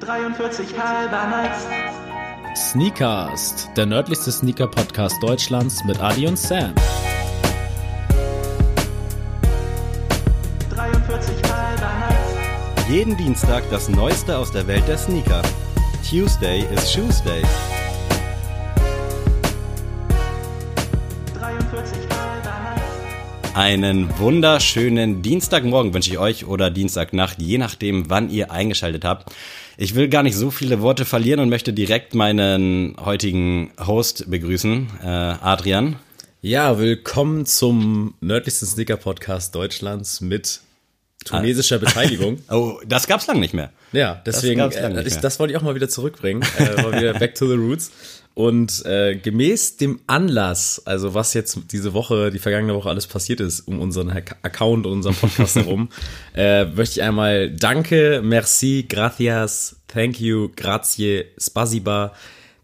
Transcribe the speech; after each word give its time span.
43 0.00 0.66
halber 0.78 1.26
Nights. 1.28 1.66
Sneakast, 2.72 3.70
der 3.76 3.86
nördlichste 3.86 4.30
Sneaker-Podcast 4.32 5.22
Deutschlands 5.22 5.82
mit 5.84 6.00
Adi 6.00 6.26
und 6.26 6.38
Sam. 6.38 6.74
43 10.70 11.34
halber 11.50 11.90
Nights. 12.00 12.88
Jeden 12.90 13.16
Dienstag 13.16 13.62
das 13.70 13.88
Neueste 13.88 14.36
aus 14.36 14.50
der 14.52 14.66
Welt 14.66 14.86
der 14.88 14.98
Sneaker. 14.98 15.42
Tuesday 16.08 16.64
is 16.74 16.92
Shoes 16.92 17.22
Day. 17.22 17.42
43 21.38 21.98
halber 22.10 22.54
Nights. 22.62 23.54
Einen 23.54 24.18
wunderschönen 24.18 25.22
Dienstagmorgen 25.22 25.94
wünsche 25.94 26.10
ich 26.10 26.18
euch 26.18 26.46
oder 26.46 26.70
Dienstagnacht, 26.70 27.40
je 27.40 27.58
nachdem, 27.58 28.10
wann 28.10 28.28
ihr 28.28 28.50
eingeschaltet 28.50 29.04
habt. 29.04 29.32
Ich 29.76 29.96
will 29.96 30.08
gar 30.08 30.22
nicht 30.22 30.36
so 30.36 30.52
viele 30.52 30.82
Worte 30.82 31.04
verlieren 31.04 31.40
und 31.40 31.48
möchte 31.48 31.72
direkt 31.72 32.14
meinen 32.14 32.94
heutigen 33.04 33.72
Host 33.84 34.30
begrüßen, 34.30 34.88
äh, 35.02 35.06
Adrian. 35.06 35.96
Ja, 36.42 36.78
willkommen 36.78 37.44
zum 37.44 38.14
nördlichsten 38.20 38.68
Sneaker-Podcast 38.68 39.52
Deutschlands 39.52 40.20
mit 40.20 40.60
tunesischer 41.24 41.80
Beteiligung. 41.80 42.38
Oh, 42.50 42.78
das 42.86 43.08
gab's 43.08 43.26
lang 43.26 43.40
nicht 43.40 43.54
mehr. 43.54 43.72
Ja, 43.90 44.22
deswegen, 44.24 44.60
lange 44.60 45.02
äh, 45.02 45.08
ich, 45.08 45.16
das 45.16 45.40
wollte 45.40 45.52
ich 45.52 45.58
auch 45.58 45.62
mal 45.62 45.74
wieder 45.74 45.88
zurückbringen. 45.88 46.44
Äh, 46.56 46.80
mal 46.82 46.92
wieder 46.96 47.14
back 47.14 47.34
to 47.34 47.48
the 47.48 47.54
roots. 47.54 47.90
Und 48.34 48.84
äh, 48.84 49.14
gemäß 49.14 49.76
dem 49.76 50.00
Anlass, 50.08 50.82
also 50.84 51.14
was 51.14 51.34
jetzt 51.34 51.56
diese 51.70 51.94
Woche, 51.94 52.32
die 52.32 52.40
vergangene 52.40 52.74
Woche 52.74 52.88
alles 52.88 53.06
passiert 53.06 53.40
ist, 53.40 53.60
um 53.68 53.78
unseren 53.80 54.10
Account 54.10 54.86
und 54.86 54.92
unseren 54.92 55.14
Podcast 55.14 55.54
herum, 55.54 55.88
äh, 56.34 56.64
möchte 56.64 56.98
ich 56.98 57.02
einmal 57.02 57.50
Danke, 57.50 58.22
Merci, 58.24 58.86
Gracias, 58.88 59.76
Thank 59.86 60.20
you, 60.20 60.50
Grazie, 60.56 61.26
Spasiba, 61.38 62.12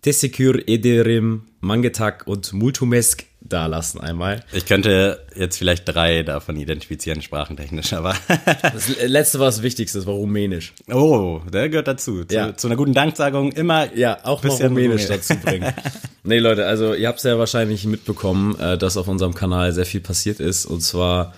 Tesekür, 0.03 0.61
Ederim, 0.67 1.43
Mangetak 1.61 2.27
und 2.27 2.53
Multumesk 2.53 3.30
dalassen 3.43 4.01
einmal. 4.01 4.41
Ich 4.53 4.67
könnte 4.67 5.25
jetzt 5.35 5.57
vielleicht 5.57 5.89
drei 5.89 6.23
davon 6.23 6.57
identifizieren, 6.57 7.23
sprachentechnisch, 7.23 7.93
aber 7.95 8.15
Das 8.63 8.89
letzte 9.07 9.39
war 9.39 9.47
das 9.47 9.63
Wichtigste, 9.63 9.99
das 9.99 10.07
war 10.07 10.15
Rumänisch. 10.15 10.73
oh, 10.93 11.41
der 11.53 11.69
gehört 11.69 11.89
dazu. 11.89 12.25
Zu, 12.25 12.35
Ja. 12.35 12.57
zu 12.57 12.69
einer 12.69 12.77
guten 12.77 12.93
Danksagung 12.95 13.53
immer 13.53 13.95
Ja, 13.97 14.19
auch 14.25 14.43
bisschen 14.43 14.69
Rumänisch 14.69 15.05
Rumänisch. 15.05 15.27
dazu 15.29 15.37
bringen. 15.37 15.73
nee, 16.23 16.39
Leute, 16.39 16.67
also 16.67 16.95
ihr 16.95 17.09
habt 17.09 17.19
es 17.19 17.25
ja 17.25 17.39
wahrscheinlich 17.39 17.85
mitbekommen, 17.87 18.59
äh, 18.61 18.77
dass 18.79 18.97
auf 18.97 19.09
unserem 19.09 19.35
Kanal 19.35 19.73
sehr 19.73 19.87
viel 19.87 20.01
passiert 20.01 20.39
ist. 20.39 20.67
Und 20.67 20.83
zwar 20.83 21.33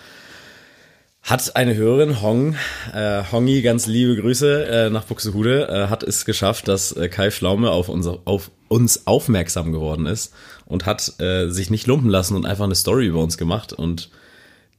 hat 1.23 1.55
eine 1.55 1.77
Hörerin, 1.77 2.21
Hong, 2.21 2.57
äh, 2.93 3.23
Hongi, 3.31 3.63
ganz 3.63 3.87
liebe 3.87 4.17
Grüße 4.17 4.67
äh, 4.67 4.91
nach 4.91 5.05
Buxtehude, 5.05 5.69
äh, 5.69 5.87
hat 5.89 6.03
es 6.03 6.25
geschafft, 6.25 6.67
dass 6.67 6.91
äh, 6.93 7.09
Kai 7.09 7.31
Pflaume 7.31 7.71
auf, 7.71 7.89
unser, 7.89 8.19
auf 8.25 8.51
uns 8.69 9.07
aufmerksam 9.07 9.71
geworden 9.73 10.07
ist 10.07 10.33
und 10.73 10.87
hat 10.87 11.21
äh, 11.21 11.49
sich 11.49 11.71
nicht 11.71 11.87
lumpen 11.87 12.09
lassen 12.11 12.35
und 12.37 12.47
einfach 12.47 12.65
eine 12.65 12.75
Story 12.75 13.07
über 13.07 13.21
uns 13.23 13.37
gemacht. 13.39 13.73
Und 13.73 14.09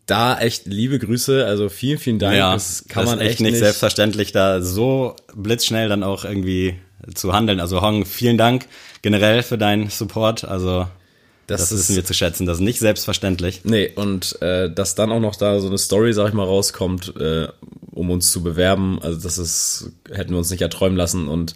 da 0.05 0.37
echt 0.39 0.65
liebe 0.65 0.99
Grüße, 0.99 1.45
also 1.45 1.69
vielen, 1.69 1.97
vielen 1.97 2.19
Dank. 2.19 2.35
Ja, 2.35 2.53
das 2.53 2.85
kann 2.89 3.03
das 3.05 3.11
man 3.15 3.21
ist 3.21 3.29
echt 3.31 3.39
nicht 3.41 3.57
selbstverständlich, 3.57 4.31
da 4.33 4.61
so 4.61 5.15
blitzschnell 5.35 5.87
dann 5.87 6.03
auch 6.03 6.25
irgendwie 6.25 6.75
zu 7.13 7.31
handeln. 7.33 7.59
Also 7.59 7.81
Hong, 7.81 8.05
vielen 8.05 8.37
Dank 8.37 8.65
generell 9.01 9.43
für 9.43 9.57
deinen 9.57 9.89
Support. 9.89 10.43
Also 10.45 10.87
das, 11.47 11.61
Das 11.61 11.71
wissen 11.71 11.91
ist- 11.91 11.95
wir 11.97 12.05
zu 12.05 12.13
schätzen. 12.13 12.45
Das 12.45 12.57
ist 12.57 12.63
nicht 12.63 12.79
selbstverständlich. 12.79 13.61
Nee, 13.63 13.91
und 13.95 14.41
äh, 14.41 14.69
dass 14.73 14.95
dann 14.95 15.11
auch 15.11 15.19
noch 15.19 15.35
da 15.35 15.59
so 15.59 15.67
eine 15.67 15.77
Story, 15.77 16.13
sag 16.13 16.29
ich 16.29 16.33
mal, 16.33 16.45
rauskommt, 16.45 17.13
äh, 17.17 17.47
um 17.91 18.09
uns 18.09 18.31
zu 18.31 18.41
bewerben, 18.41 18.99
also 19.01 19.19
das 19.21 19.37
ist, 19.37 19.91
hätten 20.11 20.31
wir 20.31 20.37
uns 20.37 20.49
nicht 20.49 20.61
erträumen 20.61 20.97
lassen 20.97 21.27
und 21.27 21.55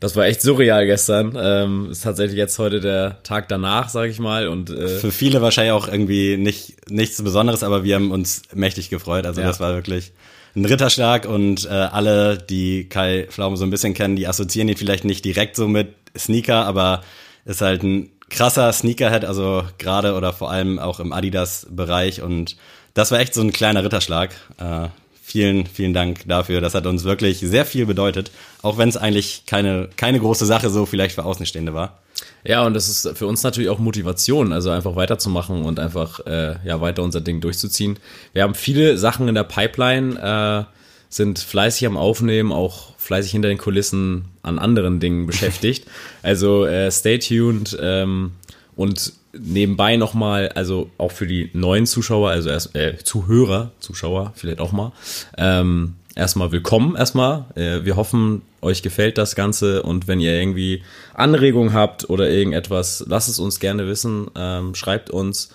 das 0.00 0.14
war 0.16 0.26
echt 0.26 0.42
surreal 0.42 0.86
gestern. 0.86 1.36
Ähm, 1.40 1.90
ist 1.90 2.04
tatsächlich 2.04 2.36
jetzt 2.38 2.58
heute 2.58 2.80
der 2.80 3.22
Tag 3.22 3.48
danach, 3.48 3.88
sag 3.88 4.08
ich 4.10 4.18
mal, 4.18 4.48
und 4.48 4.70
äh, 4.70 4.88
Für 5.00 5.10
viele 5.12 5.42
wahrscheinlich 5.42 5.72
auch 5.72 5.88
irgendwie 5.88 6.36
nicht 6.36 6.90
nichts 6.90 7.22
Besonderes, 7.22 7.62
aber 7.62 7.84
wir 7.84 7.96
haben 7.96 8.10
uns 8.10 8.42
mächtig 8.54 8.90
gefreut. 8.90 9.26
Also 9.26 9.40
Ja. 9.40 9.46
das 9.48 9.60
war 9.60 9.74
wirklich 9.74 10.12
ein 10.56 10.64
Ritterschlag 10.64 11.26
und 11.26 11.66
äh, 11.66 11.68
alle, 11.70 12.38
die 12.38 12.88
Kai 12.88 13.26
Pflaume 13.30 13.56
so 13.56 13.64
ein 13.64 13.70
bisschen 13.70 13.94
kennen, 13.94 14.16
die 14.16 14.26
assoziieren 14.26 14.68
ihn 14.68 14.76
vielleicht 14.76 15.04
nicht 15.04 15.24
direkt 15.24 15.56
so 15.56 15.68
mit 15.68 15.88
Sneaker, 16.16 16.64
aber 16.66 17.02
ist 17.44 17.60
halt 17.60 17.82
ein 17.82 18.10
krasser 18.30 18.72
Sneakerhead, 18.72 19.24
also 19.24 19.64
gerade 19.78 20.14
oder 20.14 20.32
vor 20.32 20.50
allem 20.50 20.78
auch 20.78 21.00
im 21.00 21.12
Adidas-Bereich 21.12 22.22
und 22.22 22.56
das 22.94 23.10
war 23.10 23.20
echt 23.20 23.34
so 23.34 23.40
ein 23.42 23.52
kleiner 23.52 23.84
Ritterschlag. 23.84 24.30
Äh, 24.58 24.88
vielen, 25.28 25.66
vielen 25.66 25.92
Dank 25.92 26.26
dafür. 26.26 26.62
Das 26.62 26.74
hat 26.74 26.86
uns 26.86 27.04
wirklich 27.04 27.40
sehr 27.40 27.66
viel 27.66 27.84
bedeutet, 27.84 28.30
auch 28.62 28.78
wenn 28.78 28.88
es 28.88 28.96
eigentlich 28.96 29.42
keine, 29.46 29.90
keine 29.96 30.18
große 30.20 30.46
Sache 30.46 30.70
so 30.70 30.86
vielleicht 30.86 31.14
für 31.14 31.24
Außenstehende 31.24 31.74
war. 31.74 31.98
ja, 32.44 32.64
und 32.64 32.72
das 32.72 32.88
ist 32.88 33.16
für 33.16 33.26
uns 33.26 33.42
natürlich 33.42 33.68
auch 33.68 33.78
Motivation, 33.78 34.54
also 34.54 34.70
einfach 34.70 34.96
weiterzumachen 34.96 35.64
und 35.64 35.78
einfach 35.78 36.20
äh, 36.26 36.56
ja 36.64 36.80
weiter 36.80 37.02
unser 37.02 37.20
Ding 37.20 37.42
durchzuziehen. 37.42 37.98
Wir 38.32 38.42
haben 38.42 38.54
viele 38.54 38.96
Sachen 38.96 39.28
in 39.28 39.34
der 39.34 39.44
Pipeline, 39.44 40.18
äh, 40.18 40.74
sind 41.10 41.38
fleißig 41.38 41.86
am 41.86 41.98
Aufnehmen, 41.98 42.50
auch 42.50 42.96
fleißig 42.96 43.32
hinter 43.32 43.48
den 43.48 43.58
Kulissen 43.58 44.26
an 44.42 44.58
anderen 44.58 44.98
Dingen 44.98 45.26
beschäftigt. 45.26 45.86
Also 46.22 46.66
äh, 46.66 46.90
stay 46.90 47.18
tuned 47.18 47.78
ähm, 47.80 48.32
und 48.76 49.12
nebenbei 49.40 49.96
nochmal, 49.96 50.48
also 50.50 50.90
auch 50.98 51.12
für 51.12 51.26
die 51.26 51.50
neuen 51.52 51.86
Zuschauer, 51.86 52.30
also 52.30 52.50
erst, 52.50 52.74
äh, 52.74 52.98
Zuhörer, 53.02 53.72
Zuschauer 53.80 54.32
vielleicht 54.34 54.60
auch 54.60 54.72
mal, 54.72 54.92
ähm, 55.36 55.94
erstmal 56.14 56.52
willkommen 56.52 56.96
erstmal. 56.96 57.46
Äh, 57.54 57.84
wir 57.84 57.96
hoffen, 57.96 58.42
euch 58.60 58.82
gefällt 58.82 59.18
das 59.18 59.36
Ganze 59.36 59.82
und 59.82 60.08
wenn 60.08 60.20
ihr 60.20 60.32
irgendwie 60.32 60.82
Anregungen 61.14 61.72
habt 61.72 62.10
oder 62.10 62.28
irgendetwas, 62.28 63.04
lasst 63.06 63.28
es 63.28 63.38
uns 63.38 63.60
gerne 63.60 63.86
wissen, 63.86 64.28
ähm, 64.36 64.74
schreibt 64.74 65.10
uns 65.10 65.50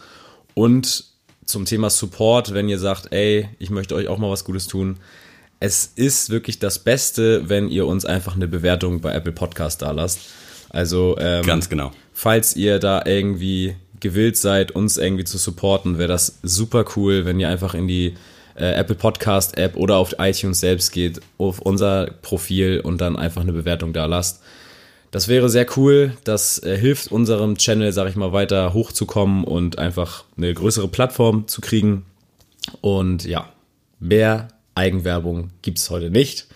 und 0.53 1.05
zum 1.45 1.66
Thema 1.66 1.89
Support, 1.89 2.53
wenn 2.53 2.69
ihr 2.69 2.79
sagt, 2.79 3.11
ey, 3.11 3.49
ich 3.59 3.69
möchte 3.69 3.95
euch 3.95 4.07
auch 4.07 4.17
mal 4.17 4.29
was 4.29 4.45
Gutes 4.45 4.67
tun. 4.67 4.97
Es 5.59 5.85
ist 5.95 6.29
wirklich 6.29 6.59
das 6.59 6.79
Beste, 6.79 7.49
wenn 7.49 7.67
ihr 7.69 7.85
uns 7.85 8.05
einfach 8.05 8.35
eine 8.35 8.47
Bewertung 8.47 9.01
bei 9.01 9.13
Apple 9.13 9.31
Podcast 9.31 9.81
da 9.81 9.91
lasst. 9.91 10.19
Also 10.73 11.16
ähm, 11.19 11.45
Ganz 11.45 11.69
genau. 11.69 11.91
falls 12.11 12.57
ihr 12.57 12.79
da 12.79 13.03
irgendwie 13.06 13.75
gewillt 14.01 14.35
seid, 14.35 14.72
uns 14.72 14.97
irgendwie 14.97 15.23
zu 15.23 15.38
supporten, 15.38 15.97
wäre 15.97 16.09
das 16.09 16.39
super 16.44 16.84
cool, 16.97 17.23
wenn 17.23 17.39
ihr 17.39 17.47
einfach 17.47 17.73
in 17.73 17.88
die 17.88 18.16
äh, 18.56 18.73
Apple 18.73 18.95
Podcast 18.95 19.57
App 19.57 19.78
oder 19.78 19.97
auf 19.97 20.16
iTunes 20.19 20.59
selbst 20.59 20.91
geht, 20.91 21.22
auf 21.38 21.59
unser 21.59 22.07
Profil 22.22 22.81
und 22.81 23.00
dann 23.00 23.16
einfach 23.16 23.41
eine 23.41 23.53
Bewertung 23.53 23.94
da 23.94 24.06
lasst. 24.06 24.41
Das 25.11 25.28
wäre 25.28 25.47
sehr 25.47 25.67
cool. 25.78 26.17
Das 26.23 26.61
äh, 26.63 26.75
hilft 26.75 27.11
unserem 27.11 27.55
Channel, 27.55 27.94
sag 27.94 28.09
ich 28.09 28.16
mal, 28.16 28.34
weiter 28.34 28.73
hochzukommen 28.73 29.44
und 29.44 29.78
einfach 29.78 30.25
eine 30.38 30.53
größere 30.53 30.88
Plattform 30.88 31.47
zu 31.47 31.61
kriegen. 31.61 32.05
Und 32.81 33.23
ja, 33.25 33.50
mehr 34.00 34.47
Eigenwerbung 34.75 35.51
gibt's 35.61 35.90
heute 35.90 36.09
nicht. 36.09 36.47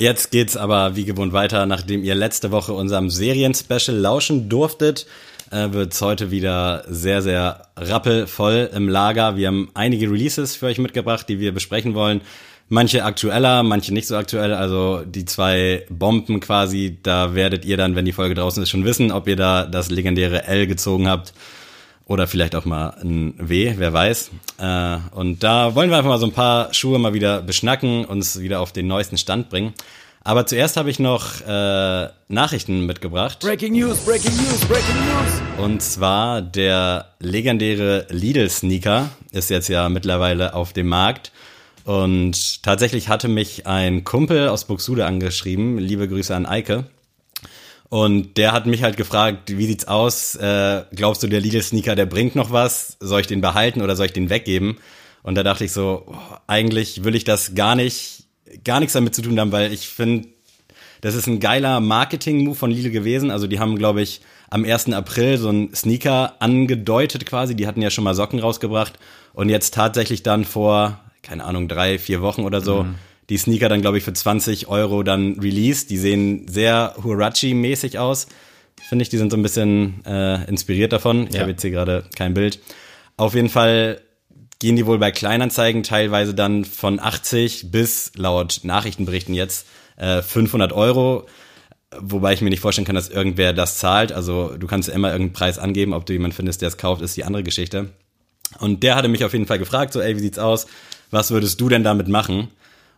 Jetzt 0.00 0.30
geht's 0.30 0.56
aber 0.56 0.96
wie 0.96 1.04
gewohnt 1.04 1.34
weiter. 1.34 1.66
Nachdem 1.66 2.02
ihr 2.04 2.14
letzte 2.14 2.50
Woche 2.50 2.72
unserem 2.72 3.10
Serien-Special 3.10 3.94
lauschen 3.94 4.48
durftet, 4.48 5.06
äh, 5.50 5.72
wird's 5.72 6.00
heute 6.00 6.30
wieder 6.30 6.84
sehr, 6.88 7.20
sehr 7.20 7.66
rappelvoll 7.76 8.70
im 8.74 8.88
Lager. 8.88 9.36
Wir 9.36 9.48
haben 9.48 9.68
einige 9.74 10.10
Releases 10.10 10.56
für 10.56 10.66
euch 10.66 10.78
mitgebracht, 10.78 11.28
die 11.28 11.38
wir 11.38 11.52
besprechen 11.52 11.94
wollen. 11.94 12.22
Manche 12.70 13.04
aktueller, 13.04 13.62
manche 13.62 13.92
nicht 13.92 14.06
so 14.06 14.16
aktuell. 14.16 14.54
Also 14.54 15.02
die 15.04 15.26
zwei 15.26 15.84
Bomben 15.90 16.40
quasi, 16.40 16.96
da 17.02 17.34
werdet 17.34 17.66
ihr 17.66 17.76
dann, 17.76 17.94
wenn 17.94 18.06
die 18.06 18.12
Folge 18.12 18.34
draußen 18.34 18.62
ist, 18.62 18.70
schon 18.70 18.86
wissen, 18.86 19.12
ob 19.12 19.28
ihr 19.28 19.36
da 19.36 19.66
das 19.66 19.90
legendäre 19.90 20.44
L 20.44 20.66
gezogen 20.66 21.08
habt 21.08 21.34
oder 22.10 22.26
vielleicht 22.26 22.56
auch 22.56 22.64
mal 22.64 22.96
ein 23.00 23.34
W, 23.38 23.74
wer 23.76 23.92
weiß. 23.92 24.32
Äh, 24.58 24.96
und 25.12 25.44
da 25.44 25.76
wollen 25.76 25.90
wir 25.90 25.96
einfach 25.96 26.10
mal 26.10 26.18
so 26.18 26.26
ein 26.26 26.32
paar 26.32 26.74
Schuhe 26.74 26.98
mal 26.98 27.14
wieder 27.14 27.40
beschnacken, 27.40 28.04
uns 28.04 28.40
wieder 28.40 28.58
auf 28.60 28.72
den 28.72 28.88
neuesten 28.88 29.16
Stand 29.16 29.48
bringen. 29.48 29.74
Aber 30.22 30.44
zuerst 30.44 30.76
habe 30.76 30.90
ich 30.90 30.98
noch 30.98 31.40
äh, 31.46 32.08
Nachrichten 32.28 32.84
mitgebracht. 32.84 33.40
Breaking 33.40 33.72
News, 33.72 34.00
Breaking 34.00 34.36
News, 34.36 34.60
Breaking 34.66 34.94
News. 34.94 35.64
Und 35.64 35.82
zwar 35.82 36.42
der 36.42 37.14
legendäre 37.20 38.06
Lidl-Sneaker 38.10 39.08
ist 39.32 39.48
jetzt 39.48 39.68
ja 39.68 39.88
mittlerweile 39.88 40.52
auf 40.52 40.74
dem 40.74 40.88
Markt. 40.88 41.32
Und 41.84 42.62
tatsächlich 42.62 43.08
hatte 43.08 43.28
mich 43.28 43.66
ein 43.66 44.04
Kumpel 44.04 44.48
aus 44.48 44.66
Buxtehude 44.66 45.06
angeschrieben. 45.06 45.78
Liebe 45.78 46.06
Grüße 46.06 46.36
an 46.36 46.44
Eike. 46.44 46.84
Und 47.88 48.36
der 48.36 48.52
hat 48.52 48.66
mich 48.66 48.82
halt 48.82 48.98
gefragt, 48.98 49.56
wie 49.56 49.66
sieht's 49.66 49.88
aus? 49.88 50.34
Äh, 50.34 50.84
glaubst 50.94 51.22
du, 51.22 51.28
der 51.28 51.40
Lidl-Sneaker, 51.40 51.96
der 51.96 52.06
bringt 52.06 52.36
noch 52.36 52.52
was? 52.52 52.98
Soll 53.00 53.22
ich 53.22 53.26
den 53.26 53.40
behalten 53.40 53.80
oder 53.80 53.96
soll 53.96 54.06
ich 54.06 54.12
den 54.12 54.28
weggeben? 54.28 54.76
Und 55.22 55.34
da 55.34 55.42
dachte 55.42 55.64
ich 55.64 55.72
so, 55.72 56.04
oh, 56.06 56.14
eigentlich 56.46 57.04
will 57.04 57.14
ich 57.14 57.24
das 57.24 57.54
gar 57.54 57.74
nicht, 57.74 58.19
gar 58.64 58.80
nichts 58.80 58.92
damit 58.94 59.14
zu 59.14 59.22
tun 59.22 59.38
haben, 59.38 59.52
weil 59.52 59.72
ich 59.72 59.88
finde, 59.88 60.28
das 61.00 61.14
ist 61.14 61.26
ein 61.26 61.40
geiler 61.40 61.80
Marketing-Move 61.80 62.54
von 62.56 62.70
Lidl 62.70 62.90
gewesen. 62.90 63.30
Also 63.30 63.46
die 63.46 63.58
haben, 63.58 63.76
glaube 63.76 64.02
ich, 64.02 64.20
am 64.50 64.64
1. 64.64 64.92
April 64.92 65.38
so 65.38 65.48
einen 65.48 65.74
Sneaker 65.74 66.34
angedeutet 66.40 67.24
quasi. 67.26 67.54
Die 67.54 67.66
hatten 67.66 67.80
ja 67.82 67.90
schon 67.90 68.04
mal 68.04 68.14
Socken 68.14 68.38
rausgebracht. 68.40 68.98
Und 69.32 69.48
jetzt 69.48 69.74
tatsächlich 69.74 70.22
dann 70.22 70.44
vor, 70.44 71.00
keine 71.22 71.44
Ahnung, 71.44 71.68
drei, 71.68 71.98
vier 71.98 72.20
Wochen 72.20 72.42
oder 72.42 72.60
so, 72.60 72.84
die 73.30 73.38
Sneaker 73.38 73.68
dann, 73.68 73.80
glaube 73.80 73.96
ich, 73.98 74.04
für 74.04 74.12
20 74.12 74.66
Euro 74.68 75.02
dann 75.04 75.38
released. 75.40 75.88
Die 75.90 75.96
sehen 75.98 76.46
sehr 76.48 76.94
Huarachi-mäßig 77.02 77.98
aus. 77.98 78.26
Finde 78.88 79.04
ich, 79.04 79.08
die 79.08 79.18
sind 79.18 79.30
so 79.30 79.36
ein 79.36 79.42
bisschen 79.42 80.04
äh, 80.04 80.44
inspiriert 80.48 80.92
davon. 80.92 81.28
Ich 81.28 81.34
Ja. 81.34 81.42
habe 81.42 81.52
jetzt 81.52 81.62
hier 81.62 81.70
gerade 81.70 82.04
kein 82.16 82.34
Bild. 82.34 82.58
Auf 83.16 83.34
jeden 83.34 83.48
Fall 83.50 84.00
gehen 84.60 84.76
die 84.76 84.86
wohl 84.86 84.98
bei 84.98 85.10
Kleinanzeigen 85.10 85.82
teilweise 85.82 86.34
dann 86.34 86.64
von 86.64 87.00
80 87.00 87.70
bis 87.72 88.12
laut 88.14 88.60
Nachrichtenberichten 88.62 89.34
jetzt 89.34 89.66
äh, 89.96 90.22
500 90.22 90.72
Euro. 90.72 91.26
Wobei 91.98 92.34
ich 92.34 92.40
mir 92.40 92.50
nicht 92.50 92.60
vorstellen 92.60 92.86
kann, 92.86 92.94
dass 92.94 93.08
irgendwer 93.08 93.52
das 93.52 93.78
zahlt. 93.78 94.12
Also 94.12 94.56
du 94.56 94.66
kannst 94.68 94.88
immer 94.88 95.10
irgendeinen 95.10 95.32
Preis 95.32 95.58
angeben. 95.58 95.92
Ob 95.92 96.06
du 96.06 96.12
jemanden 96.12 96.36
findest, 96.36 96.60
der 96.60 96.68
es 96.68 96.76
kauft, 96.76 97.02
ist 97.02 97.16
die 97.16 97.24
andere 97.24 97.42
Geschichte. 97.42 97.90
Und 98.58 98.82
der 98.82 98.94
hatte 98.94 99.08
mich 99.08 99.24
auf 99.24 99.32
jeden 99.32 99.46
Fall 99.46 99.58
gefragt, 99.58 99.92
so, 99.92 100.00
ey, 100.00 100.14
wie 100.16 100.20
sieht's 100.20 100.38
aus? 100.38 100.66
Was 101.10 101.30
würdest 101.30 101.60
du 101.60 101.68
denn 101.68 101.82
damit 101.82 102.06
machen? 102.06 102.48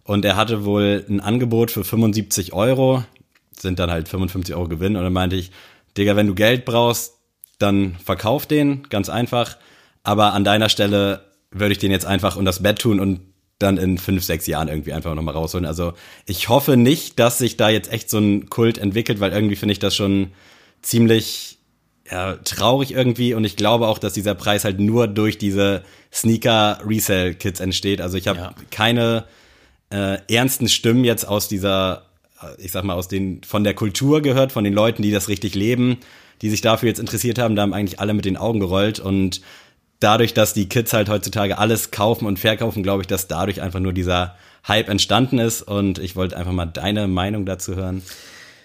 Und 0.04 0.24
er 0.24 0.36
hatte 0.36 0.64
wohl 0.64 1.04
ein 1.08 1.20
Angebot 1.20 1.70
für 1.70 1.84
75 1.84 2.52
Euro, 2.52 3.04
sind 3.56 3.78
dann 3.78 3.90
halt 3.90 4.08
55 4.08 4.54
Euro 4.54 4.68
Gewinn. 4.68 4.96
Und 4.96 5.04
dann 5.04 5.12
meinte 5.12 5.36
ich, 5.36 5.52
Digga, 5.96 6.16
wenn 6.16 6.26
du 6.26 6.34
Geld 6.34 6.64
brauchst, 6.64 7.14
dann 7.58 7.96
verkauf 8.04 8.46
den, 8.46 8.82
ganz 8.88 9.08
einfach. 9.08 9.56
Aber 10.02 10.32
an 10.32 10.42
deiner 10.42 10.68
Stelle 10.68 11.31
würde 11.52 11.72
ich 11.72 11.78
den 11.78 11.90
jetzt 11.90 12.06
einfach 12.06 12.36
unter 12.36 12.50
das 12.50 12.62
Bett 12.62 12.78
tun 12.80 13.00
und 13.00 13.20
dann 13.58 13.78
in 13.78 13.98
fünf, 13.98 14.24
sechs 14.24 14.46
Jahren 14.46 14.68
irgendwie 14.68 14.92
einfach 14.92 15.14
nochmal 15.14 15.34
rausholen. 15.34 15.66
Also 15.66 15.92
ich 16.26 16.48
hoffe 16.48 16.76
nicht, 16.76 17.18
dass 17.18 17.38
sich 17.38 17.56
da 17.56 17.68
jetzt 17.68 17.92
echt 17.92 18.10
so 18.10 18.18
ein 18.18 18.50
Kult 18.50 18.78
entwickelt, 18.78 19.20
weil 19.20 19.32
irgendwie 19.32 19.56
finde 19.56 19.72
ich 19.72 19.78
das 19.78 19.94
schon 19.94 20.32
ziemlich 20.82 21.58
ja, 22.10 22.34
traurig 22.44 22.92
irgendwie 22.92 23.34
und 23.34 23.44
ich 23.44 23.56
glaube 23.56 23.86
auch, 23.86 23.98
dass 23.98 24.12
dieser 24.12 24.34
Preis 24.34 24.64
halt 24.64 24.80
nur 24.80 25.06
durch 25.06 25.38
diese 25.38 25.82
Sneaker-Resale-Kits 26.12 27.60
entsteht. 27.60 28.00
Also 28.00 28.16
ich 28.18 28.28
habe 28.28 28.38
Ja. 28.38 28.54
keine 28.70 29.24
äh, 29.90 30.18
ernsten 30.32 30.68
Stimmen 30.68 31.04
jetzt 31.04 31.26
aus 31.26 31.48
dieser, 31.48 32.06
ich 32.58 32.72
sag 32.72 32.84
mal, 32.84 32.94
aus 32.94 33.08
den, 33.08 33.42
von 33.44 33.62
der 33.62 33.74
Kultur 33.74 34.22
gehört, 34.22 34.52
von 34.52 34.64
den 34.64 34.72
Leuten, 34.72 35.02
die 35.02 35.10
das 35.10 35.28
richtig 35.28 35.54
leben, 35.54 35.98
die 36.40 36.50
sich 36.50 36.60
dafür 36.60 36.88
jetzt 36.88 36.98
interessiert 36.98 37.38
haben, 37.38 37.54
da 37.54 37.62
haben 37.62 37.74
eigentlich 37.74 38.00
alle 38.00 38.14
mit 38.14 38.24
den 38.24 38.36
Augen 38.36 38.58
gerollt 38.58 38.98
und 38.98 39.40
dadurch, 40.02 40.34
dass 40.34 40.54
die 40.54 40.68
Kids 40.68 40.92
halt 40.92 41.08
heutzutage 41.08 41.58
alles 41.58 41.90
kaufen 41.90 42.26
und 42.26 42.38
verkaufen, 42.38 42.82
glaube 42.82 43.02
ich, 43.02 43.06
dass 43.06 43.28
dadurch 43.28 43.62
einfach 43.62 43.80
nur 43.80 43.92
dieser 43.92 44.36
Hype 44.66 44.88
entstanden 44.88 45.38
ist 45.38 45.62
und 45.62 45.98
ich 45.98 46.16
wollte 46.16 46.36
einfach 46.36 46.52
mal 46.52 46.66
deine 46.66 47.08
Meinung 47.08 47.46
dazu 47.46 47.74
hören. 47.74 48.02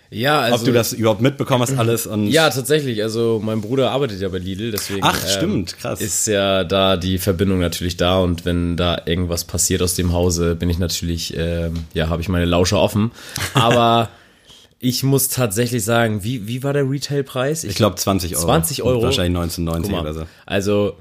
Ja, 0.10 0.40
also. 0.40 0.60
Ob 0.60 0.64
du 0.66 0.72
das 0.72 0.94
überhaupt 0.94 1.22
mitbekommen 1.22 1.62
hast 1.62 1.78
alles 1.78 2.08
und 2.08 2.28
Ja, 2.28 2.50
tatsächlich. 2.50 3.04
Also 3.04 3.42
mein 3.44 3.62
Bruder 3.62 3.92
arbeitet 3.92 4.22
ja 4.22 4.30
bei 4.30 4.38
Lidl, 4.38 4.72
deswegen 4.72 5.02
Ach, 5.04 5.22
ähm, 5.22 5.30
stimmt, 5.30 5.78
krass. 5.78 6.00
ist 6.00 6.28
ja 6.28 6.64
da 6.64 6.96
die 6.96 7.18
Verbindung 7.18 7.60
natürlich 7.60 7.98
da 7.98 8.20
und 8.20 8.46
wenn 8.46 8.78
da 8.78 9.02
irgendwas 9.06 9.44
passiert 9.44 9.82
aus 9.82 9.96
dem 9.96 10.14
Hause, 10.14 10.56
bin 10.56 10.70
ich 10.70 10.80
natürlich, 10.80 11.36
ähm, 11.36 11.86
ja, 11.94 12.08
habe 12.10 12.22
ich 12.22 12.30
meine 12.30 12.46
Lauscher 12.46 12.80
offen. 12.80 13.12
Aber 13.54 14.10
ich 14.80 15.04
muss 15.04 15.28
tatsächlich 15.30 15.84
sagen, 15.84 16.24
wie, 16.24 16.48
wie 16.48 16.64
war 16.64 16.72
der 16.72 16.90
Retailpreis? 16.90 17.64
ich 17.64 17.76
glaube 17.76 17.96
20 17.96 18.38
Euro. 18.38 18.46
20 18.46 18.84
Euro? 18.84 19.02
Wahrscheinlich 19.02 19.38
1990 19.38 19.92
Guck 19.92 19.92
mal, 19.92 20.02
oder 20.02 20.14
so. 20.14 20.28
Also, 20.46 20.96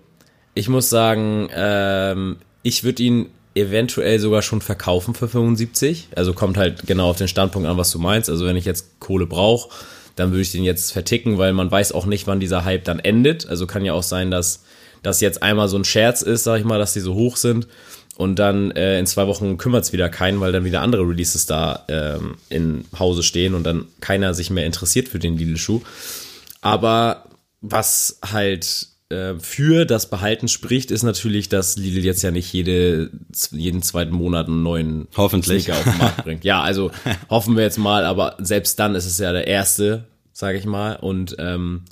ich 0.56 0.68
muss 0.70 0.88
sagen, 0.88 1.48
ähm, 1.54 2.36
ich 2.62 2.82
würde 2.82 3.02
ihn 3.02 3.26
eventuell 3.54 4.18
sogar 4.18 4.40
schon 4.40 4.62
verkaufen 4.62 5.14
für 5.14 5.28
75. 5.28 6.08
Also 6.16 6.32
kommt 6.32 6.56
halt 6.56 6.86
genau 6.86 7.10
auf 7.10 7.18
den 7.18 7.28
Standpunkt 7.28 7.68
an, 7.68 7.76
was 7.76 7.90
du 7.90 7.98
meinst. 7.98 8.30
Also 8.30 8.46
wenn 8.46 8.56
ich 8.56 8.64
jetzt 8.64 8.98
Kohle 8.98 9.26
brauche, 9.26 9.68
dann 10.16 10.30
würde 10.30 10.40
ich 10.40 10.52
den 10.52 10.64
jetzt 10.64 10.92
verticken, 10.92 11.36
weil 11.36 11.52
man 11.52 11.70
weiß 11.70 11.92
auch 11.92 12.06
nicht, 12.06 12.26
wann 12.26 12.40
dieser 12.40 12.64
Hype 12.64 12.84
dann 12.84 12.98
endet. 12.98 13.46
Also 13.46 13.66
kann 13.66 13.84
ja 13.84 13.92
auch 13.92 14.02
sein, 14.02 14.30
dass 14.30 14.64
das 15.02 15.20
jetzt 15.20 15.42
einmal 15.42 15.68
so 15.68 15.76
ein 15.76 15.84
Scherz 15.84 16.22
ist, 16.22 16.44
sag 16.44 16.58
ich 16.58 16.64
mal, 16.64 16.78
dass 16.78 16.94
die 16.94 17.00
so 17.00 17.14
hoch 17.14 17.36
sind. 17.36 17.68
Und 18.16 18.38
dann 18.38 18.70
äh, 18.70 18.98
in 18.98 19.04
zwei 19.04 19.26
Wochen 19.26 19.58
kümmert 19.58 19.84
es 19.84 19.92
wieder 19.92 20.08
keinen, 20.08 20.40
weil 20.40 20.52
dann 20.52 20.64
wieder 20.64 20.80
andere 20.80 21.02
Releases 21.02 21.44
da 21.44 21.84
ähm, 21.88 22.36
im 22.48 22.86
Hause 22.98 23.22
stehen 23.22 23.52
und 23.52 23.64
dann 23.64 23.84
keiner 24.00 24.32
sich 24.32 24.48
mehr 24.48 24.64
interessiert 24.64 25.08
für 25.08 25.18
den 25.18 25.36
Lidl-Schuh. 25.36 25.82
Aber 26.62 27.26
was 27.60 28.20
halt 28.32 28.95
äh, 29.08 29.34
für 29.38 29.84
das 29.84 30.10
Behalten 30.10 30.48
spricht, 30.48 30.90
ist 30.90 31.02
natürlich, 31.02 31.48
dass 31.48 31.76
Lidl 31.76 32.04
jetzt 32.04 32.22
ja 32.22 32.30
nicht 32.30 32.52
jede, 32.52 33.10
jeden 33.52 33.82
zweiten 33.82 34.14
Monat 34.14 34.48
einen 34.48 34.62
neuen 34.62 35.08
Hoffentlich. 35.16 35.64
Sneaker 35.64 35.78
auf 35.78 35.84
den 35.84 35.98
Markt 35.98 36.24
bringt. 36.24 36.44
Ja, 36.44 36.62
also 36.62 36.90
hoffen 37.30 37.56
wir 37.56 37.62
jetzt 37.62 37.78
mal, 37.78 38.04
aber 38.04 38.36
selbst 38.38 38.78
dann 38.78 38.94
ist 38.94 39.06
es 39.06 39.18
ja 39.18 39.32
der 39.32 39.46
erste, 39.46 40.04
sage 40.32 40.58
ich 40.58 40.64
mal. 40.66 40.96
Und 40.96 41.36
ähm, 41.38 41.82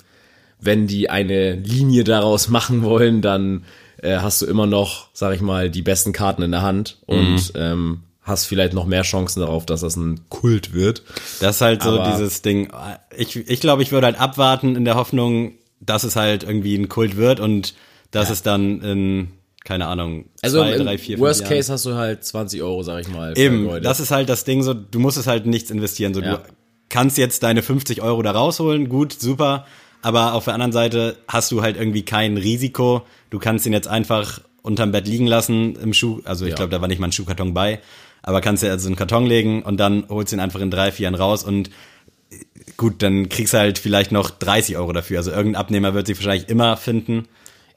wenn 0.59 0.87
die 0.87 1.09
eine 1.09 1.55
Linie 1.55 2.03
daraus 2.03 2.47
machen 2.49 2.83
wollen, 2.83 3.21
dann 3.21 3.63
äh, 4.01 4.17
hast 4.17 4.41
du 4.41 4.45
immer 4.45 4.65
noch, 4.67 5.07
sag 5.13 5.33
ich 5.35 5.41
mal, 5.41 5.69
die 5.69 5.81
besten 5.81 6.11
Karten 6.11 6.41
in 6.41 6.51
der 6.51 6.61
Hand 6.63 6.97
und 7.05 7.53
ähm, 7.55 8.01
hast 8.23 8.45
vielleicht 8.45 8.73
noch 8.73 8.85
mehr 8.87 9.03
Chancen 9.03 9.39
darauf, 9.39 9.65
dass 9.65 9.81
das 9.81 9.95
ein 9.95 10.27
Kult 10.29 10.73
wird. 10.73 11.03
Das 11.39 11.57
ist 11.57 11.61
halt 11.61 11.83
so 11.83 11.91
Aber- 11.99 12.11
dieses 12.11 12.41
Ding. 12.41 12.69
Ich, 13.15 13.35
ich 13.37 13.61
glaube, 13.61 13.83
ich 13.83 13.91
würde 13.93 14.07
halt 14.07 14.19
abwarten 14.19 14.75
in 14.75 14.83
der 14.83 14.95
Hoffnung, 14.95 15.53
dass 15.85 16.03
es 16.03 16.15
halt 16.15 16.43
irgendwie 16.43 16.75
ein 16.75 16.89
Kult 16.89 17.17
wird 17.17 17.39
und 17.39 17.73
dass 18.11 18.29
es 18.29 18.41
dann 18.43 18.81
in, 18.81 19.27
keine 19.63 19.87
Ahnung, 19.87 20.25
Also 20.41 20.59
zwei, 20.59 20.73
im 20.73 20.83
drei, 20.85 20.97
vier, 20.97 21.19
Worst 21.19 21.41
Jahren. 21.41 21.53
Case 21.53 21.73
hast 21.73 21.85
du 21.85 21.95
halt 21.95 22.23
20 22.23 22.61
Euro, 22.61 22.83
sag 22.83 23.01
ich 23.01 23.07
mal. 23.09 23.37
Eben, 23.37 23.81
das 23.81 23.99
ist 23.99 24.11
halt 24.11 24.29
das 24.29 24.43
Ding 24.45 24.63
so, 24.63 24.73
du 24.73 24.99
musst 24.99 25.17
es 25.17 25.27
halt 25.27 25.45
nichts 25.45 25.69
investieren. 25.71 26.13
So, 26.13 26.21
Ja. 26.21 26.37
du 26.37 26.43
kannst 26.89 27.17
jetzt 27.17 27.43
deine 27.43 27.61
50 27.61 28.01
Euro 28.01 28.21
da 28.21 28.31
rausholen, 28.31 28.89
gut, 28.89 29.13
super. 29.13 29.65
Aber 30.01 30.33
auf 30.33 30.45
der 30.45 30.53
anderen 30.53 30.71
Seite 30.71 31.17
hast 31.27 31.51
du 31.51 31.61
halt 31.63 31.77
irgendwie 31.77 32.03
kein 32.03 32.37
Risiko. 32.37 33.01
Du 33.31 33.39
kannst 33.39 33.65
ihn 33.65 33.73
jetzt 33.73 33.87
einfach 33.87 34.39
unterm 34.61 34.91
Bett 34.91 35.07
liegen 35.07 35.25
lassen 35.27 35.75
im 35.77 35.93
Schuh. 35.93 36.21
Also 36.25 36.45
ich 36.45 36.51
Ja. 36.51 36.57
glaube, 36.57 36.69
da 36.71 36.79
war 36.81 36.87
nicht 36.87 36.99
mal 36.99 37.07
ein 37.07 37.11
Schuhkarton 37.11 37.53
bei. 37.55 37.79
Aber 38.21 38.39
kannst 38.41 38.63
ja 38.63 38.69
also 38.71 38.87
einen 38.87 38.95
Karton 38.95 39.25
legen 39.25 39.61
und 39.63 39.77
dann 39.77 40.05
holst 40.09 40.31
du 40.31 40.37
ihn 40.37 40.39
einfach 40.39 40.59
in 40.59 40.71
drei, 40.71 40.91
vier 40.91 41.05
Jahren 41.05 41.15
raus 41.15 41.43
und 41.43 41.69
gut, 42.77 43.01
dann 43.01 43.29
kriegst 43.29 43.53
du 43.53 43.57
halt 43.57 43.79
vielleicht 43.79 44.11
noch 44.11 44.29
30 44.29 44.77
Euro 44.77 44.93
dafür. 44.93 45.17
Also 45.17 45.31
irgendein 45.31 45.59
Abnehmer 45.59 45.93
wird 45.93 46.07
sich 46.07 46.17
wahrscheinlich 46.17 46.49
immer 46.49 46.77
finden. 46.77 47.27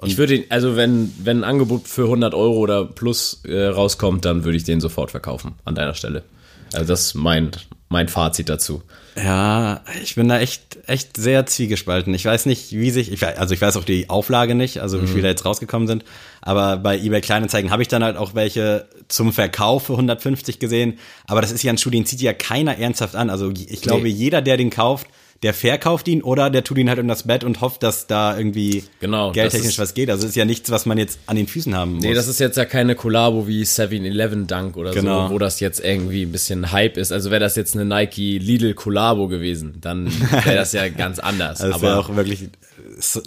ich 0.05 0.19
würde 0.19 0.45
also 0.49 0.77
wenn, 0.77 1.13
wenn 1.23 1.39
ein 1.39 1.45
Angebot 1.45 1.89
für 1.89 2.05
100 2.05 2.35
Euro 2.35 2.59
oder 2.59 2.85
plus 2.85 3.43
äh, 3.45 3.67
rauskommt, 3.67 4.25
dann 4.25 4.45
würde 4.45 4.57
ich 4.57 4.65
den 4.65 4.81
sofort 4.81 5.11
verkaufen 5.11 5.55
an 5.65 5.75
deiner 5.75 5.95
Stelle. 5.95 6.23
Also 6.73 6.87
das 6.87 7.07
ist 7.07 7.15
mein, 7.15 7.51
mein 7.89 8.09
Fazit 8.09 8.49
dazu. 8.49 8.83
Ja, 9.17 9.81
ich 10.03 10.15
bin 10.15 10.29
da 10.29 10.39
echt, 10.39 10.79
echt 10.87 11.17
sehr 11.17 11.45
zwiegespalten. 11.47 12.15
Ich 12.15 12.25
weiß 12.25 12.47
nicht, 12.47 12.71
wie 12.73 12.91
sich, 12.93 13.11
ich, 13.11 13.27
also 13.27 13.53
ich 13.53 13.61
weiß 13.61 13.77
auch 13.77 13.85
die 13.85 14.09
Auflage 14.09 14.55
nicht, 14.55 14.79
also 14.79 15.03
wie 15.03 15.07
viele 15.09 15.23
da 15.23 15.29
jetzt 15.29 15.45
rausgekommen 15.45 15.89
sind. 15.89 16.05
Aber 16.41 16.77
bei 16.77 16.97
eBay 16.99 17.21
Kleinanzeigen 17.21 17.71
habe 17.73 17.83
ich 17.83 17.89
dann 17.89 18.05
halt 18.05 18.17
auch 18.17 18.35
welche 18.37 18.87
zum 19.09 19.33
Verkauf 19.33 19.87
für 19.87 19.95
150 19.95 20.61
gesehen. 20.61 20.99
Aber 21.27 21.41
das 21.41 21.51
ist 21.51 21.65
ja 21.65 21.73
ein 21.73 21.79
Schuh, 21.79 21.91
den 21.91 22.07
zieht 22.07 22.21
ja 22.21 22.33
keiner 22.33 22.79
ernsthaft 22.79 23.17
an. 23.17 23.29
Also 23.29 23.51
ich 23.51 23.81
glaube, 23.83 24.05
Nee. 24.05 24.11
jeder, 24.11 24.41
der 24.41 24.57
den 24.57 24.71
kauft, 24.71 25.09
der 25.45 25.55
verkauft 25.55 26.09
ihn 26.09 26.21
oder 26.23 26.51
der 26.51 26.65
tut 26.65 26.79
ihn 26.79 26.89
halt 26.89 26.99
um 26.99 27.07
das 27.07 27.23
Bett 27.23 27.45
und 27.45 27.61
hofft, 27.61 27.83
dass 27.85 28.09
da 28.09 28.37
irgendwie 28.37 28.83
Genau, 28.99 29.31
geldtechnisch 29.31 29.73
ist- 29.75 29.79
was 29.79 29.95
geht. 29.95 30.11
Also 30.11 30.27
ist 30.27 30.35
ja 30.35 30.45
nichts, 30.45 30.71
was 30.71 30.85
man 30.85 30.99
jetzt 30.99 31.21
an 31.27 31.37
den 31.37 31.47
Füßen 31.47 31.77
haben 31.77 31.95
muss. 31.95 32.03
Nee, 32.05 32.15
das 32.15 32.27
ist 32.27 32.41
jetzt 32.41 32.57
ja 32.57 32.65
keine 32.65 32.97
Kollabo 32.97 33.47
wie 33.47 33.63
7-Eleven 33.65 34.49
Dunk 34.49 34.77
oder 34.77 34.91
Genau. 34.93 35.29
so, 35.29 35.35
wo 35.35 35.39
das 35.39 35.61
jetzt 35.61 35.79
irgendwie 35.79 36.23
ein 36.23 36.33
bisschen 36.33 36.73
Hype 36.73 36.97
ist. 36.97 37.13
Also 37.13 37.31
wäre 37.31 37.39
das 37.41 37.55
jetzt 37.55 37.77
eine 37.77 37.85
Nike 37.85 38.39
Lidl 38.39 38.75
Kollabo 38.75 39.29
gewesen, 39.29 39.75
dann 39.81 40.07
wäre 40.45 40.57
das 40.57 40.73
ja 40.73 40.89
ganz 40.97 41.21
anders. 41.21 41.61
Also 41.61 41.83
wäre 41.83 41.99
auch 42.01 42.17
wirklich 42.17 42.49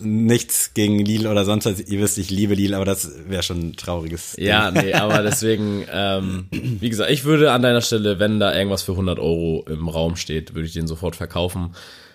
nichts 0.02 0.74
gegen 0.74 1.00
Lidl 1.00 1.28
oder 1.28 1.46
sonst 1.46 1.66
was. 1.66 1.80
Ihr 1.80 2.00
wisst, 2.02 2.18
ich 2.18 2.30
liebe 2.30 2.54
Lidl, 2.56 2.74
aber 2.76 2.86
das 2.86 3.10
wäre 3.28 3.44
schon 3.44 3.60
ein 3.70 3.76
trauriges 3.76 4.34
Ding. 4.34 4.46
Ja, 4.46 4.72
nee, 4.72 4.94
aber 4.96 5.24
deswegen, 5.24 5.86
ähm, 5.92 6.48
wie 6.52 6.90
gesagt, 6.90 7.10
ich 7.12 7.24
würde 7.24 7.52
an 7.52 7.62
deiner 7.62 7.82
Stelle, 7.82 8.20
wenn 8.20 8.40
da 8.40 8.54
irgendwas 8.56 8.84
für 8.84 8.92
100 8.94 9.20
Euro 9.20 9.66
im 9.70 9.88
Raum 9.88 10.16
steht, 10.16 10.54
würde 10.54 10.68
ich 10.68 10.74
den 10.74 10.88
sofort 10.88 11.16
verkaufen. 11.16 11.74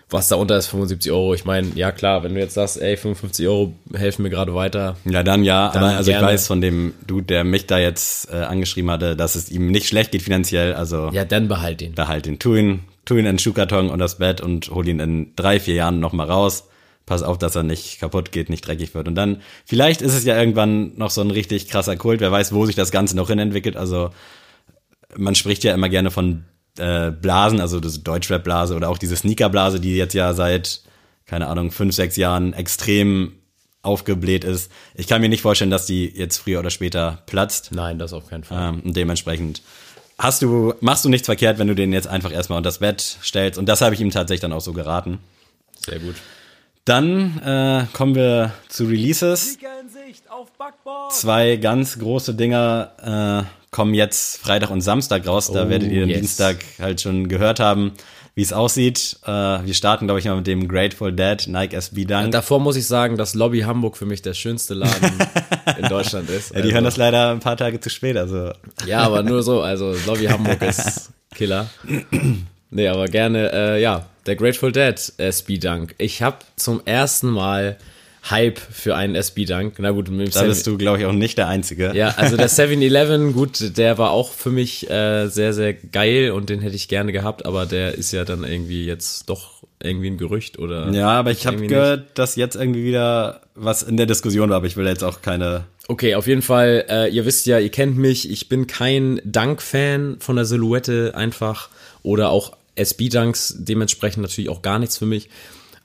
Was 0.09 0.29
da 0.29 0.37
unter 0.37 0.57
ist, 0.57 0.69
75 0.69 1.11
Euro. 1.11 1.35
Ich 1.35 1.45
meine, 1.45 1.67
ja 1.75 1.91
klar, 1.91 2.23
wenn 2.23 2.35
du 2.35 2.39
jetzt 2.41 2.55
sagst, 2.55 2.81
ey, 2.81 2.97
55 2.97 3.49
Euro 3.49 3.73
helfen 3.93 4.23
mir 4.23 4.31
gerade 4.31 4.55
weiter. 4.55 4.97
Ja, 5.05 5.25
dann 5.25 5.43
ja, 5.43 5.73
Dann 5.73 5.83
aber 5.83 5.97
also 5.97 6.13
gerne. 6.13 6.27
ich 6.27 6.33
weiß 6.35 6.47
von 6.47 6.61
dem 6.61 6.95
Dude, 7.09 7.25
der 7.27 7.43
mich 7.43 7.67
da 7.67 7.79
jetzt 7.81 8.31
äh, 8.33 8.37
angeschrieben 8.37 8.89
hatte, 8.89 9.17
dass 9.17 9.35
es 9.35 9.51
ihm 9.51 9.73
nicht 9.73 9.89
schlecht 9.89 10.13
geht 10.13 10.23
finanziell, 10.23 10.75
also 10.75 11.11
Ja, 11.13 11.25
dann 11.25 11.49
behalt 11.49 11.81
den. 11.81 11.97
da 11.97 12.07
halt 12.07 12.27
den 12.27 12.39
tu 12.39 12.55
ihn, 12.55 12.83
tu 13.05 13.15
ihn 13.15 13.21
in 13.21 13.25
den 13.25 13.39
Schuhkarton 13.41 13.91
und 13.91 13.99
das 13.99 14.19
Bett 14.19 14.41
und 14.41 14.71
hol 14.71 14.87
ihn 14.87 15.01
in 15.01 15.33
drei, 15.35 15.59
vier 15.59 15.75
Jahren 15.75 15.99
nochmal 15.99 16.31
raus. 16.31 16.69
Pass 17.07 17.23
auf, 17.23 17.39
dass 17.39 17.55
er 17.55 17.63
nicht 17.63 18.01
kaputt 18.01 18.33
geht, 18.33 18.51
nicht 18.51 18.67
dreckig 18.67 18.93
wird. 18.95 19.07
Und 19.07 19.15
dann, 19.15 19.41
vielleicht 19.65 20.03
ist 20.03 20.13
es 20.13 20.25
ja 20.25 20.37
irgendwann 20.37 20.97
noch 20.97 21.11
so 21.11 21.21
ein 21.21 21.31
richtig 21.31 21.69
krasser 21.69 21.97
Kult, 21.97 22.21
wer 22.21 22.33
weiß, 22.33 22.53
wo 22.53 22.67
sich 22.67 22.75
das 22.75 22.91
Ganze 22.91 23.17
noch 23.17 23.29
hin 23.29 23.39
entwickelt. 23.39 23.77
Also 23.77 24.11
man 25.17 25.37
spricht 25.37 25.63
ja 25.63 25.73
immer 25.73 25.89
gerne 25.89 26.11
von 26.11 26.45
äh, 26.79 27.13
Blasen, 27.13 27.61
also 27.61 27.81
das 27.81 28.03
Deutschrap-Blase 28.03 28.75
oder 28.75 28.89
auch 28.89 28.99
diese 28.99 29.17
Sneaker-Blase, 29.17 29.81
die 29.81 29.97
jetzt 29.97 30.15
ja 30.15 30.35
seit, 30.35 30.83
keine 31.27 31.47
Ahnung, 31.47 31.71
fünf, 31.71 31.95
sechs 31.95 32.17
Jahren 32.17 32.53
extrem 32.53 33.35
aufgebläht 33.83 34.45
ist. 34.45 34.71
Ich 34.95 35.07
kann 35.07 35.21
mir 35.21 35.29
nicht 35.29 35.43
vorstellen, 35.43 35.71
dass 35.71 35.87
die 35.87 36.07
jetzt 36.07 36.39
früher 36.39 36.59
oder 36.59 36.71
später 36.71 37.23
platzt. 37.27 37.71
Nein, 37.73 37.99
das 37.99 38.13
auf 38.13 38.29
keinen 38.29 38.45
Fall. 38.45 38.75
Ähm, 38.75 38.81
und 38.81 38.97
dementsprechend 38.97 39.63
hast 40.19 40.43
du, 40.43 40.75
machst 40.81 41.05
du 41.05 41.09
nichts 41.09 41.27
verkehrt, 41.27 41.59
wenn 41.59 41.69
du 41.69 41.75
den 41.75 41.93
jetzt 41.93 42.09
einfach 42.09 42.33
erstmal 42.33 42.57
unter 42.57 42.69
das 42.69 42.79
Bett 42.79 43.01
stellst. 43.23 43.59
Und 43.59 43.67
das 43.67 43.81
habe 43.81 43.95
ich 43.95 44.01
ihm 44.01 44.11
tatsächlich 44.11 44.41
dann 44.41 44.53
auch 44.53 44.61
so 44.61 44.73
geraten. 44.73 45.21
Sehr 45.85 46.01
gut. 46.01 46.17
Dann 46.87 47.39
äh, 47.45 47.85
kommen 47.93 48.15
wir 48.15 48.53
zu 48.69 48.85
Releases. 48.85 49.59
Zwei 51.11 51.57
ganz 51.57 51.99
große 51.99 52.35
Dinger 52.35 53.45
äh, 53.45 53.71
kommen 53.75 53.93
jetzt 53.93 54.39
Freitag 54.39 54.71
und 54.71 54.81
Samstag 54.81 55.27
raus. 55.27 55.51
Da 55.53 55.65
Oh, 55.65 55.69
werdet 55.69 55.91
ihr 55.91 56.05
am 56.05 56.09
yes. 56.09 56.21
Dienstag 56.21 56.57
halt 56.79 57.01
schon 57.01 57.29
gehört 57.29 57.59
haben, 57.59 57.93
wie 58.37 58.43
es 58.43 58.53
aussieht. 58.53 59.19
Äh, 59.27 59.31
wir 59.31 59.75
starten, 59.75 60.07
glaube 60.07 60.21
ich, 60.21 60.27
mal 60.27 60.37
mit 60.37 60.47
dem 60.47 60.69
Grateful 60.69 61.13
Dead 61.13 61.45
Nike 61.49 61.75
SB 61.75 62.05
Dunk. 62.05 62.31
Davor 62.31 62.61
muss 62.61 62.77
ich 62.77 62.87
sagen, 62.87 63.17
dass 63.17 63.35
Lobby 63.35 63.61
Hamburg 63.63 63.97
für 63.97 64.07
mich 64.07 64.23
der 64.23 64.35
schönste 64.35 64.75
Laden 64.75 65.11
in 65.79 65.89
Deutschland 65.89 66.31
ist. 66.31 66.55
ja, 66.55 66.61
die 66.63 66.73
hören 66.73 66.85
das 66.85 66.97
leider 66.97 67.31
ein 67.33 67.41
paar 67.41 67.57
Tage 67.57 67.81
zu 67.81 67.91
spät. 67.91 68.17
Also 68.17 68.53
Ja, 68.87 69.01
aber 69.01 69.25
nur 69.25 69.43
so. 69.43 69.61
Also 69.61 69.93
Lobby 70.07 70.27
Hamburg 70.27 70.63
ist 70.63 71.11
Killer. 71.35 71.67
Nee, 72.71 72.87
aber 72.89 73.07
gerne, 73.07 73.51
äh, 73.53 73.83
ja, 73.83 74.07
der 74.27 74.37
Grateful 74.37 74.73
Dead 74.73 75.13
SB 75.19 75.59
Dunk. 75.59 75.95
Ich 75.99 76.23
habe 76.23 76.39
zum 76.57 76.83
ersten 76.85 77.31
Mal 77.31 77.79
Hype 78.29 78.59
für 78.59 78.97
einen 78.97 79.15
SB 79.15 79.45
Dunk. 79.45 79.75
Na 79.79 79.93
gut, 79.93 80.11
mit 80.11 80.35
da 80.35 80.43
bist 80.43 80.67
du, 80.67 80.77
glaube 80.77 80.99
ich, 80.99 81.07
auch 81.07 81.13
nicht 81.13 81.39
der 81.39 81.49
Einzige. 81.49 81.93
Ja, 81.95 82.15
also 82.17 82.37
der 82.37 82.51
7-Eleven, 82.51 83.33
gut, 83.33 83.77
der 83.79 83.99
war 83.99 84.11
auch 84.11 84.33
für 84.33 84.51
mich 84.51 84.91
äh, 84.91 85.29
sehr, 85.29 85.53
sehr 85.53 85.75
geil 85.75 86.33
und 86.33 86.51
den 86.51 86.61
hätte 86.61 86.75
ich 86.75 86.89
gerne 86.89 87.13
gehabt, 87.13 87.47
aber 87.47 87.67
der 87.67 87.95
ist 87.95 88.13
ja 88.13 88.25
dann 88.25 88.45
irgendwie 88.45 88.85
jetzt 88.85 89.29
doch 89.31 89.63
irgendwie 89.81 90.09
ein 90.09 90.19
Gerücht 90.19 90.59
oder. 90.59 90.91
Ja, 90.91 91.11
aber 91.11 91.31
ich 91.31 91.47
habe 91.47 91.65
gehört, 91.67 92.19
dass 92.19 92.35
jetzt 92.37 92.57
irgendwie 92.57 92.85
wieder 92.85 93.43
was 93.55 93.83
in 93.83 93.97
der 93.97 94.07
Diskussion 94.07 94.51
war, 94.51 94.57
aber 94.57 94.67
ich 94.67 94.77
will 94.77 94.87
jetzt 94.87 95.05
auch 95.05 95.23
keine. 95.23 95.65
Okay, 95.89 96.17
auf 96.17 96.27
jeden 96.27 96.43
Fall, 96.43 96.85
äh, 96.89 97.09
ihr 97.09 97.27
wisst 97.27 97.47
ja, 97.47 97.61
ihr 97.61 97.69
kennt 97.69 97.97
mich, 97.97 98.29
ich 98.29 98.49
bin 98.49 98.67
kein 98.67 99.21
Dunk-Fan 99.25 100.17
von 100.19 100.35
der 100.35 100.45
Silhouette 100.45 101.13
einfach 101.15 101.69
oder 102.03 102.31
auch 102.31 102.56
SB-Dunks, 102.77 103.57
dementsprechend 103.59 104.23
natürlich 104.23 104.49
auch 104.51 104.63
gar 104.63 104.79
nichts 104.79 104.99
für 104.99 105.07
mich. 105.07 105.29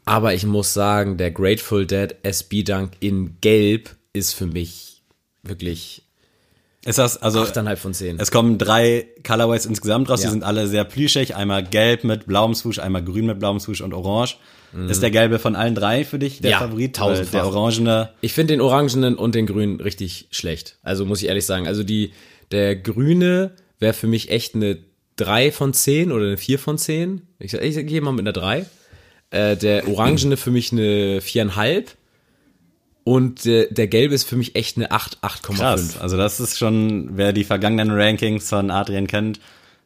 Aber 0.05 0.33
ich 0.33 0.45
muss 0.45 0.73
sagen, 0.73 1.17
der 1.17 1.31
Grateful 1.31 1.85
Dead 1.85 2.15
SB-Dunk 2.23 2.91
in 2.99 3.37
Gelb 3.41 3.95
ist 4.13 4.33
für 4.33 4.47
mich 4.47 5.03
wirklich 5.43 6.03
Ist 6.83 6.97
das, 6.97 7.17
also 7.21 7.41
8,5 7.43 7.75
von 7.77 7.93
10. 7.93 8.19
es 8.19 8.31
kommen 8.31 8.57
drei 8.57 9.05
Colorways 9.25 9.65
insgesamt 9.67 10.09
raus, 10.09 10.21
Ja. 10.23 10.29
die 10.29 10.31
sind 10.33 10.43
alle 10.43 10.67
sehr 10.67 10.83
plüschig. 10.83 11.35
Einmal 11.35 11.63
gelb 11.63 12.03
mit 12.03 12.25
blauem 12.25 12.55
Swoosh, 12.55 12.79
einmal 12.79 13.03
grün 13.03 13.27
mit 13.27 13.39
blauem 13.39 13.59
Swoosh 13.59 13.81
und 13.81 13.93
orange. 13.93 14.37
Ist 14.87 15.03
der 15.03 15.11
gelbe 15.11 15.37
von 15.37 15.55
allen 15.57 15.75
drei 15.75 16.05
für 16.05 16.17
dich 16.17 16.39
der 16.39 16.49
Mhm. 16.49 16.51
Ja, 16.53 16.59
Favorit? 16.59 16.95
Tausendfach. 16.95 17.31
Der 17.33 17.45
orangene, 17.45 18.09
Ich 18.21 18.31
finde 18.33 18.53
den 18.53 18.61
orangenen 18.61 19.15
und 19.15 19.35
den 19.35 19.45
grünen 19.45 19.81
richtig 19.81 20.27
schlecht. 20.31 20.77
Also 20.81 21.05
muss 21.05 21.21
ich 21.21 21.27
ehrlich 21.27 21.45
sagen. 21.45 21.67
Also 21.67 21.83
die, 21.83 22.13
der 22.51 22.77
grüne 22.77 23.51
wäre 23.79 23.93
für 23.93 24.07
mich 24.07 24.29
echt 24.31 24.55
eine 24.55 24.77
3 25.23 25.51
von 25.51 25.73
10 25.73 26.11
oder 26.11 26.25
eine 26.25 26.37
4 26.37 26.59
von 26.59 26.77
10. 26.77 27.21
Ich, 27.39 27.53
ich 27.53 27.87
gehe 27.87 28.01
mal 28.01 28.11
mit 28.11 28.21
einer 28.21 28.33
3. 28.33 28.65
Äh, 29.31 29.55
der 29.57 29.87
orangene 29.87 30.37
für 30.37 30.51
mich 30.51 30.71
eine 30.71 31.19
4,5. 31.19 31.85
Und 33.03 33.45
der, 33.45 33.65
der 33.71 33.87
gelbe 33.87 34.13
ist 34.13 34.25
für 34.25 34.35
mich 34.35 34.55
echt 34.55 34.77
eine 34.77 34.91
8, 34.91 35.19
8,5. 35.23 35.57
krass. 35.57 35.97
Also 35.99 36.17
das 36.17 36.39
ist 36.39 36.57
schon, 36.59 37.17
wer 37.17 37.33
die 37.33 37.43
vergangenen 37.43 37.91
Rankings 37.91 38.47
von 38.47 38.69
Adrian 38.69 39.07
kennt, 39.07 39.39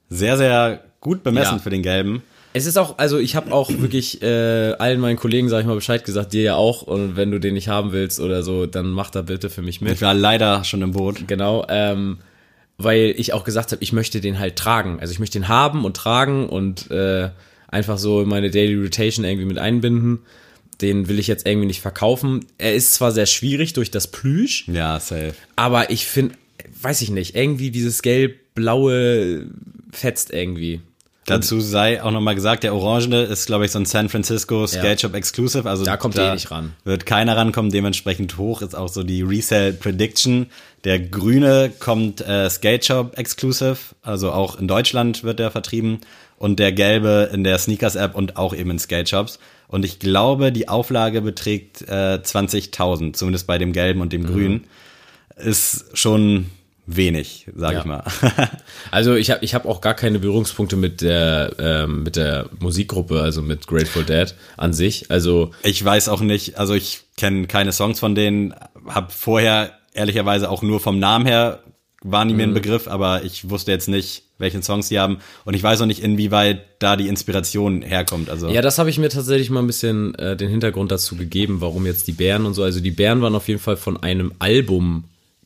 sehr, 0.09 0.37
sehr 0.37 0.83
gut 0.99 1.23
bemessen 1.23 1.55
Ja. 1.57 1.59
für 1.59 1.69
den 1.69 1.81
gelben. 1.81 2.23
Es 2.53 2.65
ist 2.65 2.77
auch, 2.77 2.97
also 2.97 3.17
ich 3.19 3.35
habe 3.35 3.51
auch 3.53 3.69
wirklich 3.69 4.21
äh, 4.21 4.73
allen 4.79 4.99
meinen 5.01 5.17
Kollegen, 5.17 5.49
sag 5.49 5.59
ich 5.61 5.65
mal, 5.65 5.75
Bescheid 5.75 6.03
gesagt, 6.05 6.33
dir 6.33 6.41
ja 6.41 6.55
auch. 6.55 6.83
Und 6.83 7.15
wenn 7.17 7.31
du 7.31 7.39
den 7.39 7.53
nicht 7.53 7.67
haben 7.67 7.91
willst 7.91 8.19
oder 8.19 8.43
so, 8.43 8.65
dann 8.65 8.91
mach 8.91 9.09
da 9.11 9.21
bitte 9.21 9.49
für 9.49 9.61
mich 9.61 9.81
mit. 9.81 9.93
Ich 9.93 10.01
war 10.01 10.13
leider 10.13 10.63
schon 10.63 10.81
im 10.81 10.91
Boot. 10.93 11.27
Genau, 11.27 11.65
ähm, 11.69 12.19
weil 12.77 13.13
ich 13.17 13.33
auch 13.33 13.43
gesagt 13.43 13.71
habe, 13.71 13.81
ich 13.83 13.93
möchte 13.93 14.19
den 14.21 14.39
halt 14.39 14.55
tragen. 14.57 14.99
Also 14.99 15.11
ich 15.13 15.19
möchte 15.19 15.39
den 15.39 15.47
haben 15.47 15.85
und 15.85 15.95
tragen 15.95 16.49
und 16.49 16.89
äh, 16.91 17.29
einfach 17.67 17.97
so 17.97 18.21
in 18.21 18.29
meine 18.29 18.51
Daily 18.51 18.75
Rotation 18.75 19.25
irgendwie 19.25 19.45
mit 19.45 19.57
einbinden. 19.57 20.19
Den 20.81 21.07
will 21.07 21.19
ich 21.19 21.27
jetzt 21.27 21.47
irgendwie 21.47 21.67
nicht 21.67 21.79
verkaufen. 21.81 22.45
Er 22.57 22.75
ist 22.75 22.93
zwar 22.95 23.11
sehr 23.13 23.25
schwierig 23.27 23.73
durch 23.73 23.91
das 23.91 24.07
Plüsch, 24.07 24.67
Ja, 24.67 24.99
safe. 24.99 25.33
aber 25.55 25.89
ich 25.89 26.05
finde, 26.05 26.35
weiß 26.81 27.01
ich 27.01 27.11
nicht, 27.11 27.33
irgendwie 27.35 27.71
dieses 27.71 28.01
gelb-blaue 28.01 29.47
fetzt 29.91 30.33
irgendwie. 30.33 30.81
Dazu 31.25 31.59
sei 31.59 32.03
auch 32.03 32.11
nochmal 32.11 32.35
gesagt, 32.35 32.63
der 32.63 32.75
Orangene 32.75 33.23
ist, 33.23 33.47
glaube 33.47 33.65
ich, 33.65 33.71
so 33.71 33.79
ein 33.79 33.85
San 33.85 34.09
Francisco 34.09 34.67
Skate 34.67 35.01
Shop 35.01 35.13
Exclusive. 35.15 35.67
Also 35.69 35.83
Da 35.83 35.97
kommt 35.97 36.17
eh 36.17 36.31
nicht 36.33 36.51
ran. 36.51 36.73
Wird 36.83 37.05
keiner 37.05 37.35
rankommen, 37.35 37.71
dementsprechend 37.71 38.37
hoch 38.37 38.61
ist 38.61 38.75
auch 38.75 38.89
so 38.89 39.01
die 39.03 39.23
Resale 39.23 39.73
Prediction. 39.73 40.47
Der 40.83 40.99
Grüne 40.99 41.71
kommt 41.79 42.21
äh, 42.21 42.47
Skate 42.49 42.85
Shop 42.85 43.17
Exclusive, 43.17 43.77
also 44.03 44.31
auch 44.31 44.59
in 44.59 44.67
Deutschland 44.67 45.23
wird 45.23 45.39
der 45.39 45.49
vertrieben. 45.51 45.99
Und 46.37 46.59
der 46.59 46.73
Gelbe 46.73 47.29
in 47.33 47.43
der 47.45 47.57
Sneakers 47.57 47.95
App 47.95 48.13
und 48.13 48.35
auch 48.37 48.53
eben 48.53 48.69
in 48.71 48.77
Skate 48.77 49.07
Shops. 49.07 49.39
Und 49.67 49.85
ich 49.85 49.99
glaube, 49.99 50.51
die 50.51 50.67
Auflage 50.67 51.21
beträgt 51.21 51.81
äh, 51.83 52.19
20.000, 52.21 53.13
zumindest 53.13 53.47
bei 53.47 53.57
dem 53.57 53.71
Gelben 53.73 54.01
und 54.01 54.11
dem 54.13 54.23
Mhm. 54.23 54.27
Grünen. 54.27 54.63
Ist 55.37 55.85
schon 55.97 56.47
wenig, 56.87 57.47
sage 57.55 57.75
Ja. 57.75 57.79
ich 57.81 57.85
mal. 57.85 58.03
Also 58.91 59.15
ich 59.15 59.31
habe 59.31 59.43
ich 59.43 59.55
hab 59.55 59.65
auch 59.65 59.81
gar 59.81 59.93
keine 59.95 60.19
Berührungspunkte 60.19 60.75
mit 60.75 61.01
der, 61.01 61.53
ähm, 61.59 62.03
mit 62.03 62.15
der 62.15 62.47
Musikgruppe, 62.59 63.21
also 63.21 63.41
mit 63.41 63.67
Grateful 63.67 64.03
Dead 64.03 64.33
an 64.57 64.73
sich. 64.73 65.09
Also 65.11 65.51
Ich 65.63 65.83
weiß 65.83 66.09
auch 66.09 66.21
nicht, 66.21 66.57
also 66.59 66.73
ich 66.73 67.01
kenne 67.17 67.47
keine 67.47 67.71
Songs 67.71 67.99
von 67.99 68.13
denen, 68.15 68.53
habe 68.87 69.11
vorher 69.11 69.71
ehrlicherweise 69.93 70.49
auch 70.49 70.61
nur 70.61 70.79
vom 70.79 70.99
Namen 70.99 71.25
her 71.25 71.59
waren 72.07 72.27
die 72.27 72.35
mir 72.35 72.43
ein 72.43 72.53
Begriff, 72.53 72.87
aber 72.87 73.23
ich 73.23 73.49
wusste 73.49 73.71
jetzt 73.71 73.87
nicht, 73.87 74.23
welchen 74.37 74.61
Songs 74.61 74.89
die 74.89 74.99
haben 74.99 75.17
und 75.43 75.55
ich 75.55 75.63
weiß 75.63 75.81
auch 75.81 75.85
nicht, 75.87 76.03
inwieweit 76.03 76.61
da 76.77 76.97
die 76.97 77.07
Inspiration 77.07 77.81
herkommt. 77.81 78.29
Also 78.29 78.47
Ja, 78.49 78.61
das 78.61 78.77
habe 78.77 78.91
ich 78.91 78.99
mir 78.99 79.09
tatsächlich 79.09 79.49
mal 79.49 79.61
ein 79.61 79.65
bisschen 79.67 80.13
äh, 80.15 80.37
den 80.37 80.49
Hintergrund 80.49 80.91
dazu 80.91 81.15
gegeben, 81.15 81.61
warum 81.61 81.87
jetzt 81.87 82.05
die 82.07 82.11
Bären 82.11 82.45
und 82.45 82.53
so. 82.53 82.61
Also 82.61 82.79
die 82.79 82.91
Bären 82.91 83.21
waren 83.23 83.33
auf 83.33 83.47
jeden 83.47 83.59
Fall 83.59 83.75
von 83.75 83.97
einem 84.03 84.33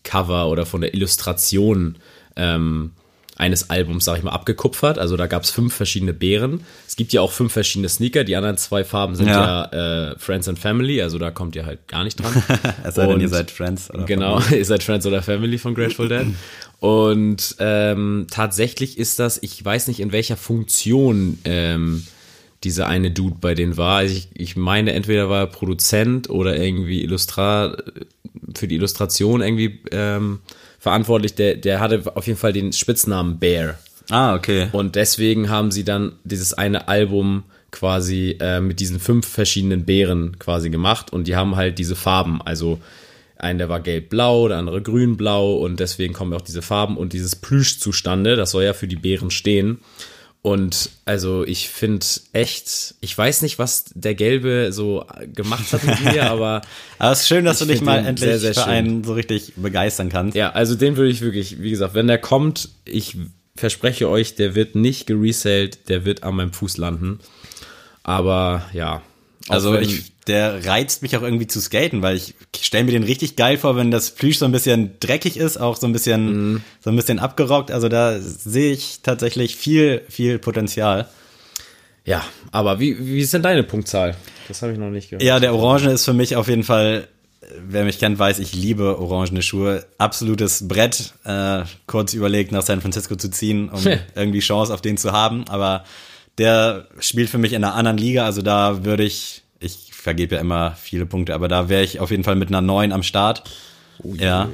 Albumcover 0.09 0.49
oder 0.49 0.65
von 0.65 0.81
der 0.81 0.93
Illustration 0.93 1.97
ähm, 2.35 2.91
eines 3.35 3.69
Albums, 3.69 4.03
sag 4.03 4.17
ich 4.17 4.23
mal, 4.23 4.31
abgekupfert. 4.31 4.99
Also 4.99 5.15
da 5.15 5.27
gab 5.27 5.43
es 5.43 5.49
fünf 5.49 5.73
verschiedene 5.73 6.13
Bären. 6.13 6.61
Es 6.85 6.97
gibt 6.97 7.13
ja 7.13 7.21
auch 7.21 7.31
fünf 7.31 7.53
verschiedene 7.53 7.87
Sneaker. 7.87 8.25
Die 8.25 8.35
anderen 8.35 8.57
zwei 8.57 8.83
Farben 8.83 9.15
sind 9.15 9.27
ja, 9.27 9.69
Ja. 9.71 10.11
äh, 10.11 10.19
Friends 10.19 10.49
and 10.49 10.59
Family. 10.59 11.01
Also 11.01 11.17
da 11.19 11.31
kommt 11.31 11.55
ihr 11.55 11.65
halt 11.65 11.87
gar 11.87 12.03
nicht 12.03 12.19
dran. 12.21 12.33
es 12.83 12.95
sei 12.95 13.07
denn, 13.07 13.21
ihr 13.21 13.29
seid 13.29 13.49
Friends 13.49 13.89
oder 13.91 14.03
Genau, 14.03 14.41
ihr 14.51 14.65
seid 14.65 14.83
Friends 14.83 15.05
oder 15.05 15.21
Family 15.21 15.57
von 15.57 15.73
Grateful 15.73 16.09
Dead. 16.09 16.27
Und 16.81 17.55
ähm, 17.59 18.27
tatsächlich 18.29 18.97
ist 18.97 19.19
das, 19.19 19.41
ich 19.41 19.63
weiß 19.63 19.87
nicht 19.87 20.01
in 20.01 20.11
welcher 20.11 20.35
Funktion 20.35 21.39
ähm, 21.45 22.05
dieser 22.63 22.87
eine 22.87 23.11
Dude 23.11 23.37
bei 23.39 23.55
denen 23.55 23.77
war. 23.77 23.97
Also 23.97 24.15
ich, 24.15 24.29
ich 24.33 24.55
meine, 24.55 24.93
entweder 24.93 25.29
war 25.29 25.39
er 25.41 25.47
Produzent 25.47 26.29
oder 26.29 26.57
irgendwie 26.57 27.03
Illustra 27.03 27.77
für 28.55 28.67
die 28.67 28.75
Illustration 28.75 29.41
irgendwie 29.41 29.79
ähm, 29.91 30.39
verantwortlich. 30.79 31.35
Der, 31.35 31.55
der 31.55 31.79
hatte 31.79 32.03
auf 32.15 32.27
jeden 32.27 32.39
Fall 32.39 32.53
den 32.53 32.73
Spitznamen 32.73 33.39
Bear. 33.39 33.79
Ah, 34.09 34.35
okay. 34.35 34.69
Und 34.71 34.95
deswegen 34.95 35.49
haben 35.49 35.71
sie 35.71 35.83
dann 35.83 36.13
dieses 36.23 36.53
eine 36.53 36.87
Album 36.87 37.43
quasi 37.71 38.37
äh, 38.39 38.59
mit 38.59 38.79
diesen 38.79 38.99
fünf 38.99 39.27
verschiedenen 39.27 39.85
Beeren 39.85 40.37
quasi 40.39 40.69
gemacht 40.69 41.13
und 41.13 41.27
die 41.27 41.35
haben 41.35 41.55
halt 41.55 41.77
diese 41.77 41.95
Farben. 41.95 42.41
Also 42.41 42.79
ein, 43.37 43.57
der 43.57 43.69
war 43.69 43.79
gelb-blau, 43.79 44.47
der 44.47 44.57
andere 44.57 44.81
grün-blau 44.81 45.53
und 45.53 45.79
deswegen 45.79 46.13
kommen 46.13 46.33
auch 46.33 46.41
diese 46.41 46.61
Farben 46.61 46.97
und 46.97 47.13
dieses 47.13 47.35
Plüsch 47.35 47.79
zustande. 47.79 48.35
Das 48.35 48.51
soll 48.51 48.63
ja 48.63 48.73
für 48.73 48.87
die 48.87 48.95
Beeren 48.95 49.31
stehen. 49.31 49.79
Und 50.41 50.89
also 51.03 51.43
ich 51.45 51.67
finde 51.69 52.05
echt, 52.31 52.95
ich 53.01 53.17
weiß 53.17 53.41
nicht, 53.41 53.59
was 53.59 53.85
der 53.93 54.15
Gelbe 54.15 54.69
so 54.71 55.05
gemacht 55.33 55.73
hat 55.73 55.83
mit 55.83 55.99
mir, 56.01 56.23
aber 56.31 56.61
Aber 56.97 57.11
es 57.11 57.21
ist 57.21 57.27
schön, 57.27 57.43
dass 57.43 57.59
du 57.59 57.65
dich 57.65 57.81
mal 57.81 58.05
endlich 58.05 58.29
sehr, 58.29 58.39
sehr 58.39 58.53
für 58.53 58.61
schön. 58.61 58.69
einen 58.69 59.03
so 59.03 59.13
richtig 59.13 59.53
begeistern 59.57 60.07
kannst. 60.09 60.35
Ja, 60.37 60.51
also 60.51 60.75
den 60.75 60.95
würde 60.95 61.11
ich 61.11 61.19
wirklich, 61.21 61.61
wie 61.61 61.69
gesagt, 61.71 61.93
wenn 61.93 62.07
der 62.07 62.19
kommt, 62.19 62.69
ich 62.85 63.17
verspreche 63.55 64.07
euch, 64.07 64.35
der 64.35 64.55
wird 64.55 64.75
nicht 64.75 65.07
geresellt, 65.07 65.89
der 65.89 66.05
wird 66.05 66.23
an 66.23 66.35
meinem 66.35 66.53
Fuß 66.53 66.77
landen. 66.77 67.19
Aber 68.03 68.63
ja. 68.73 69.01
Also 69.49 69.73
wenn- 69.73 69.83
ich, 69.83 70.13
der 70.29 70.65
reizt 70.65 71.01
mich 71.01 71.17
auch 71.17 71.21
irgendwie 71.21 71.47
zu 71.47 71.59
skaten, 71.59 72.01
weil 72.01 72.15
ich 72.15 72.35
stelle 72.61 72.85
mir 72.85 72.91
den 72.91 73.03
richtig 73.03 73.35
geil 73.35 73.57
vor, 73.57 73.75
wenn 73.75 73.91
das 73.91 74.11
Plüsch 74.11 74.37
so 74.37 74.45
ein 74.45 74.51
bisschen 74.53 74.91
dreckig 75.01 75.35
ist, 75.37 75.57
auch 75.57 75.75
so 75.75 75.85
ein 75.87 75.91
bisschen, 75.93 76.53
Mhm. 76.53 76.61
so 76.79 76.89
ein 76.89 76.95
bisschen 76.95 77.19
abgerockt. 77.19 77.71
Also 77.71 77.89
da 77.89 78.17
sehe 78.19 78.71
ich 78.71 79.01
tatsächlich 79.03 79.55
viel, 79.57 80.01
viel 80.07 80.39
Potenzial. 80.39 81.07
Ja, 82.05 82.23
aber 82.51 82.79
wie, 82.79 82.97
wie 83.05 83.19
ist 83.19 83.33
denn 83.33 83.43
deine 83.43 83.63
Punktzahl? 83.63 84.15
Das 84.47 84.61
habe 84.61 84.71
ich 84.71 84.79
noch 84.79 84.89
nicht 84.89 85.09
gehört. 85.09 85.21
Ja, 85.23 85.39
der 85.39 85.53
Orange 85.53 85.87
ist 85.91 86.05
für 86.05 86.13
mich 86.13 86.35
auf 86.35 86.47
jeden 86.47 86.63
Fall, 86.63 87.07
wer 87.67 87.83
mich 87.83 87.99
kennt, 87.99 88.17
weiß, 88.17 88.39
ich 88.39 88.53
liebe 88.53 88.97
orangene 88.99 89.41
Schuhe. 89.43 89.85
Absolutes 89.97 90.67
Brett. 90.67 91.13
Äh, 91.25 91.63
kurz 91.87 92.13
überlegt, 92.13 92.51
nach 92.51 92.63
San 92.63 92.81
Francisco 92.81 93.15
zu 93.15 93.29
ziehen, 93.29 93.69
um 93.69 93.83
irgendwie 94.15 94.39
Chance 94.39 94.73
auf 94.73 94.81
den 94.81 94.97
zu 94.97 95.11
haben. 95.11 95.47
Aber 95.49 95.83
der 96.39 96.87
spielt 96.99 97.29
für 97.29 97.37
mich 97.37 97.53
in 97.53 97.63
einer 97.63 97.75
anderen 97.75 97.97
Liga. 97.97 98.25
Also 98.25 98.41
da 98.41 98.85
würde 98.85 99.03
ich, 99.03 99.43
ich 99.43 99.48
vergebe 100.09 100.35
ja 100.35 100.41
immer 100.41 100.71
viele 100.71 101.05
Punkte, 101.05 101.35
aber 101.35 101.47
da 101.47 101.69
wäre 101.69 101.83
ich 101.83 101.99
auf 101.99 102.09
jeden 102.09 102.23
Fall 102.23 102.35
mit 102.35 102.49
einer 102.49 102.61
9 102.61 102.91
am 102.91 103.03
Start. 103.03 103.43
ja. 104.15 104.49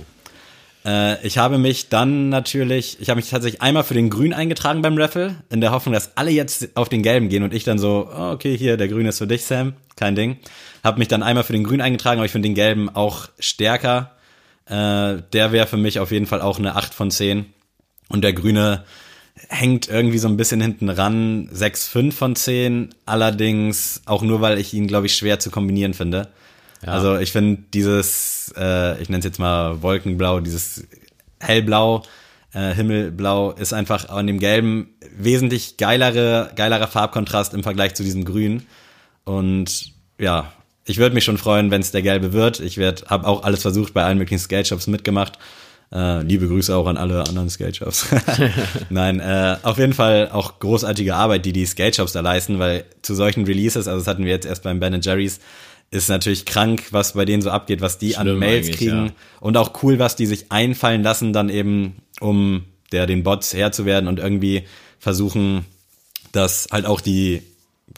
Äh, 0.85 1.25
ich 1.25 1.37
habe 1.37 1.57
mich 1.57 1.87
dann 1.87 2.27
natürlich, 2.27 2.97
ich 2.99 3.09
habe 3.09 3.15
mich 3.15 3.29
tatsächlich 3.29 3.61
einmal 3.61 3.85
für 3.85 3.93
den 3.93 4.09
Grün 4.09 4.33
eingetragen 4.33 4.81
beim 4.81 4.97
Raffle, 4.97 5.35
in 5.49 5.61
der 5.61 5.71
Hoffnung, 5.71 5.93
dass 5.93 6.17
alle 6.17 6.31
jetzt 6.31 6.75
auf 6.75 6.89
den 6.89 7.03
Gelben 7.03 7.29
gehen 7.29 7.41
und 7.41 7.53
ich 7.53 7.63
dann 7.63 7.79
so, 7.79 8.09
oh, 8.13 8.31
okay, 8.31 8.57
hier, 8.57 8.75
der 8.75 8.89
Grüne 8.89 9.09
ist 9.09 9.19
für 9.19 9.27
dich, 9.27 9.45
Sam, 9.45 9.75
kein 9.95 10.15
Ding. 10.15 10.37
Habe 10.83 10.99
mich 10.99 11.07
dann 11.07 11.23
einmal 11.23 11.45
für 11.45 11.53
den 11.53 11.63
Grün 11.63 11.79
eingetragen, 11.79 12.19
aber 12.19 12.25
ich 12.25 12.33
finde 12.33 12.49
den 12.49 12.55
Gelben 12.55 12.89
auch 12.89 13.29
stärker. 13.39 14.11
Äh, 14.65 15.23
der 15.31 15.53
wäre 15.53 15.67
für 15.67 15.77
mich 15.77 15.99
auf 15.99 16.11
jeden 16.11 16.25
Fall 16.25 16.41
auch 16.41 16.59
eine 16.59 16.75
8 16.75 16.93
von 16.93 17.11
10. 17.11 17.45
Und 18.09 18.25
der 18.25 18.33
Grüne 18.33 18.83
hängt 19.49 19.89
irgendwie 19.89 20.17
so 20.17 20.27
ein 20.27 20.37
bisschen 20.37 20.61
hinten 20.61 20.89
ran, 20.89 21.49
6, 21.51 21.87
5 21.87 22.15
von 22.15 22.35
10. 22.35 22.89
Allerdings 23.05 24.01
auch 24.05 24.21
nur, 24.21 24.41
weil 24.41 24.57
ich 24.57 24.73
ihn, 24.73 24.87
glaube 24.87 25.07
ich, 25.07 25.15
schwer 25.15 25.39
zu 25.39 25.51
kombinieren 25.51 25.93
finde. 25.93 26.29
Ja. 26.85 26.93
Also 26.93 27.17
ich 27.17 27.31
finde 27.31 27.63
dieses, 27.73 28.53
äh, 28.57 29.01
ich 29.01 29.09
nenne 29.09 29.19
es 29.19 29.25
jetzt 29.25 29.39
mal 29.39 29.81
Wolkenblau, 29.81 30.39
dieses 30.39 30.87
hellblau, 31.39 32.03
äh, 32.53 32.73
Himmelblau 32.73 33.51
ist 33.51 33.73
einfach 33.73 34.09
an 34.09 34.27
dem 34.27 34.39
Gelben 34.39 34.89
wesentlich 35.17 35.77
geilere, 35.77 36.51
geilerer 36.55 36.87
Farbkontrast 36.87 37.53
im 37.53 37.63
Vergleich 37.63 37.95
zu 37.95 38.03
diesem 38.03 38.23
Grün. 38.23 38.65
Und 39.25 39.93
ja, 40.17 40.53
ich 40.85 40.97
würde 40.97 41.15
mich 41.15 41.23
schon 41.23 41.37
freuen, 41.37 41.71
wenn 41.71 41.81
es 41.81 41.91
der 41.91 42.01
Gelbe 42.01 42.31
wird. 42.31 42.59
Ich 42.59 42.77
werde, 42.77 43.05
habe 43.07 43.27
auch 43.27 43.43
alles 43.43 43.61
versucht, 43.61 43.93
bei 43.93 44.03
allen 44.03 44.17
möglichen 44.17 44.39
Skate 44.39 44.67
Shops 44.67 44.87
mitgemacht. 44.87 45.37
Äh, 45.95 46.23
liebe 46.23 46.49
Grüße 46.49 46.75
auch 46.75 46.87
an 46.87 46.97
alle 46.97 47.25
anderen 47.25 47.49
Skate 47.49 47.77
Shops. 47.77 48.07
Nein, 48.89 49.21
äh, 49.21 49.55
auf 49.63 49.77
jeden 49.77 49.93
Fall 49.93 50.29
auch 50.29 50.59
großartige 50.59 51.15
Arbeit, 51.15 51.45
die 51.45 51.53
die 51.53 51.65
Skate 51.65 51.95
Shops 51.95 52.11
da 52.11 52.19
leisten, 52.19 52.59
weil 52.59 52.83
zu 53.01 53.15
solchen 53.15 53.45
Releases, 53.45 53.87
also 53.87 53.99
das 53.99 54.07
hatten 54.07 54.25
wir 54.25 54.31
jetzt 54.31 54.45
erst 54.45 54.63
beim 54.63 54.81
Ben 54.81 54.99
Jerry's, 55.01 55.39
ist 55.91 56.09
natürlich 56.09 56.43
krank, 56.43 56.87
was 56.91 57.13
bei 57.13 57.23
denen 57.23 57.41
so 57.41 57.49
abgeht, 57.49 57.79
was 57.79 57.97
die 57.97 58.11
Schlimm 58.11 58.27
an 58.27 58.39
Mails 58.39 58.71
kriegen. 58.71 59.05
Ja. 59.05 59.11
Und 59.39 59.55
auch 59.55 59.81
cool, 59.83 59.97
was 59.97 60.17
die 60.17 60.25
sich 60.25 60.51
einfallen 60.51 61.01
lassen, 61.01 61.31
dann 61.31 61.47
eben, 61.47 62.01
um 62.19 62.65
der 62.91 63.05
den 63.05 63.23
Bots 63.23 63.53
Herr 63.53 63.71
zu 63.71 63.85
werden 63.85 64.09
und 64.09 64.19
irgendwie 64.19 64.63
versuchen, 64.99 65.65
dass 66.33 66.67
halt 66.71 66.85
auch 66.85 66.99
die 66.99 67.41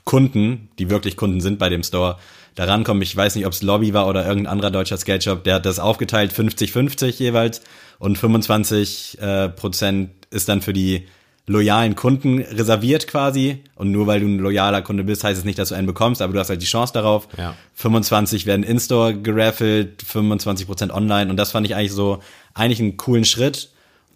Kunden, 0.03 0.69
die 0.77 0.91
wirklich 0.91 1.17
Kunden 1.17 1.41
sind 1.41 1.57
bei 1.57 1.69
dem 1.69 1.81
Store, 1.81 2.19
da 2.57 2.65
rankommen. 2.65 3.03
Ich 3.03 3.15
weiß 3.15 3.35
nicht, 3.35 3.45
ob 3.45 3.53
es 3.53 3.61
Lobby 3.61 3.93
war 3.93 4.07
oder 4.07 4.25
irgendein 4.25 4.51
anderer 4.51 4.71
deutscher 4.71 4.97
Skate 4.97 5.23
Shop, 5.23 5.43
der 5.43 5.55
hat 5.55 5.65
das 5.65 5.79
aufgeteilt 5.79 6.33
50-50 6.33 7.19
jeweils 7.19 7.61
und 7.99 8.17
25 8.17 9.19
äh, 9.21 9.49
Prozent 9.49 10.09
ist 10.31 10.49
dann 10.49 10.61
für 10.61 10.73
die 10.73 11.07
loyalen 11.45 11.95
Kunden 11.95 12.39
reserviert 12.39 13.07
quasi. 13.07 13.63
Und 13.75 13.91
nur 13.91 14.07
weil 14.07 14.21
du 14.21 14.25
ein 14.25 14.39
loyaler 14.39 14.81
Kunde 14.81 15.03
bist, 15.03 15.23
heißt 15.23 15.37
es 15.37 15.45
nicht, 15.45 15.59
dass 15.59 15.69
du 15.69 15.75
einen 15.75 15.85
bekommst, 15.85 16.21
aber 16.21 16.33
du 16.33 16.39
hast 16.39 16.49
halt 16.49 16.61
die 16.61 16.65
Chance 16.65 16.93
darauf. 16.93 17.27
Ja. 17.37 17.55
25 17.75 18.47
werden 18.47 18.63
in-store 18.63 19.13
geraffelt, 19.13 20.01
25 20.01 20.65
Prozent 20.65 20.91
online. 20.91 21.29
Und 21.29 21.37
das 21.37 21.51
fand 21.51 21.67
ich 21.67 21.75
eigentlich 21.75 21.93
so 21.93 22.23
eigentlich 22.55 22.79
einen 22.79 22.97
coolen 22.97 23.23
Schritt. 23.23 23.69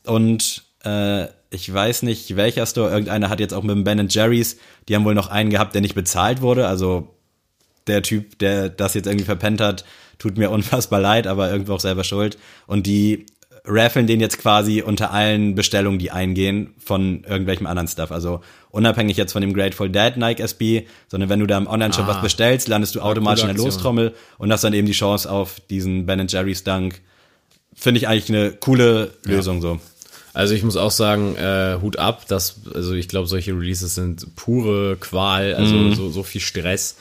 Und 0.03 0.63
äh, 0.83 1.27
ich 1.51 1.71
weiß 1.71 2.01
nicht, 2.01 2.35
welcher 2.35 2.65
Store, 2.65 2.89
irgendeiner 2.89 3.29
hat 3.29 3.39
jetzt 3.39 3.53
auch 3.53 3.61
mit 3.61 3.75
dem 3.75 3.83
Ben 3.83 4.07
Jerry's, 4.09 4.57
die 4.89 4.95
haben 4.95 5.05
wohl 5.05 5.15
noch 5.15 5.27
einen 5.27 5.51
gehabt, 5.51 5.75
der 5.75 5.81
nicht 5.81 5.95
bezahlt 5.95 6.41
wurde. 6.41 6.67
Also 6.67 7.15
der 7.87 8.01
Typ, 8.01 8.39
der 8.39 8.69
das 8.69 8.93
jetzt 8.93 9.07
irgendwie 9.07 9.25
verpennt 9.25 9.61
hat, 9.61 9.85
tut 10.19 10.37
mir 10.37 10.49
unfassbar 10.51 10.99
leid, 10.99 11.27
aber 11.27 11.51
irgendwo 11.51 11.73
auch 11.73 11.79
selber 11.79 12.03
schuld. 12.03 12.37
Und 12.67 12.87
die 12.87 13.25
raffeln 13.63 14.07
den 14.07 14.19
jetzt 14.19 14.39
quasi 14.39 14.81
unter 14.81 15.11
allen 15.11 15.55
Bestellungen, 15.55 15.99
die 15.99 16.11
eingehen, 16.11 16.73
von 16.83 17.23
irgendwelchem 17.23 17.67
anderen 17.67 17.87
Stuff. 17.87 18.11
Also 18.11 18.41
unabhängig 18.71 19.17
jetzt 19.17 19.33
von 19.33 19.41
dem 19.41 19.53
Grateful 19.53 19.89
Dead 19.89 20.17
Nike 20.17 20.41
SB, 20.41 20.87
sondern 21.07 21.29
wenn 21.29 21.39
du 21.39 21.47
da 21.47 21.57
im 21.57 21.67
Online-Shop 21.67 22.05
ah, 22.05 22.09
was 22.09 22.21
bestellst, 22.21 22.67
landest 22.67 22.95
du 22.95 23.01
automatisch 23.01 23.43
in 23.43 23.53
der 23.53 23.57
Lostrommel 23.57 24.13
und 24.37 24.51
hast 24.51 24.63
dann 24.63 24.73
eben 24.73 24.87
die 24.87 24.93
Chance 24.93 25.29
auf 25.29 25.59
diesen 25.69 26.05
Ben 26.05 26.25
Jerry's 26.27 26.63
Dunk. 26.63 27.01
Finde 27.73 27.99
ich 27.99 28.07
eigentlich 28.07 28.29
eine 28.29 28.51
coole 28.51 29.13
Lösung 29.23 29.57
ja. 29.57 29.61
so. 29.61 29.79
Also 30.33 30.53
ich 30.53 30.63
muss 30.63 30.77
auch 30.77 30.91
sagen, 30.91 31.35
äh, 31.35 31.77
Hut 31.81 31.99
ab, 31.99 32.25
dass, 32.27 32.61
also 32.73 32.93
ich 32.93 33.09
glaube, 33.09 33.27
solche 33.27 33.51
Releases 33.51 33.95
sind 33.95 34.35
pure 34.35 34.95
Qual, 34.95 35.53
also 35.53 35.75
mm. 35.75 35.93
so, 35.95 36.09
so 36.09 36.23
viel 36.23 36.39
Stress. 36.39 36.95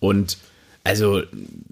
Und 0.00 0.38
also 0.84 1.22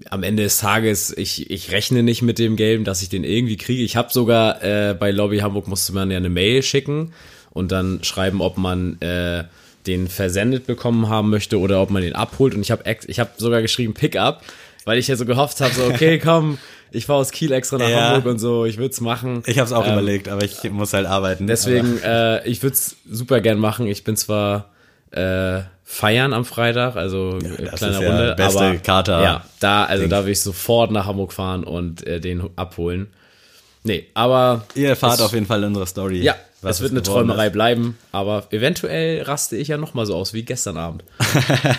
am 0.09 0.23
Ende 0.23 0.43
des 0.43 0.57
Tages, 0.57 1.15
ich, 1.17 1.49
ich 1.49 1.71
rechne 1.71 2.03
nicht 2.03 2.21
mit 2.21 2.37
dem 2.37 2.57
Gelben, 2.57 2.83
dass 2.83 3.01
ich 3.01 3.09
den 3.09 3.23
irgendwie 3.23 3.55
kriege. 3.55 3.83
Ich 3.83 3.95
habe 3.95 4.11
sogar 4.11 4.61
äh, 4.61 4.93
bei 4.93 5.11
Lobby 5.11 5.39
Hamburg 5.39 5.67
musste 5.67 5.93
man 5.93 6.11
ja 6.11 6.17
eine 6.17 6.29
Mail 6.29 6.61
schicken 6.63 7.13
und 7.51 7.71
dann 7.71 8.03
schreiben, 8.03 8.41
ob 8.41 8.57
man 8.57 8.99
äh, 9.01 9.45
den 9.87 10.09
versendet 10.09 10.67
bekommen 10.67 11.07
haben 11.07 11.29
möchte 11.29 11.59
oder 11.59 11.81
ob 11.81 11.91
man 11.91 12.01
den 12.01 12.13
abholt. 12.13 12.53
Und 12.55 12.61
ich 12.61 12.71
habe 12.71 12.83
ich 13.07 13.19
hab 13.19 13.39
sogar 13.39 13.61
geschrieben 13.61 13.93
Pickup, 13.93 14.41
weil 14.83 14.97
ich 14.97 15.07
ja 15.07 15.15
so 15.15 15.25
gehofft 15.25 15.61
habe, 15.61 15.73
so 15.73 15.85
okay, 15.85 16.19
komm, 16.23 16.57
ich 16.91 17.05
fahre 17.05 17.19
aus 17.19 17.31
Kiel 17.31 17.53
extra 17.53 17.77
nach 17.77 17.89
ja. 17.89 18.09
Hamburg 18.09 18.33
und 18.33 18.39
so, 18.39 18.65
ich 18.65 18.77
würde 18.77 18.91
es 18.91 18.99
machen. 18.99 19.43
Ich 19.45 19.59
habe 19.59 19.67
es 19.67 19.73
auch 19.73 19.85
ähm, 19.85 19.93
überlegt, 19.93 20.27
aber 20.27 20.43
ich 20.43 20.69
muss 20.71 20.93
halt 20.93 21.05
arbeiten. 21.05 21.47
Deswegen, 21.47 21.99
äh, 22.03 22.45
ich 22.47 22.61
würde 22.63 22.73
es 22.73 22.97
super 23.09 23.39
gern 23.39 23.59
machen. 23.59 23.87
Ich 23.87 24.03
bin 24.03 24.17
zwar 24.17 24.71
äh, 25.11 25.61
feiern 25.87 26.33
am 26.33 26.43
Freitag, 26.43 26.95
also 26.95 27.37
ja, 27.41 27.65
das 27.69 27.75
kleine 27.75 28.01
ja 28.01 28.09
Runde. 28.09 28.35
Beste 28.35 28.59
aber, 28.59 28.77
Kater. 28.77 29.23
Ja, 29.23 29.45
da, 29.59 29.85
also 29.85 30.07
da 30.07 30.25
will 30.25 30.31
ich 30.31 30.41
sofort 30.41 30.91
nach 30.91 31.05
Hamburg 31.05 31.31
fahren 31.31 31.63
und 31.63 32.05
äh, 32.05 32.19
den 32.19 32.49
abholen. 32.57 33.07
Nee, 33.83 34.07
aber. 34.15 34.65
Ihr 34.73 34.89
erfahrt 34.89 35.21
auf 35.21 35.33
jeden 35.33 35.45
Fall 35.45 35.59
in 35.59 35.67
unserer 35.67 35.85
Story. 35.85 36.21
Ja, 36.21 36.35
es 36.63 36.81
wird 36.81 36.91
eine 36.91 37.03
Träumerei 37.03 37.47
ist. 37.47 37.53
bleiben, 37.53 37.97
aber 38.11 38.47
eventuell 38.49 39.21
raste 39.21 39.55
ich 39.55 39.67
ja 39.67 39.77
nochmal 39.77 40.07
so 40.07 40.15
aus 40.15 40.33
wie 40.33 40.43
gestern 40.43 40.77
Abend. 40.77 41.03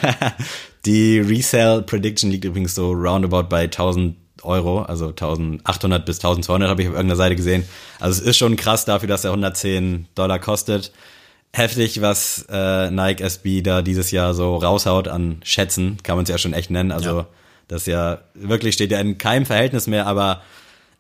Die 0.87 1.19
Resale 1.19 1.83
Prediction 1.83 2.31
liegt 2.31 2.45
übrigens 2.45 2.77
so 2.77 2.93
roundabout 2.93 3.49
bei 3.49 3.65
1000 3.65 4.17
Euro, 4.43 4.83
also 4.83 5.09
1800 5.09 6.07
bis 6.07 6.19
1200 6.19 6.71
habe 6.71 6.83
ich 6.83 6.89
auf 6.89 6.95
irgendeiner 6.95 7.17
Seite 7.17 7.35
gesehen. 7.35 7.65
Also 7.99 8.21
es 8.21 8.29
ist 8.29 8.37
schon 8.37 8.55
krass 8.55 8.85
dafür, 8.85 9.09
dass 9.09 9.25
er 9.25 9.31
110 9.31 10.07
Dollar 10.15 10.39
kostet 10.39 10.93
heftig, 11.53 12.01
was 12.01 12.47
äh, 12.51 12.91
Nike 12.91 13.23
SB 13.23 13.63
da 13.63 13.83
dieses 13.83 14.11
Jahr 14.11 14.35
so 14.35 14.57
raushaut 14.57 15.09
an 15.09 15.41
Schätzen, 15.43 15.99
kann 16.03 16.17
man 16.17 16.25
es 16.25 16.29
ja 16.29 16.39
schon 16.39 16.53
echt 16.53 16.71
nennen. 16.71 16.93
Also 16.93 17.19
ja. 17.19 17.27
das 17.69 17.87
ja 17.87 18.19
wirklich 18.35 18.75
steht 18.75 18.91
ja 18.91 19.01
in 19.01 19.19
keinem 19.19 19.47
Verhältnis 19.47 19.87
mehr, 19.87 20.07
aber 20.07 20.43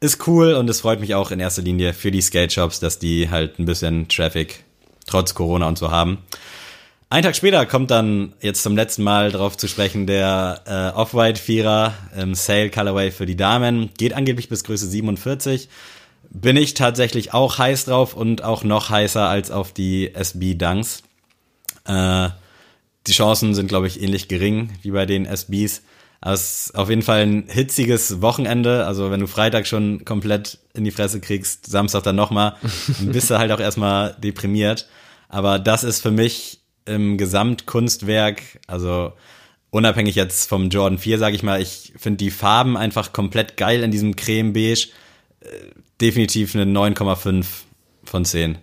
ist 0.01 0.27
cool 0.27 0.55
und 0.55 0.69
es 0.69 0.81
freut 0.81 1.01
mich 1.01 1.15
auch 1.15 1.31
in 1.31 1.41
erster 1.41 1.63
Linie 1.63 1.93
für 1.95 2.11
die 2.11 2.21
Skate 2.21 2.53
Shops, 2.53 2.81
dass 2.81 2.99
die 2.99 3.31
halt 3.31 3.59
ein 3.59 3.65
bisschen 3.65 4.09
Traffic 4.09 4.65
trotz 5.07 5.35
Corona 5.35 5.69
und 5.69 5.79
so 5.79 5.91
haben. 5.91 6.19
Ein 7.09 7.23
Tag 7.23 7.37
später 7.37 7.65
kommt 7.67 7.93
dann 7.93 8.33
jetzt 8.41 8.63
zum 8.63 8.77
letzten 8.77 9.05
Mal 9.05 9.31
drauf 9.31 9.57
zu 9.57 9.69
sprechen 9.69 10.07
der 10.07 10.63
äh, 10.67 10.99
Off-White 10.99 11.41
Vierer 11.41 11.95
im 12.17 12.35
Sale 12.35 12.69
Colorway 12.69 13.13
für 13.13 13.27
die 13.27 13.37
Damen. 13.37 13.91
Geht 13.97 14.13
angeblich 14.13 14.49
bis 14.49 14.65
Größe 14.65 14.89
47 14.89 15.69
bin 16.41 16.57
ich 16.57 16.75
tatsächlich 16.75 17.33
auch 17.33 17.59
heiß 17.59 17.87
drauf 17.87 18.15
und 18.15 18.45
auch 18.45 18.63
noch 18.63 18.91
heißer 18.91 19.27
als 19.27 19.51
auf 19.51 19.73
die 19.73 20.15
SB 20.15 20.55
Dunks. 20.55 21.03
Äh, 21.87 22.29
die 23.07 23.13
Chancen 23.13 23.55
sind, 23.55 23.69
glaube 23.69 23.87
ich, 23.87 24.03
ähnlich 24.03 24.29
gering 24.29 24.73
wie 24.83 24.91
bei 24.91 25.07
den 25.07 25.25
SBs. 25.25 25.83
Aber 26.21 26.35
es 26.35 26.67
ist 26.67 26.75
auf 26.75 26.91
jeden 26.91 27.03
Fall 27.03 27.23
ein 27.23 27.45
hitziges 27.49 28.21
Wochenende. 28.21 28.87
Also 28.87 29.11
wenn 29.11 29.21
du 29.21 29.27
Freitag 29.27 29.67
schon 29.67 30.05
komplett 30.05 30.59
in 30.75 30.85
die 30.85 30.91
Fresse 30.91 31.21
kriegst, 31.21 31.67
Samstag 31.67 32.03
dann 32.03 32.17
nochmal, 32.17 32.57
dann 32.99 33.13
bist 33.13 33.31
du 33.31 33.39
halt 33.39 33.51
auch 33.51 33.61
erstmal 33.61 34.15
deprimiert. 34.19 34.89
Aber 35.31 35.59
das 35.59 35.85
ist 35.85 36.03
für 36.03 36.11
mich 36.11 36.61
im 36.85 37.17
Gesamtkunstwerk, 37.17 38.43
also 38.67 39.13
unabhängig 39.71 40.15
jetzt 40.15 40.49
vom 40.49 40.69
Jordan 40.69 40.99
4, 40.99 41.19
sage 41.19 41.35
ich 41.35 41.43
mal, 41.43 41.63
ich 41.63 41.95
finde 41.97 42.19
die 42.19 42.31
Farben 42.31 42.77
einfach 42.77 43.13
komplett 43.13 43.57
geil 43.57 43.83
in 43.83 43.91
diesem 43.91 44.17
Creme-Beige 44.17 44.89
definitiv 46.01 46.55
eine 46.55 46.65
9,5 46.65 47.47
von 48.05 48.25
10. 48.25 48.59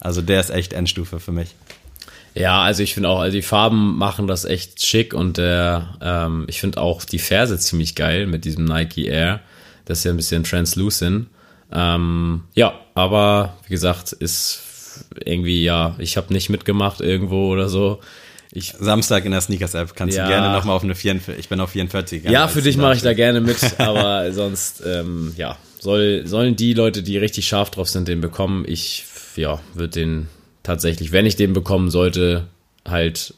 Also 0.00 0.22
der 0.22 0.40
ist 0.40 0.50
echt 0.50 0.72
Endstufe 0.72 1.20
für 1.20 1.32
mich. 1.32 1.54
Ja, 2.34 2.62
also 2.62 2.82
ich 2.82 2.94
finde 2.94 3.08
auch, 3.08 3.20
also 3.20 3.36
die 3.36 3.42
Farben 3.42 3.96
machen 3.96 4.26
das 4.26 4.44
echt 4.44 4.84
schick 4.84 5.12
und 5.12 5.38
der, 5.38 5.96
ähm, 6.00 6.44
ich 6.48 6.60
finde 6.60 6.80
auch 6.80 7.04
die 7.04 7.18
Ferse 7.18 7.58
ziemlich 7.58 7.94
geil 7.94 8.26
mit 8.26 8.44
diesem 8.44 8.64
Nike 8.64 9.06
Air. 9.06 9.40
Das 9.86 9.98
ist 9.98 10.04
ja 10.04 10.12
ein 10.12 10.16
bisschen 10.16 10.44
translucent. 10.44 11.26
Ähm, 11.72 12.44
ja, 12.54 12.74
aber 12.94 13.54
wie 13.64 13.70
gesagt, 13.70 14.12
ist 14.12 14.60
irgendwie, 15.24 15.64
ja, 15.64 15.96
ich 15.98 16.16
habe 16.16 16.32
nicht 16.32 16.48
mitgemacht 16.48 17.00
irgendwo 17.00 17.48
oder 17.48 17.68
so. 17.68 18.00
Ich, 18.52 18.74
Samstag 18.78 19.24
in 19.24 19.32
der 19.32 19.40
Sneakers-App 19.40 19.94
kannst 19.94 20.16
ja, 20.16 20.24
du 20.24 20.30
gerne 20.30 20.52
nochmal 20.52 20.76
auf 20.76 20.82
eine 20.82 20.94
44, 20.94 21.38
ich 21.38 21.48
bin 21.48 21.60
auf 21.60 21.70
44 21.70 22.20
gegangen. 22.20 22.32
Ja, 22.32 22.48
für 22.48 22.62
dich 22.62 22.76
mache 22.76 22.94
ich 22.94 23.02
da 23.02 23.12
gerne 23.12 23.40
mit, 23.40 23.58
aber 23.78 24.32
sonst, 24.32 24.82
ähm, 24.86 25.34
ja, 25.36 25.56
soll, 25.78 26.26
sollen 26.26 26.56
die 26.56 26.74
Leute, 26.74 27.02
die 27.02 27.18
richtig 27.18 27.46
scharf 27.48 27.70
drauf 27.70 27.88
sind, 27.88 28.08
den 28.08 28.20
bekommen. 28.20 28.64
Ich, 28.66 29.04
ja, 29.36 29.60
würde 29.74 30.00
den 30.00 30.28
tatsächlich, 30.62 31.12
wenn 31.12 31.26
ich 31.26 31.36
den 31.36 31.52
bekommen 31.52 31.90
sollte, 31.90 32.46
halt, 32.86 33.34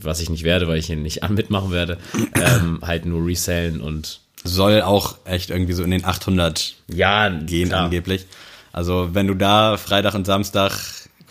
was 0.00 0.20
ich 0.20 0.30
nicht 0.30 0.44
werde, 0.44 0.68
weil 0.68 0.78
ich 0.78 0.90
ihn 0.90 1.02
nicht 1.02 1.28
mitmachen 1.28 1.70
werde, 1.70 1.98
ähm, 2.34 2.80
halt 2.82 3.04
nur 3.04 3.26
resellen 3.26 3.80
und 3.80 4.20
soll 4.44 4.82
auch 4.82 5.18
echt 5.24 5.50
irgendwie 5.50 5.72
so 5.72 5.84
in 5.84 5.92
den 5.92 6.04
800 6.04 6.74
ja, 6.88 7.28
gehen 7.28 7.68
klar. 7.68 7.84
angeblich. 7.84 8.26
Also 8.72 9.10
wenn 9.12 9.26
du 9.26 9.34
da 9.34 9.76
Freitag 9.76 10.14
und 10.14 10.26
Samstag 10.26 10.72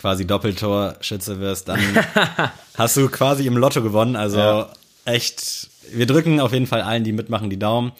quasi 0.00 0.26
Doppeltorschütze 0.26 1.40
wirst, 1.40 1.68
dann 1.68 1.80
hast 2.74 2.96
du 2.96 3.08
quasi 3.08 3.46
im 3.46 3.56
Lotto 3.56 3.82
gewonnen. 3.82 4.16
Also 4.16 4.38
ja. 4.38 4.72
echt, 5.04 5.68
wir 5.92 6.06
drücken 6.06 6.40
auf 6.40 6.52
jeden 6.52 6.66
Fall 6.66 6.82
allen, 6.82 7.04
die 7.04 7.12
mitmachen, 7.12 7.50
die 7.50 7.58
Daumen. 7.58 7.92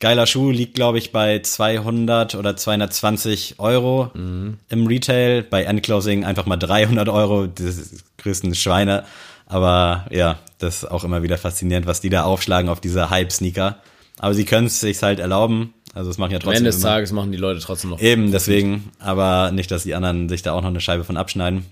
Geiler 0.00 0.26
Schuh 0.26 0.50
liegt, 0.50 0.74
glaube 0.74 0.98
ich, 0.98 1.12
bei 1.12 1.38
200 1.40 2.34
oder 2.34 2.56
220 2.56 3.54
Euro 3.58 4.10
Mhm. 4.14 4.58
im 4.68 4.86
Retail. 4.86 5.42
Bei 5.42 5.62
Endclosing 5.64 6.24
einfach 6.24 6.46
mal 6.46 6.56
300 6.56 7.08
Euro. 7.08 7.46
Das 7.46 7.76
ist 7.78 8.04
größten 8.18 8.54
Schweine. 8.54 9.04
Aber 9.46 10.06
ja, 10.10 10.38
das 10.58 10.78
ist 10.78 10.90
auch 10.90 11.04
immer 11.04 11.22
wieder 11.22 11.38
faszinierend, 11.38 11.86
was 11.86 12.00
die 12.00 12.10
da 12.10 12.24
aufschlagen 12.24 12.68
auf 12.70 12.80
diese 12.80 13.10
Hype-Sneaker. 13.10 13.78
Aber 14.18 14.34
sie 14.34 14.44
können 14.44 14.66
es 14.66 14.80
sich 14.80 15.02
halt 15.02 15.20
erlauben. 15.20 15.74
Also 15.94 16.10
es 16.10 16.18
machen 16.18 16.32
ja 16.32 16.38
Am 16.38 16.42
trotzdem 16.42 16.58
Ende 16.58 16.70
des 16.70 16.78
immer- 16.80 16.88
Tages 16.88 17.12
machen 17.12 17.30
die 17.32 17.38
Leute 17.38 17.60
trotzdem 17.60 17.90
noch. 17.90 18.00
Eben, 18.00 18.32
deswegen. 18.32 18.90
Aber 18.98 19.52
nicht, 19.52 19.70
dass 19.70 19.84
die 19.84 19.94
anderen 19.94 20.28
sich 20.28 20.42
da 20.42 20.52
auch 20.52 20.62
noch 20.62 20.68
eine 20.70 20.80
Scheibe 20.80 21.04
von 21.04 21.16
abschneiden. 21.16 21.64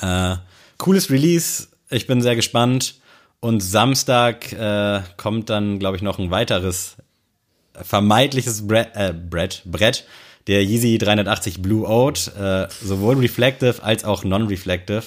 Äh, 0.00 0.36
cooles 0.78 1.10
Release. 1.10 1.68
Ich 1.90 2.06
bin 2.06 2.22
sehr 2.22 2.34
gespannt. 2.36 2.94
Und 3.40 3.60
Samstag 3.62 4.52
äh, 4.52 5.00
kommt 5.16 5.50
dann, 5.50 5.78
glaube 5.78 5.96
ich, 5.96 6.02
noch 6.02 6.18
ein 6.18 6.30
weiteres 6.30 6.96
vermeintliches 7.80 8.66
Brett, 8.66 8.88
äh, 8.94 9.12
Brett, 9.12 9.62
Brett 9.64 10.04
der 10.48 10.62
Yeezy 10.64 10.98
380 10.98 11.62
Blue 11.62 11.86
Oat, 11.88 12.32
äh, 12.38 12.66
sowohl 12.84 13.16
reflective 13.18 13.82
als 13.82 14.04
auch 14.04 14.24
non-reflective. 14.24 15.04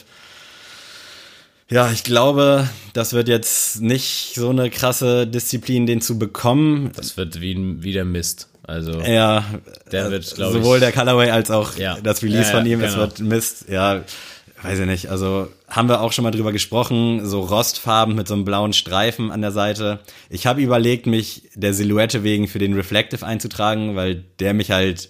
Ja, 1.70 1.92
ich 1.92 2.04
glaube, 2.04 2.70
das 2.94 3.14
wird 3.14 3.28
jetzt 3.28 3.82
nicht 3.82 4.34
so 4.36 4.50
eine 4.52 4.70
krasse 4.70 5.26
Disziplin, 5.26 5.88
den 5.88 6.00
zu 6.00 6.20
bekommen. 6.20 6.92
Das 6.96 7.18
wird 7.18 7.42
wie, 7.42 7.58
wie 7.84 7.92
der 7.92 8.06
Mist. 8.06 8.50
Also, 8.64 9.02
Ja, 9.02 9.44
Der 9.92 10.06
äh, 10.08 10.12
wird, 10.12 10.36
glaub 10.36 10.54
sowohl 10.54 10.78
ich- 10.78 10.84
der 10.84 10.92
Colorway 10.92 11.32
als 11.32 11.50
auch 11.52 11.76
Ja. 11.78 11.98
das 12.02 12.22
Release 12.24 12.44
Ja, 12.44 12.48
ja, 12.50 12.58
von 12.58 12.66
ihm, 12.66 12.82
es 12.82 12.94
genau. 12.94 13.02
wird 13.08 13.20
Mist, 13.20 13.66
ja, 13.68 14.02
weiß 14.62 14.80
ich 14.80 14.86
nicht, 14.86 15.08
also 15.10 15.50
haben 15.68 15.90
wir 15.90 16.02
auch 16.02 16.12
schon 16.12 16.24
mal 16.24 16.32
drüber 16.32 16.52
gesprochen, 16.52 17.26
so 17.26 17.40
Rostfarben 17.42 18.16
mit 18.16 18.28
so 18.28 18.34
einem 18.36 18.46
blauen 18.46 18.74
Streifen 18.74 19.32
an 19.32 19.42
der 19.42 19.52
Seite. 19.52 20.00
Ich 20.30 20.46
habe 20.46 20.62
überlegt, 20.62 21.08
mich 21.08 21.50
der 21.56 21.74
Silhouette 21.74 22.24
wegen 22.24 22.48
für 22.48 22.60
den 22.60 22.74
Reflective 22.74 23.26
einzutragen, 23.26 23.96
weil 23.96 24.24
der 24.40 24.54
mich 24.54 24.72
halt 24.72 25.10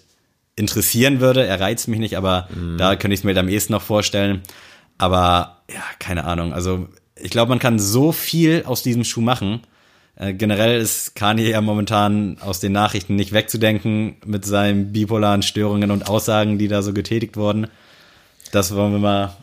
interessieren 0.56 1.20
würde. 1.20 1.44
Er 1.44 1.60
reizt 1.60 1.88
mich 1.88 1.98
nicht, 2.00 2.16
aber 2.16 2.48
Mhm. 2.54 2.78
da 2.78 2.96
könnte 2.96 3.12
ich 3.14 3.20
es 3.20 3.24
mir 3.24 3.36
am 3.38 3.48
ehesten 3.48 3.74
noch 3.74 3.82
vorstellen. 3.82 4.40
Aber 4.98 5.58
ja, 5.70 5.82
keine 5.98 6.24
Ahnung. 6.24 6.54
Also 6.54 6.88
ich 7.14 7.30
glaube, 7.30 7.50
man 7.50 7.58
kann 7.58 7.78
so 7.78 8.12
viel 8.12 8.62
aus 8.64 8.82
diesem 8.82 9.04
Schuh 9.04 9.20
machen. 9.20 9.60
Äh, 10.18 10.32
generell 10.32 10.80
ist 10.80 11.14
Kanye 11.14 11.50
ja 11.50 11.60
momentan 11.60 12.38
aus 12.40 12.60
den 12.60 12.72
Nachrichten 12.72 13.16
nicht 13.16 13.32
wegzudenken 13.32 14.16
mit 14.24 14.46
seinen 14.46 14.92
bipolaren 14.92 15.42
Störungen 15.42 15.90
und 15.90 16.08
Aussagen, 16.08 16.56
die 16.58 16.68
da 16.68 16.80
so 16.80 16.94
getätigt 16.94 17.36
wurden. 17.36 17.66
Das 18.52 18.74
wollen 18.74 18.92
wir 18.92 18.98
mal. 18.98 19.36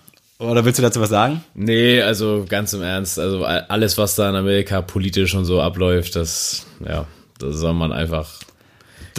Oder 0.50 0.66
willst 0.66 0.80
du 0.80 0.84
dazu 0.84 1.00
was 1.02 1.10
sagen? 1.10 1.44
nee, 1.56 2.02
also 2.02 2.46
ganz 2.48 2.74
im 2.74 2.82
Ernst. 2.82 3.20
Also 3.20 3.44
alles, 3.46 3.98
was 3.98 4.16
da 4.16 4.30
in 4.30 4.36
Amerika 4.36 4.82
politisch 4.82 5.34
und 5.36 5.46
so 5.46 5.62
abläuft, 5.62 6.16
das, 6.16 6.66
ja, 6.88 7.06
das 7.40 7.56
soll 7.58 7.74
man 7.74 7.92
einfach, 7.92 8.40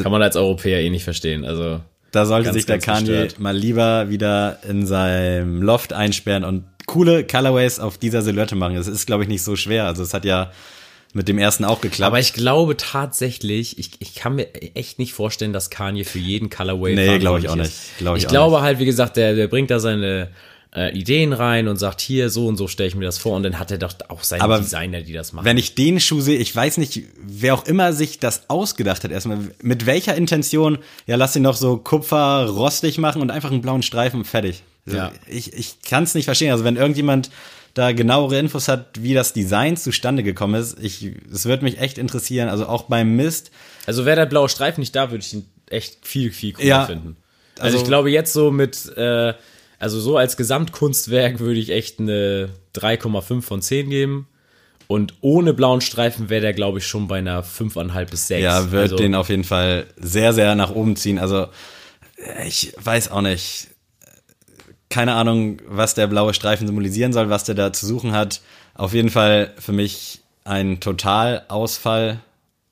kann 0.02 0.12
man 0.12 0.22
als 0.22 0.36
Europäer 0.36 0.80
eh 0.80 0.90
nicht 0.90 1.04
verstehen. 1.04 1.44
Also, 1.44 1.80
Da 2.12 2.26
sollte 2.26 2.44
Ganz, 2.46 2.54
sich 2.56 2.66
der 2.66 2.78
Kanye 2.78 3.06
gestört. 3.24 3.38
mal 3.40 3.56
lieber 3.56 4.08
wieder 4.10 4.58
in 4.68 4.86
seinem 4.86 5.62
Loft 5.62 5.92
einsperren 5.92 6.44
und 6.44 6.64
coole 6.86 7.24
Colorways 7.26 7.80
auf 7.80 7.96
dieser 7.98 8.22
Silhouette 8.22 8.54
machen. 8.54 8.76
Das 8.76 8.86
ist, 8.88 9.06
glaube 9.06 9.22
ich, 9.24 9.28
nicht 9.28 9.42
so 9.42 9.56
schwer. 9.56 9.86
Also 9.86 10.02
es 10.02 10.12
hat 10.14 10.24
ja 10.24 10.50
mit 11.14 11.28
dem 11.28 11.38
ersten 11.38 11.64
auch 11.64 11.80
geklappt. 11.80 12.08
aber 12.08 12.18
ich 12.18 12.32
glaube 12.34 12.76
tatsächlich, 12.76 13.78
ich, 13.78 13.92
ich 14.00 14.14
kann 14.16 14.34
mir 14.34 14.52
echt 14.74 14.98
nicht 14.98 15.12
vorstellen, 15.14 15.52
dass 15.52 15.70
Kanye 15.70 16.04
für 16.04 16.18
jeden 16.18 16.50
Colorway 16.50 16.94
Nee, 16.96 17.18
glaub 17.20 17.38
ich 17.38 17.48
auch 17.48 17.56
ist. 17.56 17.62
nicht. 17.62 17.98
Glaub 17.98 18.16
ich 18.16 18.24
ich 18.24 18.28
glaube 18.28 18.62
halt, 18.62 18.78
wie 18.80 18.84
gesagt, 18.84 19.16
der, 19.16 19.34
der 19.34 19.46
bringt 19.46 19.70
da 19.70 19.78
seine 19.78 20.28
äh, 20.74 20.92
Ideen 20.98 21.32
rein 21.32 21.68
und 21.68 21.76
sagt, 21.76 22.00
hier, 22.00 22.30
so 22.30 22.46
und 22.48 22.56
so 22.56 22.66
stelle 22.68 22.88
ich 22.88 22.94
mir 22.96 23.04
das 23.04 23.18
vor. 23.18 23.36
Und 23.36 23.44
dann 23.44 23.58
hat 23.58 23.70
er 23.70 23.78
doch 23.78 23.94
auch 24.08 24.24
seine 24.24 24.42
Aber 24.42 24.58
Designer, 24.58 25.02
die 25.02 25.12
das 25.12 25.32
machen. 25.32 25.44
Wenn 25.44 25.56
ich 25.56 25.74
den 25.74 26.00
Schuh 26.00 26.20
sehe, 26.20 26.38
ich 26.38 26.54
weiß 26.54 26.78
nicht, 26.78 27.00
wer 27.22 27.54
auch 27.54 27.64
immer 27.66 27.92
sich 27.92 28.18
das 28.18 28.48
ausgedacht 28.50 29.04
hat, 29.04 29.10
erstmal, 29.12 29.38
mit 29.62 29.86
welcher 29.86 30.16
Intention, 30.16 30.78
ja, 31.06 31.16
lass 31.16 31.36
ihn 31.36 31.42
noch 31.42 31.56
so 31.56 31.76
Kupfer 31.76 32.46
rostig 32.48 32.98
machen 32.98 33.22
und 33.22 33.30
einfach 33.30 33.50
einen 33.52 33.62
blauen 33.62 33.82
Streifen, 33.82 34.24
fertig. 34.24 34.62
Also, 34.86 34.98
Ja. 34.98 35.12
Ich, 35.28 35.52
ich 35.52 35.80
kann 35.82 36.02
es 36.04 36.14
nicht 36.14 36.24
verstehen. 36.24 36.50
Also 36.50 36.64
wenn 36.64 36.76
irgendjemand 36.76 37.30
da 37.74 37.92
genauere 37.92 38.38
Infos 38.38 38.68
hat, 38.68 38.86
wie 39.02 39.14
das 39.14 39.32
Design 39.32 39.76
zustande 39.76 40.22
gekommen 40.22 40.54
ist, 40.60 40.76
ich, 40.80 41.10
es 41.32 41.44
würde 41.44 41.64
mich 41.64 41.78
echt 41.80 41.98
interessieren. 41.98 42.48
Also 42.48 42.66
auch 42.66 42.82
beim 42.84 43.16
Mist, 43.16 43.50
Also 43.86 44.04
wäre 44.06 44.16
der 44.16 44.26
blaue 44.26 44.48
Streifen 44.48 44.80
nicht 44.80 44.94
da, 44.94 45.10
würde 45.10 45.24
ich 45.24 45.32
ihn 45.34 45.44
echt 45.70 46.06
viel, 46.06 46.32
viel 46.32 46.52
cooler 46.52 46.66
Ja, 46.66 46.86
finden. 46.86 47.16
Also, 47.58 47.64
also- 47.66 47.78
ich 47.78 47.84
glaube 47.84 48.10
jetzt 48.10 48.32
so 48.32 48.50
mit, 48.50 48.92
äh, 48.96 49.34
also 49.84 50.00
so 50.00 50.16
als 50.16 50.38
Gesamtkunstwerk 50.38 51.40
würde 51.40 51.60
ich 51.60 51.68
echt 51.68 52.00
eine 52.00 52.48
3,5 52.74 53.42
von 53.42 53.60
10 53.60 53.90
geben. 53.90 54.26
Und 54.86 55.12
ohne 55.20 55.52
blauen 55.52 55.82
Streifen 55.82 56.30
wäre 56.30 56.40
der, 56.40 56.54
glaube 56.54 56.78
ich, 56.78 56.86
schon 56.86 57.06
bei 57.06 57.18
einer 57.18 57.44
5,5 57.44 58.10
bis 58.10 58.28
6. 58.28 58.42
Ja, 58.42 58.70
wird 58.70 58.82
also, 58.84 58.96
den 58.96 59.14
auf 59.14 59.28
jeden 59.28 59.44
Fall 59.44 59.86
sehr, 59.96 60.32
sehr 60.32 60.54
nach 60.54 60.70
oben 60.70 60.96
ziehen. 60.96 61.18
Also, 61.18 61.48
äh, 62.16 62.48
ich 62.48 62.72
weiß 62.82 63.10
auch 63.10 63.20
nicht. 63.20 63.68
Keine 64.88 65.14
Ahnung, 65.14 65.60
was 65.66 65.94
der 65.94 66.06
blaue 66.06 66.32
Streifen 66.32 66.66
symbolisieren 66.66 67.12
soll, 67.12 67.28
was 67.28 67.44
der 67.44 67.54
da 67.54 67.72
zu 67.72 67.86
suchen 67.86 68.12
hat. 68.12 68.40
Auf 68.74 68.94
jeden 68.94 69.10
Fall 69.10 69.52
für 69.58 69.72
mich 69.72 70.20
ein 70.44 70.80
Totalausfall. 70.80 72.20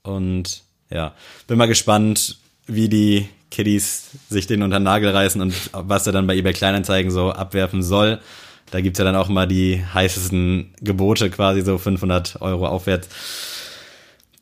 Und 0.03 0.63
ja, 0.89 1.15
bin 1.47 1.59
mal 1.59 1.67
gespannt, 1.67 2.39
wie 2.67 2.89
die 2.89 3.29
Kiddies 3.53 4.11
sich 4.29 4.47
den 4.47 4.63
unter 4.63 4.81
den 4.81 4.85
Nagel 4.85 5.11
reißen 5.11 5.41
und 5.41 5.55
was 5.73 6.07
er 6.07 6.13
dann 6.13 6.27
bei 6.27 6.35
eBay 6.35 6.53
Kleinanzeigen 6.53 7.11
so 7.13 7.31
abwerfen 7.31 7.83
soll. 7.83 8.19
Da 8.71 8.81
gibt's 8.81 8.99
ja 8.99 9.05
dann 9.05 9.17
auch 9.17 9.29
mal 9.29 9.47
die 9.47 9.85
heißesten 9.95 10.75
Gebote, 10.81 11.29
quasi 11.31 11.61
so 11.61 11.77
500 11.77 12.41
Euro 12.41 12.67
aufwärts. 12.67 13.09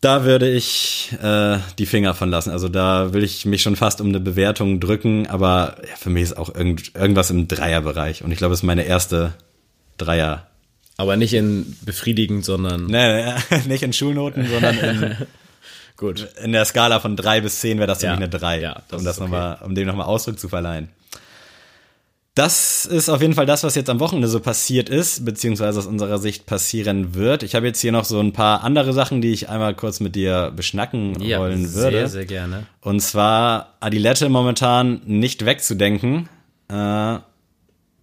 Da 0.01 0.25
würde 0.25 0.49
ich 0.49 1.13
äh, 1.23 1.59
die 1.79 1.85
Finger 1.85 2.15
von 2.15 2.31
lassen. 2.31 2.51
Also 2.51 2.69
da 2.69 3.13
will 3.13 3.23
ich 3.25 3.45
mich 3.45 3.61
schon 3.61 3.77
fast 3.77 4.01
um 4.01 4.09
eine 4.09 4.21
Bewertung 4.21 4.81
drücken, 4.81 5.27
aber 5.27 5.77
ja, 5.87 5.97
für 5.97 6.09
mich 6.09 6.23
ist 6.23 6.39
auch 6.39 6.55
irgend, 6.55 6.95
irgendwas 6.95 7.31
im 7.31 7.49
Dreierbereich. 7.49 8.25
Und 8.25 8.31
ich 8.31 8.39
glaube, 8.39 8.55
es 8.55 8.61
ist 8.61 8.65
meine 8.65 8.85
erste 8.85 9.35
Dreier. 9.99 10.47
Aber 10.97 11.17
nicht 11.17 11.35
in 11.35 11.77
befriedigend, 11.85 12.45
sondern 12.45 12.87
Nee, 12.87 13.25
nee, 13.25 13.59
nicht 13.69 13.83
in 13.83 13.93
Schulnoten, 13.93 14.47
sondern 14.47 14.79
in, 14.79 15.17
gut. 16.01 16.27
in 16.43 16.51
der 16.53 16.65
Skala 16.65 16.99
von 16.99 17.15
drei 17.17 17.41
bis 17.41 17.61
zehn 17.61 17.79
wäre 17.79 17.87
das 17.87 18.03
Ja, 18.03 18.11
mich 18.11 18.17
eine 18.19 18.29
drei, 18.29 18.61
ja, 18.61 18.83
das 18.89 18.99
um 18.99 19.05
das 19.05 19.19
okay. 19.19 19.25
nochmal, 19.31 19.59
um 19.65 19.75
dem 19.77 19.87
nochmal 19.87 20.07
Ausdruck 20.07 20.39
zu 20.41 20.49
verleihen. 20.49 20.89
Das 22.35 22.87
ist 22.87 23.09
auf 23.09 23.21
jeden 23.21 23.35
Fall 23.35 23.45
das, 23.45 23.65
was 23.65 23.75
jetzt 23.75 23.91
am 23.91 23.99
Wochenende 24.01 24.29
so 24.29 24.39
passiert 24.41 24.89
ist, 24.89 25.25
beziehungsweise 25.25 25.79
aus 25.81 25.87
unserer 25.87 26.19
Sicht 26.19 26.47
passieren 26.47 27.15
wird. 27.15 27.43
Ich 27.43 27.55
habe 27.55 27.67
jetzt 27.67 27.81
hier 27.81 27.91
noch 27.93 28.05
so 28.05 28.21
ein 28.21 28.33
paar 28.33 28.63
andere 28.63 28.93
Sachen, 28.93 29.21
die 29.21 29.33
ich 29.33 29.49
einmal 29.49 29.75
kurz 29.75 29.99
mit 30.01 30.15
dir 30.15 30.53
beschnacken 30.55 31.21
Ja, 31.21 31.41
wollen 31.41 31.75
würde. 31.75 31.91
sehr, 31.99 32.09
sehr 32.09 32.27
gerne. 32.27 32.67
Und 32.81 33.01
zwar 33.01 33.75
Adilette 33.81 34.29
momentan 34.29 35.03
nicht 35.05 35.45
wegzudenken. 35.45 36.29
Äh, 36.69 37.19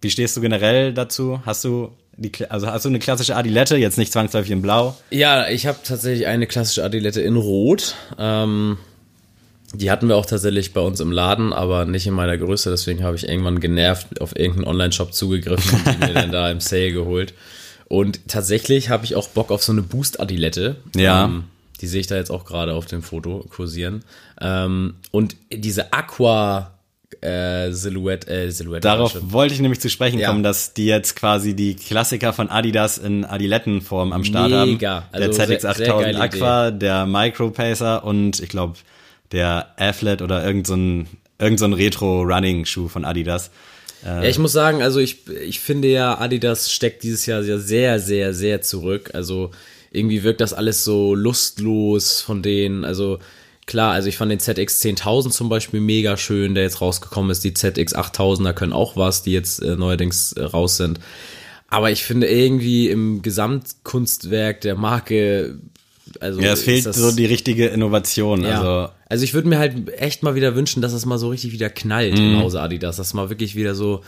wie 0.02 0.10
stehst 0.10 0.36
du 0.36 0.40
generell 0.42 0.92
dazu? 0.92 1.40
Hast 1.46 1.64
du 1.64 1.92
die, 2.18 2.50
also 2.50 2.66
hast 2.66 2.84
du 2.84 2.88
eine 2.88 2.98
klassische 2.98 3.36
Adilette, 3.36 3.76
jetzt 3.76 3.96
nicht 3.96 4.12
zwangsläufig 4.12 4.50
in 4.50 4.60
Blau? 4.60 4.96
Ja, 5.10 5.48
ich 5.48 5.66
habe 5.66 5.78
tatsächlich 5.82 6.26
eine 6.26 6.46
klassische 6.46 6.84
Adilette 6.84 7.20
in 7.20 7.36
Rot. 7.36 7.94
Ähm, 8.18 8.76
die 9.72 9.90
hatten 9.90 10.08
wir 10.08 10.16
auch 10.16 10.26
tatsächlich 10.26 10.72
bei 10.72 10.80
uns 10.80 10.98
im 10.98 11.12
Laden, 11.12 11.52
aber 11.52 11.84
nicht 11.84 12.06
in 12.06 12.14
meiner 12.14 12.36
Größe. 12.36 12.70
Deswegen 12.70 13.04
habe 13.04 13.16
ich 13.16 13.28
irgendwann 13.28 13.60
genervt 13.60 14.20
auf 14.20 14.36
irgendeinen 14.36 14.66
Online-Shop 14.66 15.14
zugegriffen 15.14 15.78
und 15.78 15.94
die 15.94 16.06
mir 16.06 16.14
dann 16.14 16.32
da 16.32 16.50
im 16.50 16.60
Sale 16.60 16.92
geholt. 16.92 17.34
Und 17.86 18.26
tatsächlich 18.28 18.90
habe 18.90 19.04
ich 19.04 19.14
auch 19.14 19.28
Bock 19.28 19.50
auf 19.50 19.62
so 19.62 19.72
eine 19.72 19.82
Boost-Adilette. 19.82 20.76
Ja. 20.96 21.26
Ähm, 21.26 21.44
die 21.80 21.86
sehe 21.86 22.00
ich 22.00 22.08
da 22.08 22.16
jetzt 22.16 22.30
auch 22.30 22.44
gerade 22.44 22.74
auf 22.74 22.86
dem 22.86 23.02
Foto 23.02 23.46
kursieren. 23.48 24.02
Ähm, 24.40 24.94
und 25.12 25.36
diese 25.52 25.92
Aqua 25.92 26.77
äh, 27.22 27.70
Silhouette, 27.72 28.28
äh, 28.28 28.50
Silhouette. 28.50 28.80
Darauf 28.82 29.10
stimmt. 29.10 29.32
wollte 29.32 29.54
ich 29.54 29.60
nämlich 29.60 29.80
zu 29.80 29.88
sprechen 29.90 30.18
Ja. 30.18 30.28
kommen, 30.28 30.42
dass 30.42 30.74
die 30.74 30.86
jetzt 30.86 31.16
quasi 31.16 31.54
die 31.54 31.74
Klassiker 31.74 32.32
von 32.32 32.48
Adidas 32.50 32.98
in 32.98 33.24
Adilettenform 33.24 34.12
am 34.12 34.24
Start 34.24 34.50
Mega. 34.50 34.60
haben. 34.60 34.78
Der 35.12 35.22
Also 35.28 35.30
ZX 35.32 35.62
sehr- 35.62 35.74
sehr 35.74 35.88
8000 35.94 36.02
geile 36.04 36.20
Aqua, 36.20 36.70
der 36.70 37.06
Micro 37.06 37.50
Pacer 37.50 38.04
und 38.04 38.40
ich 38.40 38.48
glaube 38.48 38.78
der 39.32 39.74
Athlet 39.76 40.22
oder 40.22 40.44
irgend 40.44 40.66
so 40.66 40.74
ein, 40.74 41.06
irgend 41.38 41.58
so 41.58 41.64
ein 41.66 41.72
Retro-Running-Schuh 41.74 42.88
von 42.88 43.04
Adidas. 43.04 43.50
Ja, 44.04 44.22
ich 44.22 44.38
muss 44.38 44.52
sagen, 44.52 44.80
also 44.82 45.00
ich, 45.00 45.26
ich 45.28 45.58
finde 45.60 45.88
ja, 45.88 46.18
Adidas 46.20 46.70
steckt 46.72 47.02
dieses 47.02 47.26
Jahr 47.26 47.42
sehr, 47.42 47.58
sehr, 47.58 47.98
sehr, 48.00 48.32
sehr 48.32 48.62
zurück. 48.62 49.10
Also 49.14 49.50
irgendwie 49.90 50.22
wirkt 50.22 50.40
das 50.40 50.52
alles 50.54 50.84
so 50.84 51.14
lustlos 51.14 52.20
von 52.20 52.42
denen. 52.42 52.84
Also 52.84 53.18
klar, 53.68 53.92
also 53.92 54.08
ich 54.08 54.16
fand 54.16 54.32
den 54.32 54.40
ZX 54.40 54.80
10.000 54.82 55.30
zum 55.30 55.48
Beispiel 55.48 55.80
mega 55.80 56.16
schön, 56.16 56.56
der 56.56 56.64
jetzt 56.64 56.80
rausgekommen 56.80 57.30
ist. 57.30 57.44
Die 57.44 57.54
ZX 57.54 57.94
8000er 57.94 58.52
können 58.52 58.72
auch 58.72 58.96
was, 58.96 59.22
die 59.22 59.32
jetzt 59.32 59.62
äh, 59.62 59.76
neuerdings 59.76 60.32
äh, 60.32 60.42
raus 60.42 60.76
sind. 60.78 60.98
Aber 61.68 61.90
ich 61.92 62.02
finde 62.02 62.26
irgendwie 62.28 62.88
im 62.88 63.22
Gesamtkunstwerk 63.22 64.60
der 64.62 64.74
Marke, 64.74 65.58
also 66.20 66.40
Ja, 66.40 66.52
es 66.54 66.62
fehlt 66.62 66.86
das- 66.86 66.96
so 66.96 67.12
die 67.12 67.26
richtige 67.26 67.66
Innovation. 67.68 68.42
ja. 68.42 68.58
Also 68.60 68.92
Also, 69.10 69.24
ich 69.24 69.32
würde 69.32 69.48
mir 69.48 69.58
halt 69.58 69.88
echt 69.98 70.22
mal 70.22 70.34
wieder 70.34 70.54
wünschen, 70.54 70.82
dass 70.82 70.92
es 70.92 71.06
mal 71.06 71.16
so 71.18 71.28
richtig 71.30 71.52
wieder 71.52 71.70
knallt 71.70 72.18
Mhm. 72.18 72.34
im 72.34 72.38
Hause 72.40 72.60
Adidas, 72.60 72.96
dass 72.96 73.14
mal 73.14 73.30
wirklich 73.30 73.54
wieder 73.54 73.74
so 73.74 74.02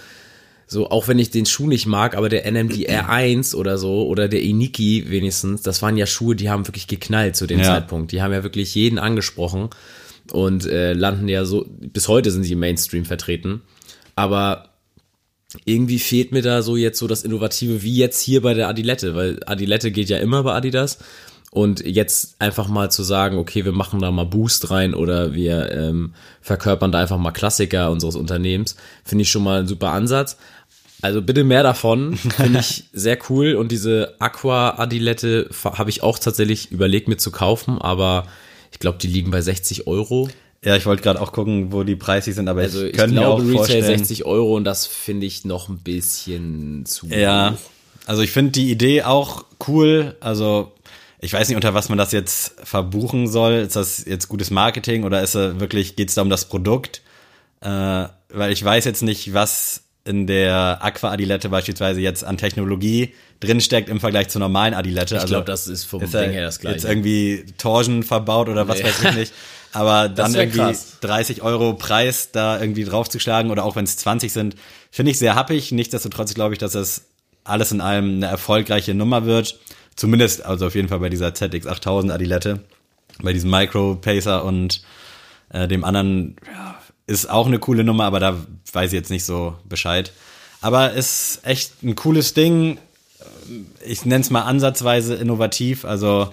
so, 0.72 0.88
auch 0.88 1.08
wenn 1.08 1.18
ich 1.18 1.30
den 1.30 1.46
Schuh 1.46 1.66
nicht 1.66 1.86
mag, 1.86 2.16
aber 2.16 2.28
der 2.28 2.48
NMD 2.48 2.88
R1 2.88 3.54
oder 3.56 3.76
so, 3.76 4.06
oder 4.06 4.28
der 4.28 4.40
Iniki 4.40 5.06
wenigstens, 5.08 5.62
das 5.62 5.82
waren 5.82 5.96
ja 5.96 6.06
Schuhe, 6.06 6.36
die 6.36 6.48
haben 6.48 6.68
wirklich 6.68 6.86
geknallt 6.86 7.34
zu 7.34 7.48
dem 7.48 7.58
Ja. 7.58 7.64
Zeitpunkt. 7.64 8.12
Die 8.12 8.22
haben 8.22 8.32
ja 8.32 8.44
wirklich 8.44 8.72
jeden 8.76 9.00
angesprochen 9.00 9.70
und 10.30 10.66
äh, 10.66 10.92
landen 10.92 11.26
ja 11.26 11.44
so, 11.44 11.66
bis 11.68 12.06
heute 12.06 12.30
sind 12.30 12.44
sie 12.44 12.52
im 12.52 12.60
Mainstream 12.60 13.04
vertreten. 13.04 13.62
Aber 14.14 14.68
irgendwie 15.64 15.98
fehlt 15.98 16.30
mir 16.30 16.42
da 16.42 16.62
so 16.62 16.76
jetzt 16.76 17.00
so 17.00 17.08
das 17.08 17.24
Innovative, 17.24 17.82
wie 17.82 17.96
jetzt 17.96 18.20
hier 18.20 18.40
bei 18.40 18.54
der 18.54 18.68
Adilette, 18.68 19.16
weil 19.16 19.40
Adilette 19.46 19.90
geht 19.90 20.08
ja 20.08 20.18
immer 20.18 20.44
bei 20.44 20.52
Adidas. 20.54 20.98
Und 21.52 21.84
jetzt 21.84 22.36
einfach 22.38 22.68
mal 22.68 22.92
zu 22.92 23.02
sagen, 23.02 23.36
okay, 23.36 23.64
wir 23.64 23.72
machen 23.72 23.98
da 23.98 24.12
mal 24.12 24.24
Boost 24.24 24.70
rein 24.70 24.94
oder 24.94 25.34
wir 25.34 25.72
ähm, 25.72 26.14
verkörpern 26.40 26.92
da 26.92 27.00
einfach 27.00 27.18
mal 27.18 27.32
Klassiker 27.32 27.90
unseres 27.90 28.14
Unternehmens, 28.14 28.76
finde 29.04 29.22
ich 29.22 29.30
schon 29.32 29.42
mal 29.42 29.58
ein 29.58 29.66
super 29.66 29.90
Ansatz. 29.90 30.36
Also 31.02 31.22
bitte 31.22 31.44
mehr 31.44 31.62
davon, 31.62 32.16
finde 32.16 32.60
ich 32.60 32.84
sehr 32.92 33.18
cool. 33.28 33.54
Und 33.54 33.72
diese 33.72 34.14
Aqua 34.18 34.78
Adilette 34.78 35.48
habe 35.64 35.90
ich 35.90 36.02
auch 36.02 36.18
tatsächlich 36.18 36.70
überlegt 36.70 37.08
mir 37.08 37.16
zu 37.16 37.30
kaufen, 37.30 37.78
aber 37.80 38.26
ich 38.72 38.78
glaube, 38.78 38.98
die 38.98 39.06
liegen 39.08 39.30
bei 39.30 39.40
60 39.40 39.86
Euro. 39.86 40.28
Ja, 40.62 40.76
ich 40.76 40.84
wollte 40.84 41.02
gerade 41.02 41.20
auch 41.20 41.32
gucken, 41.32 41.72
wo 41.72 41.84
die 41.84 41.96
preisig 41.96 42.34
sind, 42.34 42.48
aber 42.48 42.60
Also 42.60 42.84
ich 42.84 42.90
ich 42.92 42.96
könnte 42.98 43.14
mir 43.14 43.28
auch 43.28 43.40
Retail 43.40 43.52
vorstellen. 43.56 43.84
60 43.98 44.26
Euro 44.26 44.54
und 44.56 44.64
das 44.64 44.86
finde 44.86 45.26
ich 45.26 45.44
noch 45.46 45.68
ein 45.70 45.78
bisschen 45.78 46.84
zu 46.84 47.06
Ja, 47.06 47.52
hoch. 47.54 47.70
also 48.06 48.20
ich 48.22 48.30
finde 48.30 48.52
die 48.52 48.70
Idee 48.70 49.02
auch 49.04 49.44
cool. 49.68 50.16
Also 50.20 50.72
ich 51.18 51.32
weiß 51.32 51.48
nicht, 51.48 51.56
unter 51.56 51.72
was 51.74 51.88
man 51.88 51.96
das 51.98 52.12
jetzt 52.12 52.54
verbuchen 52.62 53.26
soll. 53.26 53.54
Ist 53.54 53.76
das 53.76 54.04
jetzt 54.04 54.28
gutes 54.28 54.50
Marketing 54.50 55.04
oder 55.04 55.22
ist 55.22 55.34
es 55.34 55.58
wirklich, 55.60 55.96
geht 55.96 56.10
es 56.10 56.14
da 56.14 56.22
um 56.22 56.30
das 56.30 56.44
Produkt? 56.46 57.00
Äh, 57.62 57.68
weil 58.28 58.52
ich 58.52 58.62
weiß 58.62 58.84
jetzt 58.84 59.02
nicht, 59.02 59.32
was 59.32 59.82
in 60.04 60.26
der 60.26 60.78
Aqua 60.82 61.10
Adilette 61.12 61.48
beispielsweise 61.48 62.00
jetzt 62.00 62.24
an 62.24 62.36
Technologie 62.38 63.14
drinsteckt 63.40 63.88
im 63.88 64.00
Vergleich 64.00 64.28
zur 64.28 64.40
normalen 64.40 64.74
Adilette. 64.74 65.16
Ich 65.16 65.20
Also 65.22 65.34
glaube, 65.34 65.44
das 65.46 65.66
ist 65.66 65.84
vom 65.84 66.02
ist 66.02 66.14
Ding 66.14 66.30
her 66.30 66.42
das 66.44 66.56
jetzt 66.56 66.60
gleiche. 66.62 66.88
irgendwie 66.88 67.44
Torsion 67.58 68.02
verbaut 68.02 68.48
oder 68.48 68.66
was 68.68 68.78
Nee. 68.78 68.84
weiß 68.84 69.04
ich 69.04 69.14
nicht. 69.14 69.32
Aber 69.72 70.08
dann 70.08 70.34
irgendwie 70.34 70.58
krass. 70.58 70.98
30 71.02 71.42
Euro 71.42 71.74
Preis 71.74 72.32
da 72.32 72.60
irgendwie 72.60 72.84
draufzuschlagen 72.84 73.50
oder 73.52 73.64
auch 73.64 73.76
wenn 73.76 73.84
es 73.84 73.96
20 73.98 74.32
sind, 74.32 74.56
finde 74.90 75.12
ich 75.12 75.18
sehr 75.18 75.36
happig. 75.36 75.70
Nichtsdestotrotz 75.70 76.34
glaube 76.34 76.54
ich, 76.54 76.58
dass 76.58 76.74
es 76.74 77.04
alles 77.44 77.70
in 77.70 77.80
allem 77.80 78.16
eine 78.16 78.26
erfolgreiche 78.26 78.94
Nummer 78.94 79.26
wird. 79.26 79.58
Zumindest, 79.96 80.44
also 80.44 80.66
auf 80.66 80.74
jeden 80.74 80.88
Fall 80.88 80.98
bei 80.98 81.08
dieser 81.08 81.28
ZX8000 81.28 82.12
Adilette, 82.12 82.60
bei 83.22 83.32
diesem 83.32 83.50
Micro 83.50 83.94
Pacer 83.96 84.44
und 84.44 84.82
äh, 85.50 85.68
dem 85.68 85.84
anderen 85.84 86.36
ja, 86.52 86.79
ist 87.10 87.28
auch 87.28 87.48
eine 87.48 87.58
coole 87.58 87.82
Nummer, 87.82 88.04
aber 88.04 88.20
da 88.20 88.36
weiß 88.72 88.92
ich 88.92 88.96
jetzt 88.96 89.10
nicht 89.10 89.24
so 89.24 89.56
Bescheid. 89.68 90.12
Aber 90.60 90.92
ist 90.92 91.40
echt 91.42 91.82
ein 91.82 91.96
cooles 91.96 92.34
Ding. 92.34 92.78
Ich 93.84 94.04
nenne 94.04 94.20
es 94.20 94.30
mal 94.30 94.42
ansatzweise 94.42 95.16
innovativ, 95.16 95.84
also 95.84 96.32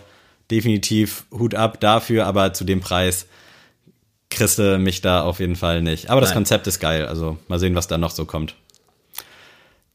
definitiv 0.52 1.26
Hut 1.32 1.56
ab 1.56 1.80
dafür, 1.80 2.28
aber 2.28 2.54
zu 2.54 2.64
dem 2.64 2.80
Preis 2.80 3.26
kriegst 4.30 4.60
du 4.60 4.78
mich 4.78 5.02
da 5.02 5.24
auf 5.24 5.40
jeden 5.40 5.56
Fall 5.56 5.82
nicht. 5.82 6.12
Aber 6.12 6.22
das 6.22 6.30
Nein. 6.30 6.38
Konzept 6.38 6.68
ist 6.68 6.80
geil, 6.80 7.08
also 7.08 7.38
mal 7.48 7.58
sehen, 7.58 7.74
was 7.74 7.88
da 7.88 7.98
noch 7.98 8.12
so 8.12 8.26
kommt. 8.26 8.54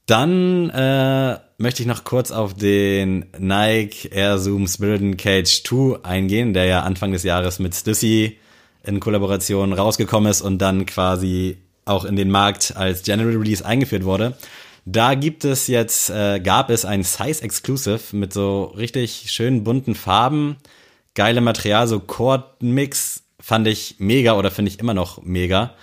Dann 0.06 0.68
äh, 0.70 1.38
möchte 1.58 1.82
ich 1.82 1.86
noch 1.86 2.02
kurz 2.02 2.32
auf 2.32 2.54
den 2.54 3.26
Nike 3.38 4.08
Air 4.10 4.38
Zoom 4.38 4.66
Spirit 4.66 5.16
Cage 5.16 5.62
2 5.62 6.00
eingehen, 6.02 6.54
der 6.54 6.64
ja 6.64 6.80
Anfang 6.80 7.12
des 7.12 7.22
Jahres 7.22 7.60
mit 7.60 7.72
Stussy 7.72 8.38
in 8.84 9.00
Kollaboration 9.00 9.72
rausgekommen 9.72 10.30
ist 10.30 10.42
und 10.42 10.58
dann 10.58 10.86
quasi 10.86 11.58
auch 11.84 12.04
in 12.04 12.16
den 12.16 12.30
Markt 12.30 12.76
als 12.76 13.02
General 13.02 13.36
Release 13.36 13.64
eingeführt 13.64 14.04
wurde. 14.04 14.36
Da 14.84 15.14
gibt 15.14 15.44
es 15.44 15.68
jetzt, 15.68 16.10
äh, 16.10 16.40
gab 16.40 16.70
es 16.70 16.84
ein 16.84 17.04
Size 17.04 17.42
Exclusive 17.42 18.16
mit 18.16 18.32
so 18.32 18.64
richtig 18.76 19.30
schönen 19.30 19.62
bunten 19.62 19.94
Farben, 19.94 20.56
geile 21.14 21.40
Material, 21.40 21.86
so 21.86 22.00
Chord 22.00 22.62
Mix 22.62 23.22
fand 23.38 23.66
ich 23.66 23.96
mega 23.98 24.34
oder 24.34 24.50
finde 24.50 24.70
ich 24.70 24.80
immer 24.80 24.94
noch 24.94 25.22
mega. 25.22 25.74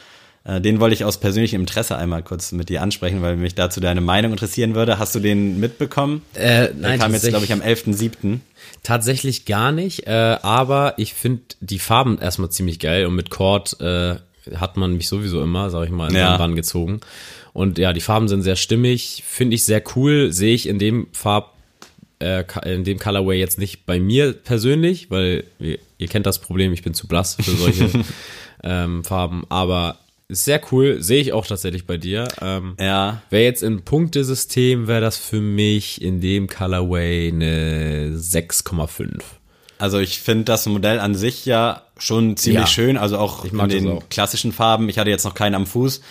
Äh, 0.43 0.61
Den 0.61 0.79
wollte 0.79 0.93
ich 0.93 1.03
aus 1.03 1.19
persönlichem 1.19 1.61
Interesse 1.61 1.97
einmal 1.97 2.23
kurz 2.23 2.51
mit 2.51 2.69
dir 2.69 2.81
ansprechen, 2.81 3.21
weil 3.21 3.35
mich 3.35 3.55
dazu 3.55 3.79
deine 3.79 4.01
Meinung 4.01 4.31
interessieren 4.31 4.75
würde. 4.75 4.99
Hast 4.99 5.13
du 5.15 5.19
den 5.19 5.59
mitbekommen? 5.59 6.21
Äh, 6.33 6.39
Der 6.39 6.73
nein, 6.75 6.99
kam 6.99 7.13
jetzt, 7.13 7.27
glaube 7.27 7.45
ich, 7.45 7.53
am 7.53 7.61
11.07. 7.61 8.39
Tatsächlich 8.83 9.45
gar 9.45 9.71
nicht, 9.71 10.07
äh, 10.07 10.37
aber 10.41 10.93
ich 10.97 11.13
finde 11.13 11.41
die 11.59 11.79
Farben 11.79 12.17
erstmal 12.19 12.49
ziemlich 12.49 12.79
geil 12.79 13.05
und 13.05 13.15
mit 13.15 13.29
Cord 13.29 13.79
äh, 13.81 14.15
hat 14.55 14.77
man 14.77 14.93
mich 14.93 15.07
sowieso 15.07 15.41
immer, 15.43 15.69
sag 15.69 15.85
ich 15.85 15.91
mal, 15.91 16.09
in 16.09 16.15
Ja. 16.15 16.37
Bann 16.37 16.55
gezogen. 16.55 17.01
Und 17.53 17.77
ja, 17.77 17.93
die 17.93 18.01
Farben 18.01 18.27
sind 18.27 18.41
sehr 18.43 18.55
stimmig, 18.55 19.23
finde 19.27 19.55
ich 19.55 19.65
sehr 19.65 19.81
cool, 19.95 20.31
sehe 20.31 20.53
ich 20.55 20.67
in 20.67 20.79
dem 20.79 21.07
Farb, 21.11 21.53
äh, 22.19 22.43
in 22.65 22.83
dem 22.83 22.99
Colorway 22.99 23.37
jetzt 23.39 23.59
nicht 23.59 23.85
bei 23.85 23.99
mir 23.99 24.33
persönlich, 24.33 25.09
weil 25.11 25.43
ihr, 25.59 25.79
ihr 25.97 26.07
kennt 26.07 26.25
das 26.25 26.39
Problem, 26.39 26.71
ich 26.73 26.83
bin 26.83 26.93
zu 26.93 27.07
blass 27.07 27.35
für 27.35 27.51
solche 27.51 27.89
ähm, 28.63 29.03
Farben, 29.03 29.45
aber 29.49 29.97
ist 30.29 30.45
sehr 30.45 30.61
cool, 30.71 31.01
sehe 31.01 31.19
ich 31.21 31.33
auch 31.33 31.45
tatsächlich 31.47 31.85
bei 31.87 31.97
dir. 31.97 32.27
Ähm, 32.41 32.75
Ja, 32.79 33.21
Wäre 33.31 33.43
jetzt 33.43 33.63
im 33.63 33.81
Punktesystem, 33.81 34.87
wäre 34.87 35.01
das 35.01 35.17
für 35.17 35.41
mich 35.41 36.01
in 36.01 36.21
dem 36.21 36.47
Colorway 36.47 37.29
eine 37.33 38.11
6,5. 38.15 39.21
also 39.79 39.97
ich 39.99 40.19
finde 40.19 40.45
das 40.45 40.65
Modell 40.67 40.99
an 40.99 41.15
sich 41.15 41.45
ja 41.45 41.81
schon 41.97 42.37
ziemlich 42.37 42.61
Ja. 42.61 42.67
schön, 42.67 42.97
also 42.97 43.17
auch 43.17 43.43
Ich 43.45 43.51
in 43.53 43.69
den 43.69 43.89
auch. 43.89 44.03
klassischen 44.09 44.51
Farben. 44.51 44.87
Ich 44.87 44.99
hatte 44.99 45.09
jetzt 45.09 45.23
noch 45.25 45.33
keinen 45.33 45.55
am 45.55 45.65
Fuß, 45.65 46.01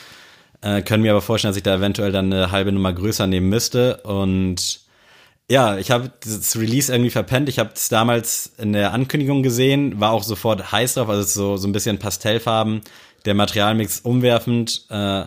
äh, 0.62 0.82
können 0.82 1.02
mir 1.04 1.12
aber 1.12 1.20
vorstellen, 1.22 1.50
dass 1.50 1.56
ich 1.56 1.62
da 1.62 1.76
eventuell 1.76 2.10
dann 2.10 2.32
eine 2.32 2.50
halbe 2.50 2.72
Nummer 2.72 2.92
größer 2.92 3.26
nehmen 3.28 3.48
müsste 3.48 3.98
und 3.98 4.80
Ja, 5.50 5.78
ich 5.78 5.90
habe 5.90 6.12
das 6.22 6.56
Release 6.56 6.92
irgendwie 6.92 7.10
verpennt. 7.10 7.48
Ich 7.48 7.58
habe 7.58 7.70
es 7.74 7.88
damals 7.88 8.52
in 8.58 8.74
der 8.74 8.92
Ankündigung 8.92 9.42
gesehen, 9.42 9.98
war 9.98 10.12
auch 10.12 10.22
sofort 10.22 10.72
heiß 10.72 10.94
drauf, 10.94 11.08
also 11.08 11.22
so, 11.22 11.56
so 11.56 11.66
ein 11.66 11.72
bisschen 11.72 11.98
Pastellfarben, 11.98 12.82
der 13.24 13.32
Materialmix 13.32 14.00
umwerfend. 14.00 14.84
Äh, 14.90 15.24